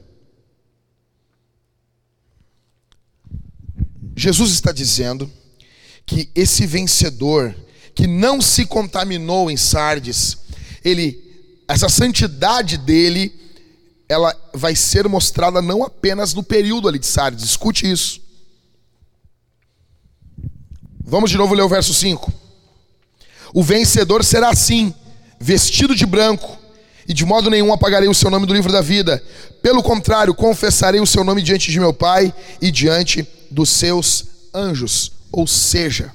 Jesus 4.17 4.51
está 4.51 4.71
dizendo 4.71 5.31
que 6.03 6.27
esse 6.33 6.65
vencedor 6.65 7.55
que 7.93 8.07
não 8.07 8.41
se 8.41 8.65
contaminou 8.65 9.51
em 9.51 9.55
Sardes, 9.55 10.39
ele 10.83 11.23
essa 11.67 11.87
santidade 11.87 12.77
dele, 12.77 13.31
ela 14.09 14.35
vai 14.53 14.75
ser 14.75 15.07
mostrada 15.07 15.61
não 15.61 15.83
apenas 15.83 16.33
no 16.33 16.41
período 16.41 16.87
ali 16.87 16.97
de 16.97 17.05
Sardes. 17.05 17.45
Escute 17.45 17.91
isso. 17.91 18.19
Vamos 21.03 21.29
de 21.29 21.37
novo 21.37 21.53
ler 21.53 21.61
o 21.61 21.69
verso 21.69 21.93
5. 21.93 22.33
O 23.53 23.61
vencedor 23.61 24.23
será 24.23 24.49
assim, 24.49 24.93
vestido 25.39 25.93
de 25.93 26.05
branco, 26.07 26.57
e 27.07 27.13
de 27.13 27.23
modo 27.23 27.51
nenhum 27.51 27.71
apagarei 27.71 28.09
o 28.09 28.15
seu 28.15 28.31
nome 28.31 28.47
do 28.47 28.53
livro 28.53 28.71
da 28.71 28.81
vida. 28.81 29.23
Pelo 29.61 29.83
contrário, 29.83 30.33
confessarei 30.33 30.99
o 30.99 31.05
seu 31.05 31.23
nome 31.23 31.43
diante 31.43 31.71
de 31.71 31.79
meu 31.79 31.93
Pai 31.93 32.33
e 32.59 32.71
diante 32.71 33.27
dos 33.51 33.69
seus 33.69 34.25
anjos. 34.53 35.11
Ou 35.31 35.45
seja, 35.45 36.13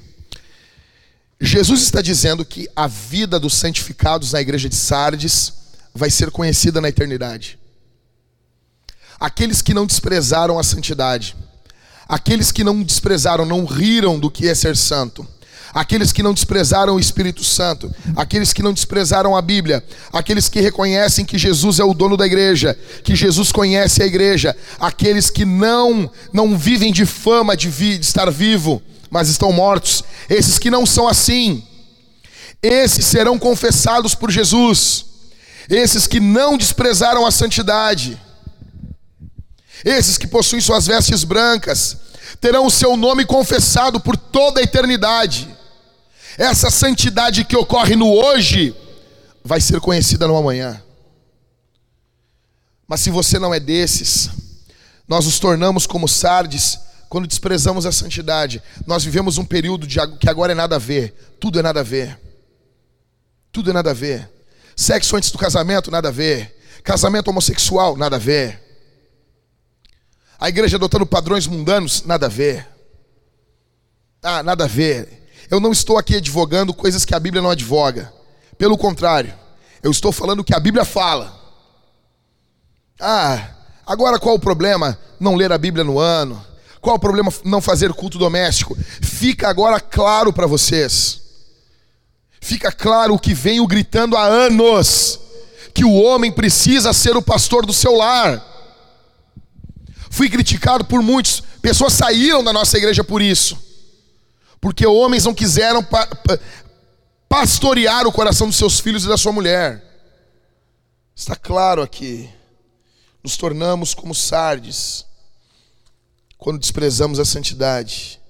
Jesus 1.39 1.81
está 1.81 2.01
dizendo 2.01 2.45
que 2.45 2.69
a 2.75 2.87
vida 2.87 3.39
dos 3.39 3.53
santificados 3.53 4.31
na 4.31 4.41
igreja 4.41 4.69
de 4.69 4.75
Sardes 4.75 5.53
vai 5.93 6.09
ser 6.09 6.31
conhecida 6.31 6.79
na 6.79 6.89
eternidade. 6.89 7.59
Aqueles 9.19 9.61
que 9.61 9.73
não 9.73 9.85
desprezaram 9.85 10.57
a 10.57 10.63
santidade, 10.63 11.35
aqueles 12.07 12.51
que 12.51 12.63
não 12.63 12.81
desprezaram, 12.81 13.45
não 13.45 13.65
riram 13.65 14.19
do 14.19 14.31
que 14.31 14.47
é 14.47 14.55
ser 14.55 14.75
santo, 14.75 15.27
aqueles 15.73 16.11
que 16.11 16.21
não 16.21 16.33
desprezaram 16.33 16.95
o 16.95 16.99
Espírito 16.99 17.43
Santo, 17.43 17.93
aqueles 18.15 18.53
que 18.53 18.61
não 18.61 18.73
desprezaram 18.73 19.35
a 19.35 19.41
Bíblia, 19.41 19.83
aqueles 20.11 20.47
que 20.47 20.61
reconhecem 20.61 21.25
que 21.25 21.37
Jesus 21.37 21.79
é 21.79 21.83
o 21.83 21.93
dono 21.93 22.15
da 22.15 22.25
igreja, 22.25 22.77
que 23.03 23.15
Jesus 23.15 23.51
conhece 23.51 24.03
a 24.03 24.05
igreja, 24.05 24.55
aqueles 24.79 25.29
que 25.29 25.45
não 25.45 26.11
não 26.31 26.57
vivem 26.57 26.91
de 26.91 27.05
fama 27.05 27.57
de, 27.57 27.69
vi, 27.69 27.97
de 27.97 28.05
estar 28.05 28.29
vivo, 28.29 28.81
mas 29.09 29.29
estão 29.29 29.51
mortos, 29.51 30.03
esses 30.29 30.59
que 30.59 30.69
não 30.69 30.85
são 30.85 31.07
assim, 31.07 31.63
esses 32.61 33.05
serão 33.05 33.37
confessados 33.37 34.15
por 34.15 34.31
Jesus. 34.31 35.05
Esses 35.69 36.07
que 36.07 36.19
não 36.19 36.57
desprezaram 36.57 37.25
a 37.25 37.31
santidade, 37.31 38.19
esses 39.83 40.17
que 40.17 40.27
possuem 40.27 40.61
suas 40.61 40.87
vestes 40.87 41.23
brancas, 41.23 41.97
terão 42.39 42.65
o 42.65 42.71
seu 42.71 42.97
nome 42.97 43.25
confessado 43.25 43.99
por 43.99 44.17
toda 44.17 44.59
a 44.59 44.63
eternidade. 44.63 45.47
Essa 46.37 46.69
santidade 46.69 47.43
que 47.43 47.55
ocorre 47.55 47.95
no 47.95 48.11
hoje 48.11 48.75
vai 49.43 49.61
ser 49.61 49.79
conhecida 49.79 50.27
no 50.27 50.35
amanhã. 50.35 50.81
Mas 52.87 53.01
se 53.01 53.09
você 53.09 53.39
não 53.39 53.53
é 53.53 53.59
desses, 53.59 54.29
nós 55.07 55.25
nos 55.25 55.39
tornamos 55.39 55.85
como 55.85 56.07
Sardes 56.07 56.79
quando 57.09 57.27
desprezamos 57.27 57.85
a 57.85 57.91
santidade. 57.91 58.61
Nós 58.87 59.03
vivemos 59.03 59.37
um 59.37 59.45
período 59.45 59.85
de, 59.85 59.99
que 60.17 60.29
agora 60.29 60.51
é 60.51 60.55
nada 60.55 60.75
a 60.77 60.79
ver, 60.79 61.35
tudo 61.39 61.59
é 61.59 61.61
nada 61.61 61.81
a 61.81 61.83
ver. 61.83 62.19
Tudo 63.51 63.69
é 63.69 63.73
nada 63.73 63.91
a 63.91 63.93
ver. 63.93 64.29
Sexo 64.75 65.15
antes 65.15 65.29
do 65.29 65.37
casamento, 65.37 65.91
nada 65.91 66.09
a 66.09 66.11
ver. 66.11 66.59
Casamento 66.83 67.27
homossexual, 67.29 67.95
nada 67.95 68.15
a 68.15 68.19
ver. 68.19 68.59
A 70.39 70.49
igreja 70.49 70.77
adotando 70.77 71.05
padrões 71.05 71.45
mundanos, 71.45 72.03
nada 72.03 72.25
a 72.25 72.29
ver. 72.29 72.67
Ah, 74.23 74.41
nada 74.41 74.63
a 74.63 74.67
ver. 74.67 75.22
Eu 75.49 75.59
não 75.59 75.71
estou 75.71 75.97
aqui 75.97 76.15
advogando 76.15 76.73
coisas 76.73 77.05
que 77.05 77.13
a 77.13 77.19
Bíblia 77.19 77.41
não 77.41 77.49
advoga. 77.49 78.11
Pelo 78.57 78.77
contrário, 78.77 79.33
eu 79.81 79.91
estou 79.91 80.11
falando 80.11 80.39
o 80.39 80.43
que 80.43 80.55
a 80.55 80.59
Bíblia 80.59 80.85
fala. 80.85 81.39
Ah, 82.99 83.49
agora 83.85 84.19
qual 84.19 84.35
o 84.35 84.39
problema 84.39 84.97
não 85.19 85.35
ler 85.35 85.51
a 85.51 85.57
Bíblia 85.57 85.83
no 85.83 85.99
ano? 85.99 86.43
Qual 86.79 86.95
o 86.95 86.99
problema 86.99 87.31
não 87.43 87.61
fazer 87.61 87.93
culto 87.93 88.17
doméstico? 88.17 88.77
Fica 89.01 89.49
agora 89.49 89.79
claro 89.79 90.31
para 90.31 90.47
vocês. 90.47 91.21
Fica 92.41 92.71
claro 92.71 93.13
o 93.13 93.19
que 93.19 93.33
venho 93.33 93.65
gritando 93.65 94.17
há 94.17 94.25
anos: 94.25 95.19
que 95.73 95.85
o 95.85 95.93
homem 95.93 96.31
precisa 96.31 96.93
ser 96.93 97.15
o 97.15 97.21
pastor 97.21 97.65
do 97.65 97.73
seu 97.73 97.93
lar. 97.95 98.43
Fui 100.09 100.29
criticado 100.29 100.85
por 100.85 101.01
muitos, 101.01 101.41
pessoas 101.61 101.93
saíram 101.93 102.43
da 102.43 102.53
nossa 102.53 102.77
igreja 102.77 103.03
por 103.03 103.21
isso 103.21 103.72
porque 104.63 104.87
homens 104.87 105.25
não 105.25 105.33
quiseram 105.33 105.83
pa 105.83 106.07
pa 106.07 106.39
pastorear 107.27 108.07
o 108.07 108.13
coração 108.13 108.47
dos 108.47 108.55
seus 108.55 108.79
filhos 108.79 109.03
e 109.03 109.09
da 109.09 109.17
sua 109.17 109.33
mulher. 109.33 109.83
Está 111.13 111.35
claro 111.35 111.81
aqui. 111.81 112.29
Nos 113.21 113.35
tornamos 113.35 113.93
como 113.93 114.15
sardes 114.15 115.05
quando 116.37 116.59
desprezamos 116.59 117.19
a 117.19 117.25
santidade. 117.25 118.21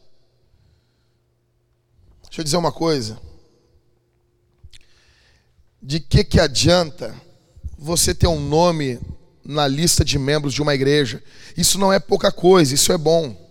Deixa 2.24 2.42
eu 2.42 2.44
dizer 2.44 2.58
uma 2.58 2.72
coisa. 2.72 3.22
De 5.80 6.00
que 6.00 6.24
que 6.24 6.40
adianta 6.40 7.16
você 7.78 8.16
ter 8.16 8.26
um 8.26 8.40
nome 8.40 9.00
na 9.46 9.68
lista 9.68 10.04
de 10.04 10.18
membros 10.18 10.52
de 10.52 10.64
uma 10.64 10.74
igreja? 10.74 11.22
Isso 11.56 11.78
não 11.78 11.94
é 11.94 12.00
pouca 12.00 12.32
coisa, 12.32 12.74
isso 12.74 12.92
é 12.92 12.98
bom. 12.98 13.43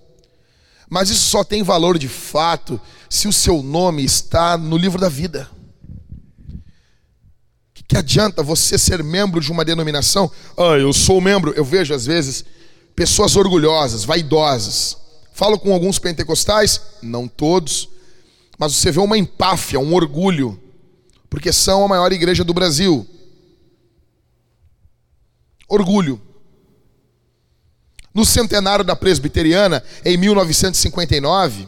Mas 0.93 1.09
isso 1.09 1.31
só 1.31 1.43
tem 1.43 1.63
valor 1.63 1.97
de 1.97 2.07
fato 2.07 2.79
se 3.09 3.27
o 3.27 3.33
seu 3.33 3.63
nome 3.63 4.05
está 4.05 4.59
no 4.59 4.77
livro 4.77 5.01
da 5.01 5.09
vida. 5.09 5.51
Que, 7.73 7.83
que 7.83 7.97
adianta 7.97 8.43
você 8.43 8.77
ser 8.77 9.03
membro 9.03 9.41
de 9.41 9.51
uma 9.51 9.65
denominação? 9.65 10.31
Ah, 10.55 10.77
eu 10.79 10.93
sou 10.93 11.19
membro. 11.19 11.55
Eu 11.57 11.65
vejo 11.65 11.95
às 11.95 12.05
vezes 12.05 12.45
pessoas 12.95 13.37
orgulhosas, 13.37 14.05
vaidosas. 14.05 14.99
Falo 15.33 15.59
com 15.59 15.73
alguns 15.73 15.99
pentecostais, 15.99 16.79
não 17.01 17.27
todos, 17.27 17.89
mas 18.59 18.75
você 18.75 18.93
vê 18.93 19.01
uma 19.01 19.17
empáfia, 19.17 19.81
um 19.81 19.95
orgulho, 19.95 20.61
porque 21.31 21.55
são 21.55 21.87
a 21.87 21.89
maior 21.89 22.13
igreja 22.13 22.45
do 22.45 22.53
Brasil. 22.53 23.07
Orgulho. 25.67 26.21
No 28.15 28.25
centenário 28.25 28.85
da 28.85 28.95
presbiteriana, 28.95 29.83
em 30.05 30.17
1959, 30.17 31.67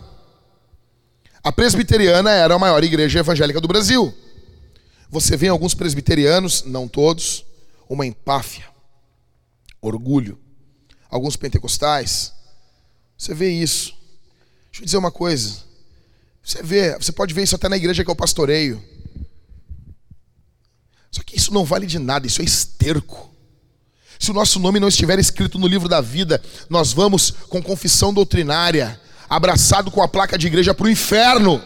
a 1.42 1.53
presbiteriana 1.53 2.30
era 2.30 2.55
a 2.55 2.59
maior 2.59 2.82
igreja 2.84 3.20
evangélica 3.20 3.61
do 3.61 3.68
Brasil. 3.68 4.14
Você 5.11 5.36
vê 5.36 5.49
alguns 5.49 5.74
presbiterianos, 5.74 6.64
não 6.64 6.88
todos, 6.88 7.45
uma 7.88 8.07
empáfia, 8.07 8.66
orgulho. 9.80 10.38
Alguns 11.09 11.36
pentecostais, 11.36 12.32
você 13.16 13.32
vê 13.32 13.51
isso. 13.51 13.95
Deixa 14.70 14.82
eu 14.82 14.84
dizer 14.84 14.97
uma 14.97 15.12
coisa. 15.12 15.62
Você 16.42 16.62
vê, 16.62 16.97
você 16.99 17.12
pode 17.12 17.32
ver 17.32 17.42
isso 17.42 17.55
até 17.55 17.68
na 17.68 17.76
igreja 17.76 18.05
que 18.05 18.11
eu 18.11 18.16
pastoreio. 18.16 18.82
Só 21.11 21.22
que 21.22 21.36
isso 21.36 21.55
não 21.55 21.64
vale 21.64 21.86
de 21.86 21.99
nada, 21.99 22.26
isso 22.26 22.42
é 22.42 22.45
esterco. 22.45 23.34
Se 24.19 24.31
o 24.31 24.35
nosso 24.35 24.59
nome 24.59 24.81
não 24.81 24.89
estiver 24.89 25.19
escrito 25.19 25.59
no 25.59 25.67
livro 25.67 25.89
da 25.89 26.01
vida, 26.01 26.41
nós 26.69 26.93
vamos 26.93 27.33
com 27.49 27.62
confissão 27.62 28.12
doutrinária, 28.12 29.01
abraçado 29.29 29.91
com 29.91 30.03
a 30.03 30.09
placa 30.09 30.39
de 30.39 30.47
igreja 30.47 30.75
para 30.75 30.87
o 30.87 30.91
inferno. 30.91 31.62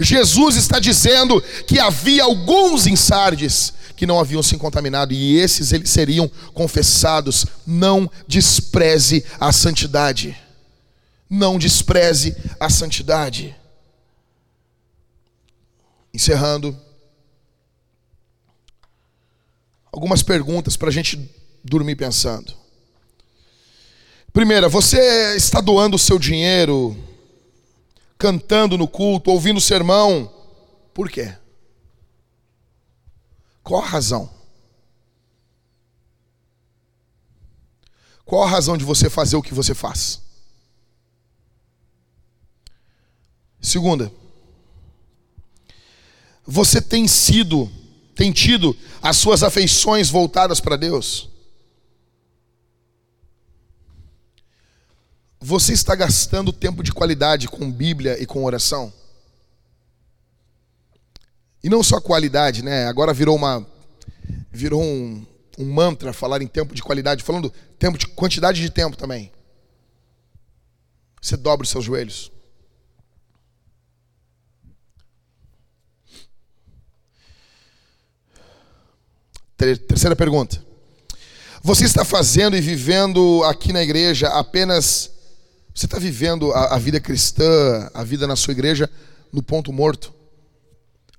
Jesus 0.00 0.56
está 0.56 0.78
dizendo 0.78 1.40
que 1.66 1.78
havia 1.78 2.24
alguns 2.24 2.86
em 2.86 2.96
Sardes 2.96 3.74
que 4.02 4.06
não 4.06 4.18
haviam 4.18 4.42
se 4.42 4.56
contaminado 4.56 5.12
e 5.12 5.38
esses 5.38 5.72
eles 5.72 5.90
seriam 5.90 6.30
confessados. 6.52 7.46
Não 7.66 8.10
despreze 8.26 9.24
a 9.38 9.52
santidade. 9.52 10.36
Não 11.28 11.58
despreze 11.58 12.36
a 12.58 12.68
santidade. 12.68 13.54
Encerrando. 16.12 16.76
Algumas 19.92 20.22
perguntas 20.22 20.76
para 20.76 20.88
a 20.88 20.92
gente 20.92 21.30
dormir 21.62 21.96
pensando. 21.96 22.54
Primeira, 24.32 24.68
você 24.68 25.36
está 25.36 25.60
doando 25.60 25.96
o 25.96 25.98
seu 25.98 26.18
dinheiro, 26.18 26.96
cantando 28.16 28.78
no 28.78 28.88
culto, 28.88 29.30
ouvindo 29.30 29.58
o 29.58 29.60
sermão, 29.60 30.32
por 30.94 31.10
quê? 31.10 31.36
Qual 33.62 33.82
a 33.82 33.86
razão? 33.86 34.30
Qual 38.24 38.42
a 38.42 38.48
razão 38.48 38.78
de 38.78 38.84
você 38.84 39.10
fazer 39.10 39.36
o 39.36 39.42
que 39.42 39.52
você 39.52 39.74
faz? 39.74 40.22
Segunda, 43.60 44.10
você 46.46 46.80
tem 46.80 47.06
sido 47.06 47.70
tem 48.14 48.32
tido 48.32 48.76
as 49.00 49.16
suas 49.16 49.42
afeições 49.42 50.10
voltadas 50.10 50.60
para 50.60 50.76
Deus? 50.76 51.28
Você 55.40 55.72
está 55.72 55.94
gastando 55.94 56.52
tempo 56.52 56.82
de 56.82 56.92
qualidade 56.92 57.48
com 57.48 57.70
Bíblia 57.70 58.20
e 58.22 58.26
com 58.26 58.44
oração? 58.44 58.92
E 61.62 61.68
não 61.68 61.82
só 61.82 62.00
qualidade, 62.00 62.62
né? 62.62 62.86
Agora 62.86 63.12
virou 63.12 63.36
uma 63.36 63.66
virou 64.50 64.82
um, 64.82 65.26
um 65.58 65.72
mantra 65.72 66.12
falar 66.12 66.42
em 66.42 66.46
tempo 66.46 66.74
de 66.74 66.82
qualidade, 66.82 67.22
falando 67.22 67.52
tempo 67.78 67.98
de 67.98 68.06
quantidade 68.06 68.60
de 68.60 68.70
tempo 68.70 68.96
também. 68.96 69.32
Você 71.20 71.36
dobra 71.36 71.62
os 71.64 71.70
seus 71.70 71.84
joelhos. 71.84 72.31
Terceira 79.86 80.16
pergunta. 80.16 80.60
Você 81.62 81.84
está 81.84 82.04
fazendo 82.04 82.56
e 82.56 82.60
vivendo 82.60 83.44
aqui 83.44 83.72
na 83.72 83.80
igreja 83.80 84.28
apenas. 84.28 85.12
Você 85.72 85.86
está 85.86 85.98
vivendo 85.98 86.52
a, 86.52 86.74
a, 86.74 86.78
vida 86.78 87.00
cristã, 87.00 87.88
a 87.94 88.02
vida 88.02 88.26
na 88.26 88.34
sua 88.34 88.50
igreja, 88.50 88.90
no 89.32 89.40
ponto 89.42 89.72
morto? 89.72 90.12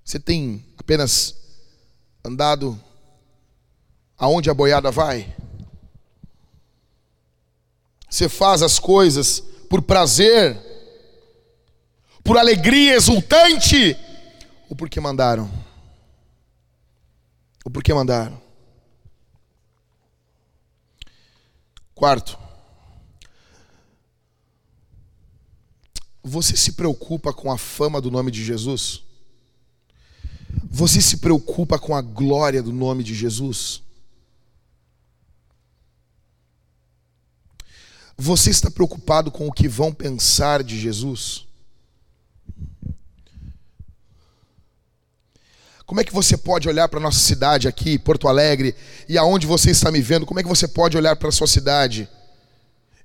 Você 0.03 0.19
tem 0.19 0.63
apenas 0.77 1.35
andado 2.23 2.77
aonde 4.17 4.49
a 4.49 4.53
boiada 4.53 4.91
vai? 4.91 5.33
Você 8.09 8.27
faz 8.27 8.61
as 8.61 8.77
coisas 8.77 9.41
por 9.69 9.81
prazer, 9.81 10.55
por 12.23 12.37
alegria 12.37 12.95
exultante, 12.95 13.97
ou 14.69 14.75
porque 14.75 14.99
mandaram? 14.99 15.49
Ou 17.63 17.71
porque 17.71 17.93
mandaram? 17.93 18.41
Quarto, 21.95 22.37
você 26.23 26.57
se 26.57 26.73
preocupa 26.73 27.33
com 27.33 27.51
a 27.51 27.57
fama 27.57 28.01
do 28.01 28.09
nome 28.09 28.31
de 28.31 28.43
Jesus? 28.43 29.03
Você 30.69 31.01
se 31.01 31.17
preocupa 31.17 31.77
com 31.77 31.95
a 31.95 32.01
glória 32.01 32.63
do 32.63 32.73
nome 32.73 33.03
de 33.03 33.13
Jesus? 33.13 33.81
Você 38.17 38.49
está 38.49 38.69
preocupado 38.69 39.31
com 39.31 39.47
o 39.47 39.51
que 39.51 39.67
vão 39.67 39.93
pensar 39.93 40.63
de 40.63 40.79
Jesus? 40.79 41.47
Como 45.85 45.99
é 45.99 46.03
que 46.03 46.13
você 46.13 46.37
pode 46.37 46.67
olhar 46.67 46.87
para 46.87 46.99
a 46.99 47.03
nossa 47.03 47.19
cidade 47.19 47.67
aqui, 47.67 47.99
Porto 47.99 48.27
Alegre, 48.27 48.73
e 49.07 49.17
aonde 49.17 49.45
você 49.45 49.69
está 49.71 49.91
me 49.91 50.01
vendo, 50.01 50.25
como 50.25 50.39
é 50.39 50.43
que 50.43 50.49
você 50.49 50.67
pode 50.67 50.95
olhar 50.95 51.15
para 51.15 51.29
a 51.29 51.31
sua 51.31 51.47
cidade 51.47 52.07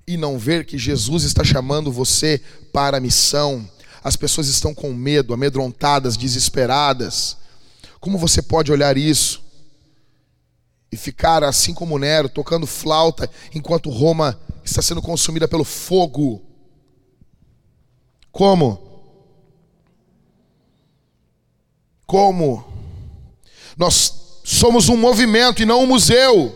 e 0.07 0.15
não 0.15 0.39
ver 0.39 0.65
que 0.65 0.77
Jesus 0.77 1.23
está 1.23 1.43
chamando 1.43 1.91
você 1.91 2.41
para 2.71 2.97
a 2.97 3.01
missão? 3.01 3.69
As 4.01 4.15
pessoas 4.15 4.47
estão 4.47 4.73
com 4.73 4.93
medo, 4.93 5.33
amedrontadas, 5.33 6.15
desesperadas. 6.15 7.37
Como 7.99 8.17
você 8.17 8.41
pode 8.41 8.71
olhar 8.71 8.97
isso 8.97 9.43
e 10.89 10.95
ficar 10.95 11.43
assim 11.43 11.73
como 11.73 11.99
Nero, 11.99 12.29
tocando 12.29 12.65
flauta, 12.65 13.29
enquanto 13.53 13.89
Roma 13.89 14.39
está 14.63 14.81
sendo 14.81 15.01
consumida 15.01 15.49
pelo 15.49 15.65
fogo? 15.65 16.41
Como? 18.31 18.87
Como? 22.07 22.68
Nós 23.79 24.41
somos 24.43 24.89
um 24.89 24.97
movimento 24.97 25.61
e 25.61 25.65
não 25.65 25.83
um 25.83 25.87
museu. 25.87 26.53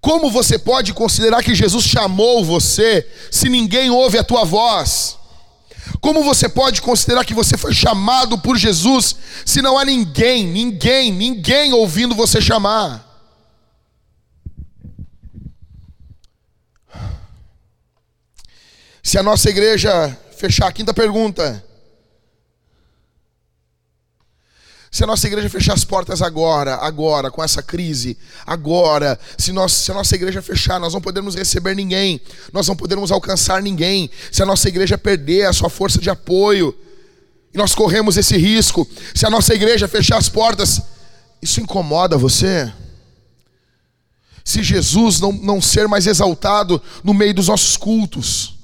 Como 0.00 0.30
você 0.30 0.56
pode 0.56 0.94
considerar 0.94 1.42
que 1.42 1.52
Jesus 1.52 1.84
chamou 1.84 2.44
você 2.44 3.10
se 3.28 3.48
ninguém 3.48 3.90
ouve 3.90 4.18
a 4.18 4.22
tua 4.22 4.44
voz? 4.44 5.18
Como 6.00 6.22
você 6.22 6.48
pode 6.48 6.80
considerar 6.80 7.24
que 7.24 7.34
você 7.34 7.56
foi 7.56 7.74
chamado 7.74 8.38
por 8.38 8.56
Jesus 8.56 9.16
se 9.44 9.60
não 9.60 9.76
há 9.76 9.84
ninguém, 9.84 10.46
ninguém, 10.46 11.10
ninguém 11.10 11.72
ouvindo 11.72 12.14
você 12.14 12.40
chamar? 12.40 13.04
Se 19.02 19.18
a 19.18 19.24
nossa 19.24 19.50
igreja 19.50 20.16
fechar, 20.36 20.72
quinta 20.72 20.94
pergunta. 20.94 21.73
Se 24.94 25.02
a 25.02 25.08
nossa 25.08 25.26
igreja 25.26 25.50
fechar 25.50 25.72
as 25.72 25.82
portas 25.84 26.22
agora, 26.22 26.76
agora, 26.76 27.28
com 27.28 27.42
essa 27.42 27.60
crise, 27.60 28.16
agora, 28.46 29.18
se, 29.36 29.50
nós, 29.50 29.72
se 29.72 29.90
a 29.90 29.94
nossa 29.94 30.14
igreja 30.14 30.40
fechar, 30.40 30.78
nós 30.78 30.94
não 30.94 31.00
podemos 31.00 31.34
receber 31.34 31.74
ninguém, 31.74 32.20
nós 32.52 32.68
não 32.68 32.76
podemos 32.76 33.10
alcançar 33.10 33.60
ninguém. 33.60 34.08
Se 34.30 34.40
a 34.40 34.46
nossa 34.46 34.68
igreja 34.68 34.96
perder 34.96 35.46
a 35.46 35.52
sua 35.52 35.68
força 35.68 35.98
de 35.98 36.08
apoio, 36.08 36.72
e 37.52 37.58
nós 37.58 37.74
corremos 37.74 38.16
esse 38.16 38.36
risco, 38.36 38.88
se 39.12 39.26
a 39.26 39.30
nossa 39.30 39.52
igreja 39.52 39.88
fechar 39.88 40.16
as 40.16 40.28
portas, 40.28 40.80
isso 41.42 41.60
incomoda 41.60 42.16
você? 42.16 42.72
Se 44.44 44.62
Jesus 44.62 45.18
não, 45.18 45.32
não 45.32 45.60
ser 45.60 45.88
mais 45.88 46.06
exaltado 46.06 46.80
no 47.02 47.12
meio 47.12 47.34
dos 47.34 47.48
nossos 47.48 47.76
cultos, 47.76 48.54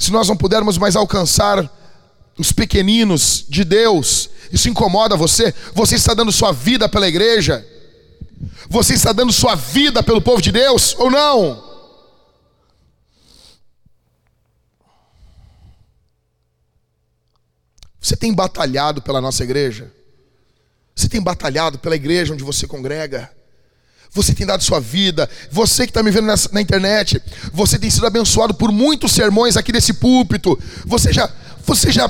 se 0.00 0.10
nós 0.10 0.26
não 0.26 0.36
pudermos 0.36 0.78
mais 0.78 0.96
alcançar 0.96 1.70
os 2.38 2.52
pequeninos 2.52 3.44
de 3.48 3.64
Deus, 3.64 4.30
isso 4.52 4.68
incomoda 4.68 5.16
você? 5.16 5.54
Você 5.72 5.94
está 5.94 6.14
dando 6.14 6.32
sua 6.32 6.52
vida 6.52 6.88
pela 6.88 7.08
igreja? 7.08 7.66
Você 8.68 8.94
está 8.94 9.12
dando 9.12 9.32
sua 9.32 9.54
vida 9.54 10.02
pelo 10.02 10.20
povo 10.20 10.42
de 10.42 10.50
Deus 10.50 10.94
ou 10.98 11.10
não? 11.10 11.62
Você 18.00 18.16
tem 18.16 18.34
batalhado 18.34 19.00
pela 19.00 19.20
nossa 19.20 19.42
igreja? 19.42 19.90
Você 20.94 21.08
tem 21.08 21.22
batalhado 21.22 21.78
pela 21.78 21.96
igreja 21.96 22.32
onde 22.32 22.44
você 22.44 22.66
congrega? 22.66 23.30
Você 24.10 24.32
tem 24.32 24.46
dado 24.46 24.62
sua 24.62 24.78
vida? 24.78 25.28
Você 25.50 25.84
que 25.86 25.90
está 25.90 26.02
me 26.02 26.10
vendo 26.10 26.26
na, 26.26 26.34
na 26.52 26.60
internet, 26.60 27.20
você 27.52 27.78
tem 27.78 27.90
sido 27.90 28.06
abençoado 28.06 28.54
por 28.54 28.70
muitos 28.70 29.10
sermões 29.12 29.56
aqui 29.56 29.72
desse 29.72 29.94
púlpito. 29.94 30.56
Você 30.84 31.12
já, 31.12 31.28
você 31.64 31.90
já 31.90 32.08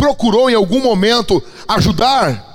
procurou 0.00 0.48
em 0.48 0.54
algum 0.54 0.80
momento 0.80 1.44
ajudar? 1.68 2.48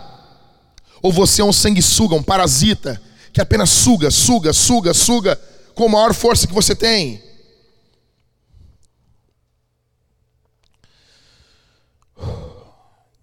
Ou 1.00 1.14
você 1.14 1.44
é 1.44 1.46
um 1.46 1.54
sanguessuga, 1.54 2.16
um 2.16 2.24
parasita, 2.24 3.00
que 3.32 3.40
apenas 3.40 3.70
suga, 3.70 4.10
suga, 4.10 4.52
suga, 4.52 4.96
suga, 4.96 5.40
com 5.76 5.86
a 5.86 5.90
maior 5.90 6.14
força 6.16 6.48
que 6.48 6.54
você 6.54 6.76
tem? 6.76 7.24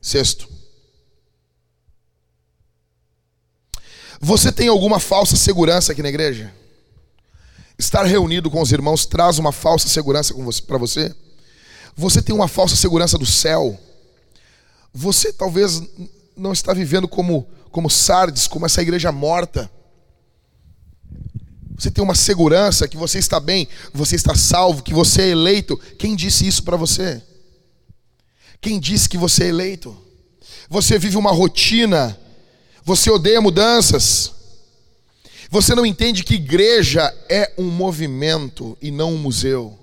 Sexto. 0.00 0.48
Você 4.20 4.52
tem 4.52 4.68
alguma 4.68 5.00
falsa 5.00 5.34
segurança 5.34 5.90
aqui 5.90 6.00
na 6.00 6.08
igreja? 6.08 6.54
Estar 7.76 8.04
reunido 8.04 8.48
com 8.48 8.60
os 8.62 8.70
irmãos 8.70 9.04
traz 9.04 9.40
uma 9.40 9.50
falsa 9.50 9.88
segurança 9.88 10.32
para 10.64 10.78
você? 10.78 11.12
Você 11.96 12.22
tem 12.22 12.32
uma 12.32 12.46
falsa 12.46 12.76
segurança 12.76 13.18
do 13.18 13.26
céu? 13.26 13.80
Você 14.93 15.32
talvez 15.32 15.82
não 16.36 16.53
está 16.53 16.74
vivendo 16.74 17.09
como, 17.09 17.49
como 17.70 17.88
Sardes, 17.88 18.47
como 18.47 18.66
essa 18.66 18.82
igreja 18.82 19.11
morta. 19.11 19.70
Você 21.78 21.90
tem 21.90 22.05
uma 22.05 22.14
segurança 22.14 22.86
que 22.86 22.97
você 22.97 23.18
está 23.18 23.40
bem, 23.40 23.66
você 23.93 24.14
está 24.14 24.34
salvo, 24.34 24.82
que 24.82 24.93
você 24.93 25.22
é 25.22 25.28
eleito. 25.30 25.76
Quem 25.99 26.14
disse 26.14 26.47
isso 26.47 26.62
para 26.62 26.76
você? 26.76 27.22
Quem 28.61 28.78
disse 28.78 29.09
que 29.09 29.18
você 29.18 29.45
é 29.45 29.49
eleito? 29.49 29.97
Você 30.68 30.99
vive 30.99 31.16
uma 31.16 31.32
rotina, 31.32 32.18
você 32.84 33.11
odeia 33.11 33.40
mudanças. 33.40 34.32
Você 35.51 35.74
não 35.74 35.84
entende 35.84 36.24
que 36.24 36.34
igreja 36.34 37.12
é 37.28 37.53
um 37.59 37.68
movimento 37.68 38.76
e 38.80 38.90
não 38.90 39.14
um 39.14 39.18
museu. 39.18 39.78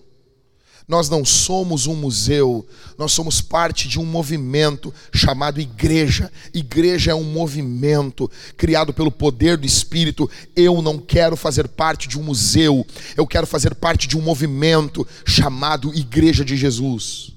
Nós 0.89 1.07
não 1.07 1.23
somos 1.23 1.85
um 1.85 1.93
museu, 1.93 2.67
nós 2.97 3.11
somos 3.11 3.41
parte 3.41 3.87
de 3.87 3.99
um 3.99 4.05
movimento 4.05 4.91
chamado 5.13 5.61
igreja. 5.61 6.31
Igreja 6.51 7.11
é 7.11 7.15
um 7.15 7.23
movimento 7.23 8.29
criado 8.57 8.91
pelo 8.91 9.11
poder 9.11 9.55
do 9.55 9.67
Espírito. 9.67 10.27
Eu 10.55 10.81
não 10.81 10.97
quero 10.97 11.37
fazer 11.37 11.67
parte 11.67 12.07
de 12.07 12.17
um 12.17 12.23
museu, 12.23 12.83
eu 13.15 13.27
quero 13.27 13.45
fazer 13.45 13.75
parte 13.75 14.07
de 14.07 14.17
um 14.17 14.21
movimento 14.21 15.07
chamado 15.23 15.93
Igreja 15.93 16.43
de 16.43 16.57
Jesus. 16.57 17.33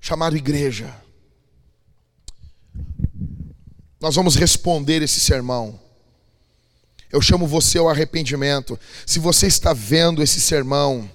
Chamado 0.00 0.36
Igreja. 0.36 0.94
Nós 4.00 4.14
vamos 4.14 4.36
responder 4.36 5.02
esse 5.02 5.18
sermão. 5.18 5.76
Eu 7.10 7.20
chamo 7.20 7.48
você 7.48 7.78
ao 7.78 7.88
arrependimento. 7.88 8.78
Se 9.04 9.18
você 9.18 9.48
está 9.48 9.72
vendo 9.72 10.22
esse 10.22 10.40
sermão, 10.40 11.10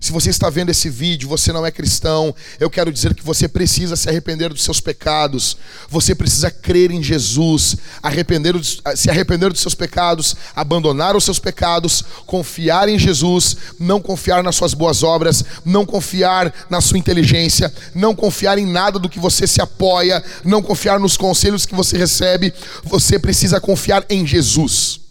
se 0.00 0.12
você 0.12 0.30
está 0.30 0.50
vendo 0.50 0.70
esse 0.70 0.88
vídeo, 0.88 1.28
você 1.28 1.52
não 1.52 1.64
é 1.64 1.70
cristão, 1.70 2.34
eu 2.60 2.70
quero 2.70 2.92
dizer 2.92 3.14
que 3.14 3.24
você 3.24 3.48
precisa 3.48 3.96
se 3.96 4.08
arrepender 4.08 4.50
dos 4.50 4.62
seus 4.62 4.80
pecados, 4.80 5.56
você 5.88 6.14
precisa 6.14 6.50
crer 6.50 6.90
em 6.90 7.02
Jesus, 7.02 7.76
arrepender, 8.02 8.54
se 8.94 9.10
arrepender 9.10 9.50
dos 9.50 9.60
seus 9.60 9.74
pecados, 9.74 10.36
abandonar 10.54 11.16
os 11.16 11.24
seus 11.24 11.38
pecados, 11.38 12.04
confiar 12.26 12.88
em 12.88 12.98
Jesus, 12.98 13.56
não 13.78 14.00
confiar 14.00 14.42
nas 14.42 14.56
suas 14.56 14.74
boas 14.74 15.02
obras, 15.02 15.44
não 15.64 15.84
confiar 15.84 16.52
na 16.68 16.80
sua 16.80 16.98
inteligência, 16.98 17.72
não 17.94 18.14
confiar 18.14 18.58
em 18.58 18.66
nada 18.66 18.98
do 18.98 19.08
que 19.08 19.18
você 19.18 19.46
se 19.46 19.60
apoia, 19.60 20.22
não 20.44 20.62
confiar 20.62 21.00
nos 21.00 21.16
conselhos 21.16 21.66
que 21.66 21.74
você 21.74 21.96
recebe, 21.96 22.52
você 22.84 23.18
precisa 23.18 23.60
confiar 23.60 24.04
em 24.08 24.26
Jesus. 24.26 25.07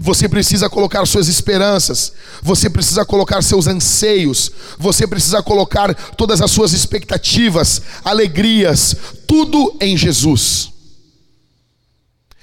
Você 0.00 0.28
precisa 0.28 0.68
colocar 0.68 1.06
suas 1.06 1.28
esperanças, 1.28 2.12
você 2.42 2.68
precisa 2.68 3.04
colocar 3.04 3.42
seus 3.42 3.66
anseios, 3.66 4.50
você 4.78 5.06
precisa 5.06 5.42
colocar 5.42 5.94
todas 6.16 6.40
as 6.40 6.50
suas 6.50 6.72
expectativas, 6.72 7.82
alegrias, 8.04 8.96
tudo 9.26 9.76
em 9.80 9.96
Jesus. 9.96 10.70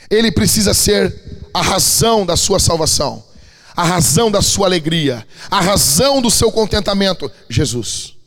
Ele 0.10 0.32
precisa 0.32 0.74
ser 0.74 1.14
a 1.54 1.62
razão 1.62 2.26
da 2.26 2.36
sua 2.36 2.60
salvação, 2.60 3.24
a 3.76 3.84
razão 3.84 4.32
da 4.32 4.42
sua 4.42 4.68
alegria, 4.68 5.26
a 5.50 5.62
razão 5.62 6.22
do 6.22 6.32
seu 6.32 6.52
contentamento, 6.52 7.32
Jesus. 7.50 8.19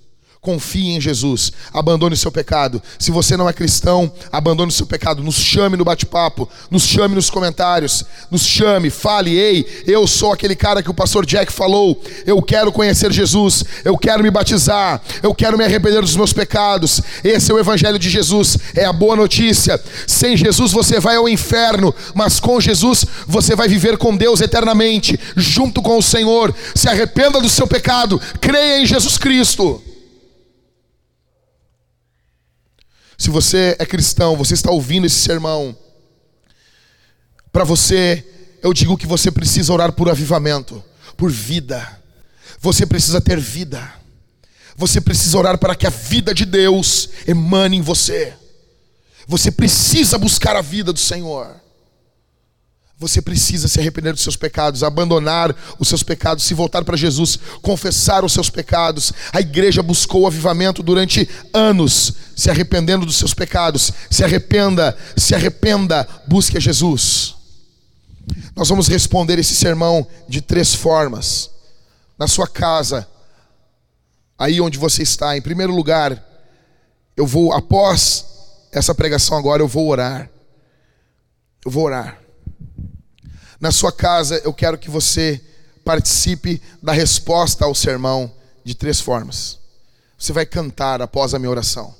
Confie 0.45 0.91
em 0.91 1.01
Jesus, 1.01 1.53
abandone 1.73 2.15
o 2.15 2.19
seu 2.19 2.33
pecado. 2.33 2.83
Se 2.99 3.13
você 3.13 3.37
não 3.37 3.49
é 3.49 3.53
cristão, 3.53 4.13
abandone 4.33 4.71
o 4.71 4.75
seu 4.75 4.85
pecado. 4.85 5.23
Nos 5.23 5.37
chame 5.37 5.77
no 5.77 5.85
bate-papo, 5.85 6.49
nos 6.69 6.83
chame 6.83 7.15
nos 7.15 7.31
comentários, 7.31 8.05
nos 8.29 8.45
chame, 8.45 8.91
fale: 8.91 9.39
Ei, 9.39 9.85
eu 9.87 10.05
sou 10.05 10.33
aquele 10.33 10.57
cara 10.57 10.83
que 10.83 10.91
o 10.91 10.95
pastor 10.95 11.25
Jack 11.25 11.53
falou. 11.53 12.03
Eu 12.27 12.43
quero 12.43 12.73
conhecer 12.73 13.13
Jesus, 13.13 13.63
eu 13.85 13.97
quero 13.97 14.25
me 14.25 14.33
batizar, 14.33 15.01
eu 15.23 15.33
quero 15.33 15.57
me 15.57 15.65
arrepender 15.65 16.01
dos 16.01 16.17
meus 16.17 16.33
pecados. 16.33 17.01
Esse 17.23 17.53
é 17.53 17.55
o 17.55 17.61
Evangelho 17.61 17.97
de 17.97 18.11
Jesus, 18.11 18.59
é 18.75 18.85
a 18.85 18.93
boa 18.93 19.15
notícia. 19.15 19.81
Sem 20.09 20.37
Jesus 20.37 20.73
você 20.73 20.99
vai 20.99 21.15
ao 21.15 21.29
inferno, 21.29 21.95
mas 22.17 22.41
com 22.41 22.61
Jesus 22.61 23.07
você 23.29 23.55
vai 23.55 23.69
viver 23.69 23.97
com 23.97 24.17
Deus 24.17 24.41
eternamente, 24.41 25.17
junto 25.37 25.81
com 25.81 25.99
o 25.99 26.03
Senhor. 26.03 26.53
Se 26.75 26.89
arrependa 26.89 27.41
do 27.41 27.49
seu 27.49 27.69
pecado, 27.69 28.21
creia 28.41 28.81
em 28.81 28.87
Jesus 28.87 29.17
Cristo. 29.17 29.81
Se 33.23 33.31
você 33.31 33.77
é 33.79 33.87
cristão, 33.87 34.37
você 34.37 34.53
está 34.53 34.73
ouvindo 34.73 35.07
esse 35.07 35.21
sermão, 35.21 35.79
para 37.53 37.63
você, 37.63 38.27
eu 38.61 38.75
digo 38.75 38.99
que 38.99 39.07
você 39.07 39.31
precisa 39.31 39.73
orar 39.73 39.93
por 39.93 40.09
avivamento, 40.09 40.83
por 41.17 41.31
vida. 41.31 42.03
Você 42.59 42.85
precisa 42.85 43.21
ter 43.21 43.39
vida. 43.39 43.95
Você 44.77 45.01
precisa 45.01 45.39
orar 45.39 45.57
para 45.57 45.77
que 45.77 45.87
a 45.87 45.91
vida 45.91 46.35
de 46.35 46.45
Deus 46.45 47.11
emane 47.25 47.77
em 47.77 47.81
você. 47.81 48.35
Você 49.29 49.53
precisa 49.53 50.19
buscar 50.19 50.57
a 50.57 50.61
vida 50.61 50.93
do 50.93 50.99
Senhor. 50.99 51.62
Você 53.03 53.21
precisa 53.21 53.67
se 53.67 53.81
arrepender 53.81 54.13
dos 54.13 54.23
seus 54.23 54.37
pecados, 54.37 54.85
abandonar 54.85 55.53
os 55.77 55.89
seus 55.89 56.05
pecados, 56.05 56.45
se 56.45 56.55
voltar 56.55 56.85
para 56.85 56.97
Jesus, 56.97 57.37
confessar 57.61 58.25
os 58.25 58.33
seus 58.33 58.49
pecados. 58.49 59.13
A 59.33 59.41
igreja 59.41 59.83
buscou 59.83 60.21
o 60.21 60.27
avivamento 60.29 60.85
durante 60.85 61.29
anos, 61.53 62.15
se 62.37 62.49
arrependendo 62.49 63.05
dos 63.05 63.17
seus 63.17 63.35
pecados. 63.35 63.91
Se 64.09 64.23
arrependa, 64.23 64.97
se 65.17 65.35
arrependa, 65.35 66.09
busque 66.29 66.57
a 66.57 66.61
Jesus. 66.61 67.35
Nós 68.55 68.69
vamos 68.69 68.87
responder 68.87 69.37
esse 69.37 69.57
sermão 69.57 70.07
de 70.29 70.41
três 70.41 70.73
formas. 70.73 71.51
Na 72.17 72.29
sua 72.29 72.47
casa, 72.47 73.09
aí 74.39 74.61
onde 74.61 74.79
você 74.79 75.03
está, 75.03 75.37
em 75.37 75.43
primeiro 75.43 75.75
lugar, 75.75 76.25
eu 77.17 77.27
vou, 77.27 77.53
após 77.53 78.25
essa 78.71 78.95
pregação 78.95 79.37
agora, 79.37 79.61
eu 79.61 79.67
vou 79.67 79.89
orar. 79.89 80.31
Eu 81.65 81.71
vou 81.73 81.85
orar. 81.85 82.22
Na 83.63 83.71
sua 83.71 83.93
casa, 83.93 84.43
eu 84.45 84.53
quero 84.53 84.77
que 84.77 84.91
você 84.91 85.41
participe 85.85 86.61
da 86.83 86.93
resposta 86.93 87.65
ao 87.65 87.77
sermão 87.77 88.29
de 88.65 88.75
três 88.75 89.01
formas. 89.01 89.57
Você 90.19 90.33
vai 90.33 90.45
cantar 90.45 91.01
após 91.01 91.33
a 91.33 91.39
minha 91.39 91.49
oração. 91.49 91.95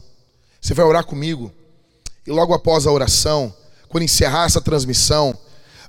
Você 0.61 0.75
vai 0.75 0.85
orar 0.85 1.05
comigo. 1.07 1.53
E 2.27 2.33
logo 2.33 2.53
após 2.53 2.85
a 2.85 2.91
oração, 2.91 3.55
quando 3.89 4.03
encerrar 4.03 4.47
essa 4.47 4.61
transmissão, 4.61 5.39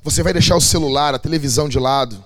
você 0.04 0.22
vai 0.22 0.32
deixar 0.32 0.56
o 0.56 0.62
celular, 0.62 1.16
a 1.16 1.20
televisão 1.20 1.68
de 1.68 1.80
lado. 1.80 2.24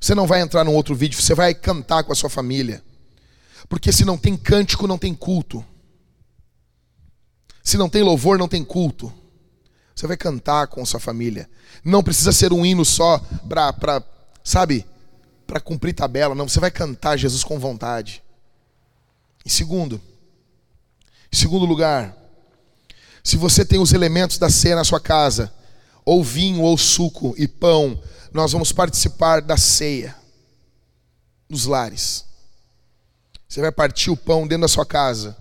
Você 0.00 0.14
não 0.14 0.26
vai 0.26 0.40
entrar 0.40 0.64
num 0.64 0.74
outro 0.74 0.94
vídeo, 0.94 1.20
você 1.20 1.34
vai 1.34 1.52
cantar 1.52 2.04
com 2.04 2.12
a 2.12 2.16
sua 2.16 2.30
família. 2.30 2.82
Porque 3.68 3.92
se 3.92 4.02
não 4.02 4.16
tem 4.16 4.34
cântico, 4.34 4.86
não 4.86 4.96
tem 4.96 5.12
culto. 5.12 5.62
Se 7.62 7.76
não 7.76 7.90
tem 7.90 8.02
louvor, 8.02 8.38
não 8.38 8.48
tem 8.48 8.64
culto. 8.64 9.12
Você 9.94 10.06
vai 10.06 10.16
cantar 10.16 10.66
com 10.66 10.84
sua 10.84 10.98
família. 10.98 11.48
Não 11.84 12.02
precisa 12.02 12.32
ser 12.32 12.52
um 12.52 12.66
hino 12.66 12.84
só 12.84 13.18
para, 13.48 14.02
sabe, 14.42 14.86
para 15.46 15.60
cumprir 15.60 15.94
tabela. 15.94 16.34
Não, 16.34 16.48
você 16.48 16.58
vai 16.58 16.70
cantar 16.70 17.16
Jesus 17.16 17.44
com 17.44 17.58
vontade. 17.58 18.22
E 19.44 19.50
segundo, 19.50 20.00
em 21.32 21.36
segundo 21.36 21.64
lugar, 21.64 22.16
se 23.22 23.36
você 23.36 23.64
tem 23.64 23.78
os 23.78 23.92
elementos 23.92 24.38
da 24.38 24.50
ceia 24.50 24.76
na 24.76 24.84
sua 24.84 25.00
casa, 25.00 25.52
ou 26.04 26.22
vinho, 26.22 26.60
ou 26.62 26.76
suco 26.76 27.34
e 27.38 27.46
pão, 27.46 28.00
nós 28.32 28.52
vamos 28.52 28.72
participar 28.72 29.40
da 29.40 29.56
ceia 29.56 30.14
nos 31.48 31.66
lares. 31.66 32.24
Você 33.48 33.60
vai 33.60 33.70
partir 33.70 34.10
o 34.10 34.16
pão 34.16 34.46
dentro 34.46 34.62
da 34.62 34.68
sua 34.68 34.84
casa. 34.84 35.36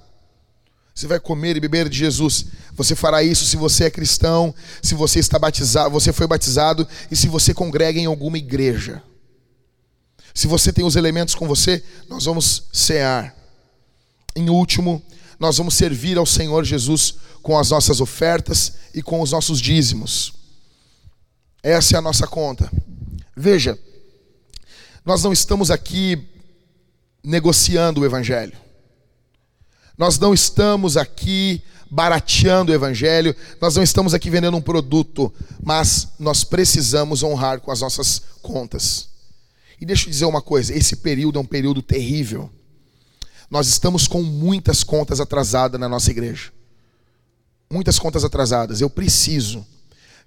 Você 0.93 1.07
vai 1.07 1.19
comer 1.19 1.57
e 1.57 1.59
beber 1.59 1.89
de 1.89 1.97
Jesus. 1.97 2.45
Você 2.73 2.95
fará 2.95 3.23
isso 3.23 3.45
se 3.45 3.57
você 3.57 3.85
é 3.85 3.89
cristão, 3.89 4.53
se 4.81 4.93
você 4.93 5.19
está 5.19 5.39
batizado, 5.39 5.89
você 5.89 6.13
foi 6.13 6.27
batizado 6.27 6.87
e 7.09 7.15
se 7.15 7.27
você 7.27 7.53
congrega 7.53 7.99
em 7.99 8.05
alguma 8.05 8.37
igreja. 8.37 9.01
Se 10.33 10.47
você 10.47 10.71
tem 10.71 10.85
os 10.85 10.95
elementos 10.95 11.35
com 11.35 11.47
você, 11.47 11.83
nós 12.07 12.25
vamos 12.25 12.63
cear. 12.71 13.35
Em 14.35 14.49
último, 14.49 15.01
nós 15.39 15.57
vamos 15.57 15.75
servir 15.75 16.17
ao 16.17 16.25
Senhor 16.25 16.63
Jesus 16.63 17.15
com 17.41 17.57
as 17.57 17.69
nossas 17.69 17.99
ofertas 17.99 18.73
e 18.93 19.01
com 19.01 19.21
os 19.21 19.31
nossos 19.31 19.59
dízimos. 19.59 20.33
Essa 21.61 21.95
é 21.95 21.97
a 21.97 22.01
nossa 22.01 22.25
conta. 22.27 22.71
Veja, 23.35 23.77
nós 25.05 25.23
não 25.23 25.33
estamos 25.33 25.69
aqui 25.69 26.27
negociando 27.23 28.01
o 28.01 28.05
evangelho. 28.05 28.53
Nós 29.97 30.17
não 30.17 30.33
estamos 30.33 30.97
aqui 30.97 31.61
barateando 31.89 32.71
o 32.71 32.75
evangelho, 32.75 33.35
nós 33.61 33.75
não 33.75 33.83
estamos 33.83 34.13
aqui 34.13 34.29
vendendo 34.29 34.57
um 34.57 34.61
produto, 34.61 35.31
mas 35.61 36.07
nós 36.17 36.43
precisamos 36.43 37.21
honrar 37.21 37.59
com 37.59 37.71
as 37.71 37.81
nossas 37.81 38.21
contas. 38.41 39.09
E 39.79 39.85
deixa 39.85 40.07
eu 40.07 40.11
dizer 40.11 40.25
uma 40.25 40.41
coisa: 40.41 40.73
esse 40.73 40.95
período 40.95 41.37
é 41.37 41.41
um 41.41 41.45
período 41.45 41.81
terrível. 41.81 42.49
Nós 43.49 43.67
estamos 43.67 44.07
com 44.07 44.23
muitas 44.23 44.83
contas 44.83 45.19
atrasadas 45.19 45.79
na 45.79 45.87
nossa 45.87 46.09
igreja. 46.09 46.51
Muitas 47.71 47.99
contas 47.99 48.23
atrasadas. 48.23 48.81
Eu 48.81 48.89
preciso 48.89 49.65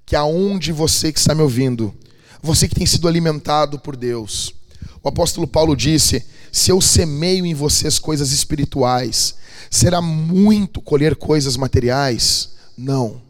que 0.05 0.15
aonde 0.15 0.71
você 0.71 1.13
que 1.13 1.19
está 1.19 1.35
me 1.35 1.43
ouvindo, 1.43 1.93
você 2.41 2.69
que 2.69 2.75
tem 2.77 2.87
sido 2.87 3.09
alimentado 3.09 3.81
por 3.81 3.97
Deus, 3.97 4.55
o 5.03 5.09
apóstolo 5.09 5.47
Paulo 5.47 5.77
disse: 5.77 6.25
se 6.53 6.71
eu 6.71 6.81
semeio 6.81 7.47
em 7.47 7.55
vocês 7.55 7.99
coisas 7.99 8.33
espirituais, 8.33 9.37
Será 9.71 10.01
muito 10.01 10.81
colher 10.81 11.17
coisas 11.17 11.57
materiais? 11.57 12.55
Não. 12.77 13.23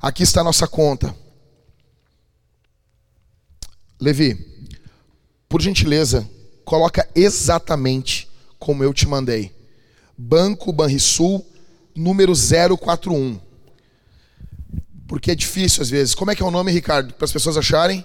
Aqui 0.00 0.22
está 0.22 0.40
a 0.40 0.44
nossa 0.44 0.66
conta. 0.66 1.14
Levi, 4.00 4.38
por 5.48 5.60
gentileza, 5.60 6.28
coloca 6.64 7.06
exatamente 7.14 8.28
como 8.58 8.82
eu 8.82 8.94
te 8.94 9.06
mandei. 9.06 9.54
Banco 10.16 10.72
Banrisul, 10.72 11.44
número 11.94 12.32
041. 12.78 13.38
Porque 15.06 15.32
é 15.32 15.34
difícil 15.34 15.82
às 15.82 15.90
vezes. 15.90 16.14
Como 16.14 16.30
é 16.30 16.36
que 16.36 16.42
é 16.42 16.46
o 16.46 16.50
nome, 16.50 16.72
Ricardo? 16.72 17.12
Para 17.14 17.24
as 17.24 17.32
pessoas 17.32 17.56
acharem? 17.56 18.04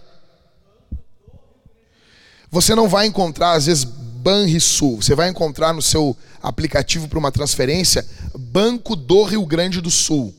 Você 2.52 2.76
não 2.76 2.88
vai 2.88 3.08
encontrar, 3.08 3.54
às 3.54 3.66
vezes, 3.66 3.84
Banrisul. 3.84 5.02
Você 5.02 5.14
vai 5.16 5.30
encontrar 5.30 5.74
no 5.74 5.82
seu 5.82 6.16
aplicativo 6.41 7.08
para 7.08 7.20
uma 7.20 7.32
transferência 7.32 8.06
Banco 8.38 8.96
do 8.96 9.24
Rio 9.24 9.46
Grande 9.46 9.82
do 9.82 9.91
Sul. 9.91 10.34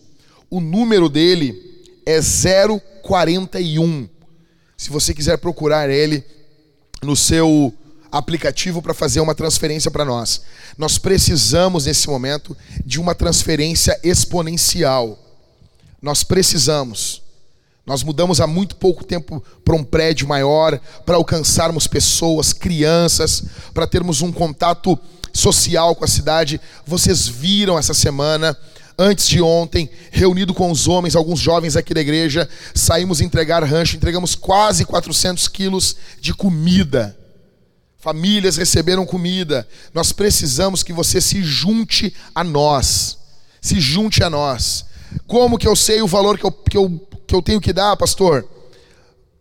O 0.51 0.61
número 0.61 1.09
dele 1.09 1.55
é 2.05 2.21
041. 3.03 4.09
Se 4.77 4.91
você 4.91 5.15
quiser 5.15 5.39
procurar 5.39 5.89
ele 5.89 6.25
no 7.03 7.17
seu 7.17 7.73
aplicativo 8.11 8.81
para 8.81 8.95
fazer 8.95 9.21
uma 9.21 9.35
transferência 9.35 9.91
para 9.91 10.05
nós. 10.05 10.43
Nós 10.77 10.99
precisamos 10.99 11.87
nesse 11.87 12.09
momento 12.09 12.57
de 12.85 13.01
uma 13.01 13.15
transferência 13.15 13.99
exponencial. 14.03 15.19
Nós 16.01 16.23
precisamos. 16.23 17.23
Nós 17.87 18.03
mudamos 18.03 18.41
há 18.41 18.49
muito 18.49 18.75
pouco 18.75 19.05
tempo 19.05 19.43
para 19.65 19.77
um 19.77 19.85
prédio 19.85 20.27
maior, 20.27 20.81
para 21.05 21.15
alcançarmos 21.15 21.87
pessoas, 21.87 22.53
crianças, 22.53 23.45
para 23.73 23.87
termos 23.87 24.23
um 24.23 24.33
contato 24.33 24.99
social 25.33 25.95
com 25.95 26.05
a 26.05 26.09
cidade. 26.09 26.61
Vocês 26.85 27.29
viram 27.29 27.79
essa 27.79 27.95
semana, 27.95 28.59
antes 28.99 29.29
de 29.29 29.41
ontem, 29.41 29.89
reunido 30.11 30.53
com 30.53 30.69
os 30.69 30.89
homens, 30.89 31.15
alguns 31.15 31.39
jovens 31.39 31.77
aqui 31.77 31.95
da 31.95 32.01
igreja, 32.01 32.49
saímos 32.75 33.21
entregar 33.21 33.63
rancho, 33.63 33.95
entregamos 33.95 34.35
quase 34.35 34.85
400 34.85 35.47
quilos 35.47 35.97
de 36.21 36.35
comida. 36.35 37.17
Famílias 37.99 38.57
receberam 38.57 39.07
comida. 39.07 39.67
Nós 39.95 40.11
precisamos 40.11 40.83
que 40.83 40.93
você 40.93 41.21
se 41.21 41.41
junte 41.45 42.13
a 42.35 42.43
nós. 42.43 43.17
Se 43.61 43.81
junte 43.81 44.25
a 44.25 44.31
nós. 44.31 44.87
Como 45.27 45.57
que 45.57 45.69
eu 45.69 45.77
sei 45.77 46.03
o 46.03 46.07
valor 46.07 46.37
que 46.37 46.45
eu, 46.45 46.53
que 46.53 46.77
eu 46.77 47.01
que 47.27 47.35
eu 47.35 47.43
tenho 47.43 47.61
que 47.61 47.73
dar, 47.73 47.97
pastor? 47.97 48.49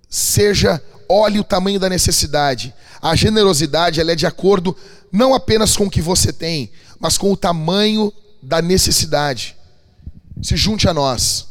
Seja, 0.10 0.82
olhe 1.08 1.40
o 1.40 1.44
tamanho 1.44 1.80
da 1.80 1.90
necessidade. 1.90 2.74
A 3.02 3.16
generosidade 3.16 4.00
ela 4.00 4.12
é 4.12 4.16
de 4.16 4.26
acordo 4.26 4.76
não 5.12 5.34
apenas 5.34 5.78
com 5.78 5.86
o 5.86 5.90
que 5.90 6.02
você 6.02 6.34
tem, 6.34 6.72
mas 7.00 7.18
com 7.18 7.32
o 7.32 7.38
tamanho 7.38 8.12
da 8.42 8.62
necessidade. 8.62 9.56
Se 10.42 10.56
junte 10.58 10.88
a 10.88 10.94
nós. 10.94 11.48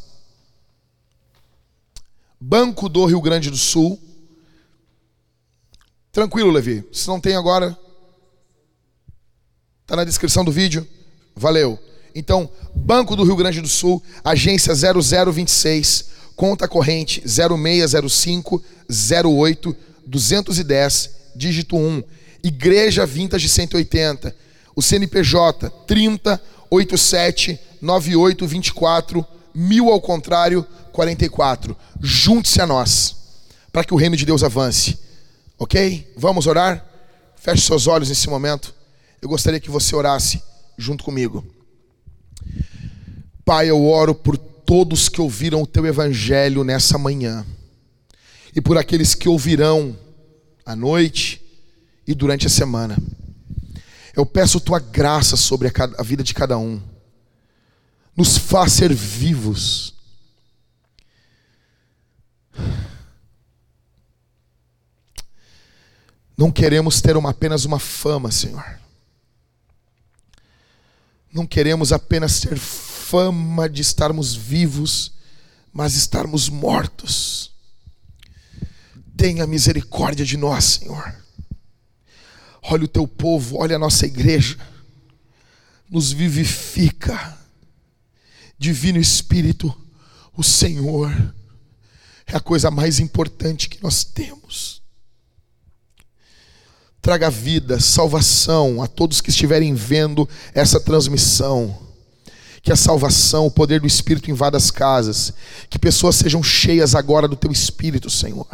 Banco 2.40 2.88
do 2.88 3.04
Rio 3.06 3.20
Grande 3.20 3.50
do 3.50 3.56
Sul. 3.56 4.00
Tranquilo, 6.12 6.50
Levi. 6.50 6.86
Se 6.92 7.08
não 7.08 7.20
tem 7.20 7.34
agora. 7.34 7.76
Tá 9.86 9.96
na 9.96 10.04
descrição 10.04 10.44
do 10.44 10.52
vídeo? 10.52 10.86
Valeu. 11.34 11.78
Então, 12.14 12.48
Banco 12.74 13.16
do 13.16 13.24
Rio 13.24 13.36
Grande 13.36 13.60
do 13.60 13.68
Sul, 13.68 14.02
agência 14.22 14.72
0026, 14.74 16.10
conta 16.36 16.68
corrente 16.68 17.22
0605 17.26 18.62
08 18.88 19.76
210, 20.06 21.10
dígito 21.34 21.76
1. 21.76 22.02
Igreja 22.42 23.06
Vintage 23.06 23.48
180. 23.48 24.34
O 24.76 24.82
CNPJ 24.82 25.70
30 25.86 26.40
87 26.70 27.58
98 27.80 28.46
24 28.46 29.26
mil 29.54 29.90
ao 29.90 30.00
contrário 30.00 30.66
44. 30.92 31.76
Junte-se 32.00 32.60
a 32.60 32.66
nós 32.66 33.16
para 33.72 33.84
que 33.84 33.94
o 33.94 33.96
reino 33.96 34.16
de 34.16 34.26
Deus 34.26 34.42
avance. 34.42 34.98
OK? 35.58 36.12
Vamos 36.16 36.46
orar? 36.46 36.84
Feche 37.36 37.62
seus 37.62 37.86
olhos 37.86 38.08
nesse 38.08 38.28
momento. 38.28 38.74
Eu 39.20 39.28
gostaria 39.28 39.60
que 39.60 39.70
você 39.70 39.94
orasse 39.94 40.42
junto 40.76 41.04
comigo. 41.04 41.44
Pai, 43.44 43.68
eu 43.68 43.84
oro 43.86 44.14
por 44.14 44.36
todos 44.66 45.08
que 45.08 45.20
ouviram 45.20 45.62
o 45.62 45.66
teu 45.66 45.86
evangelho 45.86 46.64
nessa 46.64 46.98
manhã 46.98 47.44
e 48.54 48.60
por 48.60 48.78
aqueles 48.78 49.14
que 49.14 49.28
ouvirão 49.28 49.98
à 50.64 50.76
noite 50.76 51.42
e 52.06 52.14
durante 52.14 52.46
a 52.46 52.50
semana. 52.50 52.96
Eu 54.14 54.24
peço 54.24 54.60
tua 54.60 54.78
graça 54.78 55.36
sobre 55.36 55.70
a 55.76 56.02
vida 56.02 56.22
de 56.22 56.32
cada 56.32 56.56
um. 56.56 56.80
Nos 58.16 58.38
faz 58.38 58.72
ser 58.72 58.94
vivos. 58.94 59.92
Não 66.36 66.50
queremos 66.50 67.00
ter 67.00 67.16
uma, 67.16 67.30
apenas 67.30 67.64
uma 67.64 67.80
fama, 67.80 68.30
Senhor. 68.30 68.78
Não 71.32 71.44
queremos 71.44 71.92
apenas 71.92 72.40
ter 72.40 72.56
fama 73.14 73.68
de 73.68 73.80
estarmos 73.80 74.34
vivos, 74.34 75.12
mas 75.72 75.94
estarmos 75.94 76.48
mortos. 76.48 77.52
Tenha 79.16 79.46
misericórdia 79.46 80.26
de 80.26 80.36
nós, 80.36 80.64
Senhor. 80.64 81.14
Olha 82.60 82.86
o 82.86 82.88
teu 82.88 83.06
povo, 83.06 83.58
olha 83.58 83.76
a 83.76 83.78
nossa 83.78 84.04
igreja. 84.04 84.58
Nos 85.88 86.10
vivifica. 86.10 87.38
Divino 88.58 88.98
Espírito, 88.98 89.72
o 90.36 90.42
Senhor 90.42 91.12
é 92.26 92.36
a 92.36 92.40
coisa 92.40 92.68
mais 92.68 92.98
importante 92.98 93.68
que 93.68 93.80
nós 93.80 94.02
temos. 94.02 94.82
Traga 97.00 97.30
vida, 97.30 97.78
salvação 97.78 98.82
a 98.82 98.88
todos 98.88 99.20
que 99.20 99.30
estiverem 99.30 99.72
vendo 99.72 100.28
essa 100.52 100.80
transmissão. 100.80 101.83
Que 102.64 102.72
a 102.72 102.76
salvação, 102.76 103.46
o 103.46 103.50
poder 103.50 103.80
do 103.80 103.86
Espírito 103.86 104.30
invada 104.30 104.56
as 104.56 104.72
casas. 104.72 105.32
Que 105.70 105.78
pessoas 105.78 106.16
sejam 106.16 106.42
cheias 106.42 106.96
agora 106.96 107.28
do 107.28 107.36
teu 107.36 107.52
Espírito, 107.52 108.10
Senhor. 108.10 108.46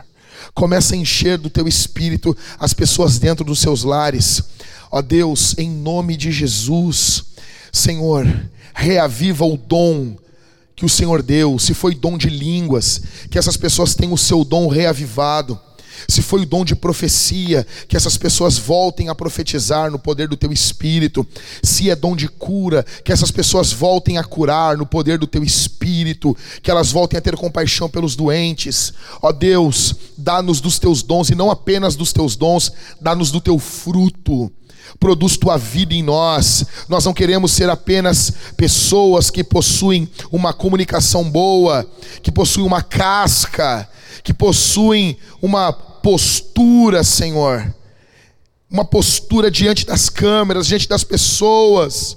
Começa 0.53 0.95
a 0.95 0.99
encher 0.99 1.39
do 1.39 1.49
teu 1.49 1.67
Espírito 1.67 2.37
as 2.59 2.75
pessoas 2.75 3.19
dentro 3.19 3.45
dos 3.45 3.61
seus 3.61 3.85
lares. 3.85 4.43
Ó 4.91 5.01
Deus, 5.01 5.55
em 5.57 5.71
nome 5.71 6.17
de 6.17 6.33
Jesus, 6.33 7.25
Senhor, 7.73 8.27
reaviva 8.75 9.45
o 9.45 9.57
dom 9.57 10.17
que 10.75 10.85
o 10.85 10.89
Senhor 10.89 11.23
deu. 11.23 11.59
Se 11.59 11.73
foi 11.73 11.95
dom 11.95 12.19
de 12.19 12.29
línguas, 12.29 13.01
que 13.31 13.39
essas 13.39 13.57
pessoas 13.57 13.95
tenham 13.95 14.15
o 14.15 14.19
seu 14.19 14.45
dom 14.45 14.67
reavivado 14.67 15.59
se 16.09 16.23
foi 16.23 16.43
o 16.43 16.47
dom 16.47 16.65
de 16.65 16.75
profecia, 16.75 17.67
que 17.89 17.97
essas 17.97 18.17
pessoas 18.17 18.59
voltem 18.59 19.09
a 19.09 19.15
profetizar 19.15 19.91
no 19.91 19.99
poder 19.99 20.29
do 20.29 20.37
teu 20.37 20.53
espírito. 20.53 21.27
Se 21.63 21.91
é 21.91 21.97
dom 21.97 22.17
de 22.17 22.29
cura, 22.29 22.85
que 23.05 23.13
essas 23.13 23.31
pessoas 23.31 23.73
voltem 23.73 24.19
a 24.19 24.25
curar 24.25 24.77
no 24.77 24.87
poder 24.87 25.19
do 25.19 25.27
teu 25.27 25.43
espírito, 25.43 26.37
que 26.63 26.71
elas 26.71 26.91
voltem 26.93 27.19
a 27.19 27.21
ter 27.21 27.37
compaixão 27.37 27.89
pelos 27.89 28.17
doentes. 28.17 28.93
Ó 29.23 29.33
Deus, 29.33 29.95
dá-nos 30.17 30.61
dos 30.61 30.79
teus 30.79 31.03
dons 31.03 31.31
e 31.31 31.35
não 31.35 31.51
apenas 31.51 31.97
dos 31.97 32.13
teus 32.13 32.37
dons, 32.37 32.73
dá-nos 33.01 33.31
do 33.31 33.41
teu 33.41 33.59
fruto 33.59 34.51
produz 34.99 35.37
tua 35.37 35.57
vida 35.57 35.95
em 35.95 36.03
nós. 36.03 36.65
Nós 36.89 37.05
não 37.05 37.13
queremos 37.13 37.53
ser 37.53 37.71
apenas 37.71 38.33
pessoas 38.57 39.31
que 39.31 39.45
possuem 39.45 40.09
uma 40.33 40.53
comunicação 40.53 41.29
boa, 41.29 41.87
que 42.23 42.33
possuem 42.33 42.67
uma 42.67 42.83
casca, 42.83 43.89
que 44.23 44.33
possuem 44.33 45.17
uma 45.41 45.73
postura, 46.03 47.05
Senhor. 47.05 47.75
Uma 48.71 48.85
postura 48.85 49.51
diante 49.51 49.85
das 49.85 50.09
câmeras, 50.09 50.67
diante 50.67 50.89
das 50.89 51.05
pessoas. 51.05 52.17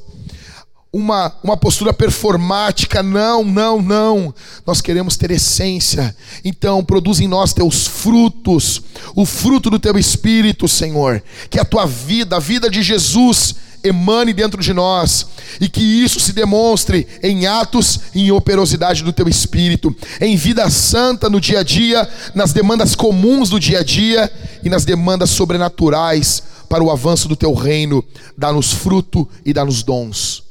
Uma, 0.91 1.35
uma 1.43 1.57
postura 1.57 1.91
performática, 1.91 3.01
não, 3.01 3.43
não, 3.43 3.81
não. 3.81 4.35
Nós 4.65 4.79
queremos 4.79 5.17
ter 5.17 5.31
essência. 5.31 6.15
Então, 6.45 6.83
produz 6.83 7.19
em 7.19 7.27
nós 7.27 7.53
teus 7.53 7.87
frutos, 7.87 8.81
o 9.15 9.25
fruto 9.25 9.71
do 9.71 9.79
teu 9.79 9.97
espírito, 9.97 10.67
Senhor. 10.67 11.23
Que 11.49 11.59
a 11.59 11.65
tua 11.65 11.87
vida, 11.87 12.37
a 12.37 12.39
vida 12.39 12.69
de 12.69 12.83
Jesus, 12.83 13.55
emane 13.83 14.33
dentro 14.33 14.61
de 14.61 14.73
nós 14.73 15.27
e 15.59 15.67
que 15.67 15.81
isso 15.81 16.19
se 16.19 16.31
demonstre 16.31 17.07
em 17.21 17.45
atos 17.45 17.99
e 18.15 18.21
em 18.23 18.31
operosidade 18.31 19.03
do 19.03 19.11
teu 19.11 19.27
espírito, 19.27 19.95
em 20.21 20.35
vida 20.35 20.69
santa 20.69 21.29
no 21.29 21.41
dia 21.41 21.59
a 21.59 21.63
dia, 21.63 22.09
nas 22.33 22.53
demandas 22.53 22.95
comuns 22.95 23.49
do 23.49 23.59
dia 23.59 23.79
a 23.79 23.83
dia 23.83 24.31
e 24.63 24.69
nas 24.69 24.85
demandas 24.85 25.29
sobrenaturais 25.29 26.43
para 26.69 26.83
o 26.83 26.89
avanço 26.89 27.27
do 27.27 27.35
teu 27.35 27.53
reino. 27.53 28.03
Dá-nos 28.37 28.71
fruto 28.71 29.29
e 29.45 29.53
dá-nos 29.53 29.83
dons. 29.83 30.43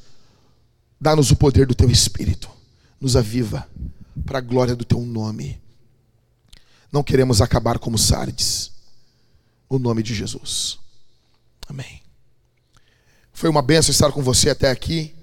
Dá-nos 1.01 1.31
o 1.31 1.37
poder 1.37 1.67
do 1.67 1.75
teu 1.75 1.91
espírito. 1.91 2.49
Nos 3.01 3.17
aviva 3.17 3.67
para 4.25 4.39
a 4.39 4.43
glória 4.43 4.77
do 4.77 4.85
teu 4.85 5.01
nome. 5.01 5.61
Não 6.93 7.03
queremos 7.03 7.41
acabar 7.41 7.79
como 7.79 7.99
Sardes. 7.99 8.71
No 9.71 9.79
nome 9.79 10.03
de 10.03 10.15
Jesus. 10.15 10.79
Amém. 11.67 12.02
Foi 13.33 13.49
uma 13.49 13.63
benção 13.63 13.91
estar 13.91 14.13
com 14.13 14.23
você 14.23 14.51
até 14.51 14.71
aqui. 14.71 15.15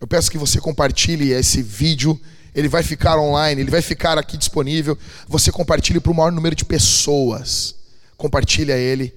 Eu 0.00 0.06
peço 0.06 0.30
que 0.30 0.38
você 0.38 0.60
compartilhe 0.60 1.32
esse 1.32 1.62
vídeo. 1.62 2.20
Ele 2.54 2.68
vai 2.68 2.82
ficar 2.82 3.18
online, 3.18 3.60
ele 3.60 3.70
vai 3.70 3.82
ficar 3.82 4.18
aqui 4.18 4.36
disponível. 4.36 4.98
Você 5.28 5.52
compartilhe 5.52 6.00
para 6.00 6.12
o 6.12 6.14
maior 6.14 6.32
número 6.32 6.56
de 6.56 6.64
pessoas. 6.64 7.74
Compartilha 8.16 8.76
ele. 8.76 9.14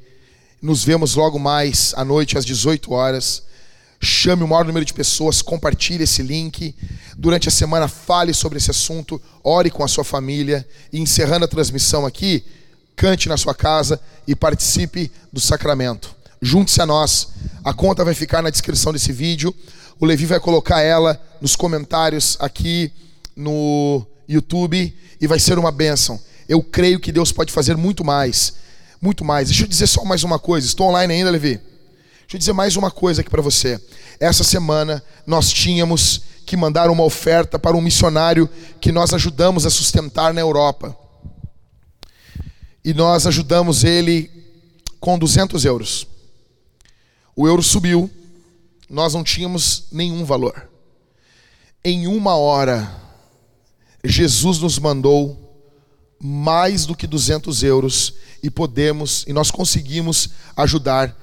Nos 0.62 0.84
vemos 0.84 1.16
logo 1.16 1.40
mais 1.40 1.94
à 1.96 2.06
noite 2.06 2.38
às 2.38 2.46
18 2.46 2.92
horas. 2.94 3.44
Chame 4.02 4.44
o 4.44 4.48
maior 4.48 4.64
número 4.64 4.86
de 4.86 4.94
pessoas, 4.94 5.42
compartilhe 5.42 6.04
esse 6.04 6.22
link. 6.22 6.74
Durante 7.18 7.50
a 7.50 7.52
semana 7.52 7.90
fale 7.90 8.34
sobre 8.34 8.58
esse 8.58 8.72
assunto, 8.72 9.22
ore 9.44 9.70
com 9.70 9.84
a 9.84 9.88
sua 9.90 10.06
família 10.06 10.66
e 10.92 11.02
encerrando 11.02 11.44
a 11.44 11.50
transmissão 11.50 12.06
aqui, 12.06 12.46
cante 12.96 13.28
na 13.28 13.36
sua 13.36 13.54
casa 13.54 14.00
e 14.26 14.36
participe 14.36 15.12
do 15.34 15.42
sacramento 15.42 16.19
junte-se 16.42 16.82
a 16.82 16.86
nós. 16.86 17.30
A 17.64 17.74
conta 17.74 18.04
vai 18.06 18.14
ficar 18.14 18.42
na 18.42 18.50
descrição 18.50 18.94
desse 18.94 19.12
vídeo. 19.12 19.54
O 20.00 20.06
Levi 20.06 20.26
vai 20.26 20.40
colocar 20.40 20.82
ela 20.82 21.22
nos 21.42 21.56
comentários 21.56 22.38
aqui 22.40 22.92
no 23.36 24.06
YouTube 24.28 24.96
e 25.20 25.28
vai 25.28 25.40
ser 25.40 25.58
uma 25.60 25.72
bênção. 25.72 26.20
Eu 26.48 26.64
creio 26.64 27.00
que 27.00 27.12
Deus 27.12 27.32
pode 27.32 27.52
fazer 27.52 27.76
muito 27.76 28.04
mais. 28.04 28.54
Muito 29.02 29.24
mais. 29.24 29.48
Deixa 29.50 29.64
eu 29.64 29.68
dizer 29.68 29.88
só 29.88 30.04
mais 30.04 30.24
uma 30.24 30.40
coisa. 30.40 30.68
Estou 30.68 30.88
online 30.88 31.14
ainda, 31.14 31.30
Levi? 31.30 31.58
Deixa 31.58 32.36
eu 32.36 32.40
dizer 32.40 32.54
mais 32.54 32.76
uma 32.76 32.92
coisa 32.92 33.22
aqui 33.22 33.30
para 33.30 33.42
você. 33.42 33.80
Essa 34.20 34.44
semana 34.44 35.04
nós 35.26 35.52
tínhamos 35.52 36.22
que 36.46 36.58
mandar 36.58 36.90
uma 36.90 37.04
oferta 37.04 37.60
para 37.60 37.78
um 37.78 37.82
missionário 37.82 38.50
que 38.82 38.92
nós 38.92 39.14
ajudamos 39.14 39.66
a 39.66 39.70
sustentar 39.70 40.34
na 40.34 40.42
Europa. 40.42 40.96
E 42.84 42.94
nós 42.94 43.28
ajudamos 43.28 43.84
ele 43.84 44.30
com 45.00 45.18
200 45.18 45.64
euros. 45.66 46.09
O 47.40 47.48
euro 47.48 47.64
subiu, 47.64 48.12
nós 48.90 49.14
não 49.14 49.24
tínhamos 49.24 49.86
nenhum 49.94 50.26
valor. 50.26 50.70
Em 51.82 52.06
uma 52.06 52.36
hora, 52.36 52.94
Jesus 54.04 54.60
nos 54.60 54.78
mandou 54.78 55.40
mais 56.22 56.86
do 56.86 56.94
que 56.94 57.08
200 57.08 57.64
euros 57.64 58.14
e 58.44 58.50
podemos, 58.50 59.24
e 59.26 59.32
nós 59.32 59.52
conseguimos 59.52 60.32
ajudar, 60.54 61.16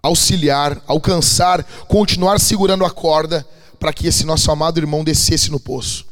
auxiliar, 0.00 0.80
alcançar, 0.86 1.64
continuar 1.88 2.38
segurando 2.38 2.84
a 2.84 2.90
corda 2.92 3.44
para 3.80 3.92
que 3.92 4.06
esse 4.06 4.24
nosso 4.24 4.52
amado 4.52 4.78
irmão 4.78 5.02
descesse 5.02 5.50
no 5.50 5.58
poço. 5.58 6.06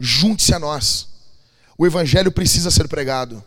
Junte-se 0.00 0.54
a 0.54 0.58
nós. 0.58 1.08
O 1.76 1.84
Evangelho 1.84 2.32
precisa 2.32 2.70
ser 2.70 2.88
pregado. 2.88 3.44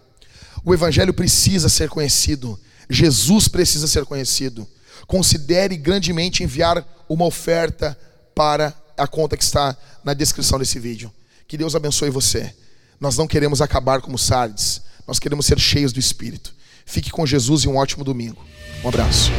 O 0.63 0.71
Evangelho 0.71 1.15
precisa 1.15 1.67
ser 1.67 1.89
conhecido. 1.89 2.59
Jesus 2.91 3.47
precisa 3.47 3.87
ser 3.87 4.05
conhecido. 4.05 4.67
Considere 5.07 5.77
grandemente 5.77 6.43
enviar 6.43 6.85
uma 7.07 7.25
oferta 7.25 7.97
para 8.35 8.73
a 8.97 9.07
conta 9.07 9.37
que 9.37 9.43
está 9.43 9.75
na 10.03 10.13
descrição 10.13 10.59
desse 10.59 10.77
vídeo. 10.79 11.11
Que 11.47 11.57
Deus 11.57 11.75
abençoe 11.75 12.09
você. 12.09 12.53
Nós 12.99 13.17
não 13.17 13.27
queremos 13.27 13.61
acabar 13.61 14.01
como 14.01 14.17
Sardes, 14.17 14.81
nós 15.07 15.17
queremos 15.19 15.45
ser 15.45 15.59
cheios 15.59 15.91
do 15.91 15.99
Espírito. 15.99 16.53
Fique 16.85 17.09
com 17.09 17.25
Jesus 17.25 17.63
e 17.63 17.67
um 17.67 17.77
ótimo 17.77 18.03
domingo. 18.03 18.45
Um 18.83 18.89
abraço. 18.89 19.31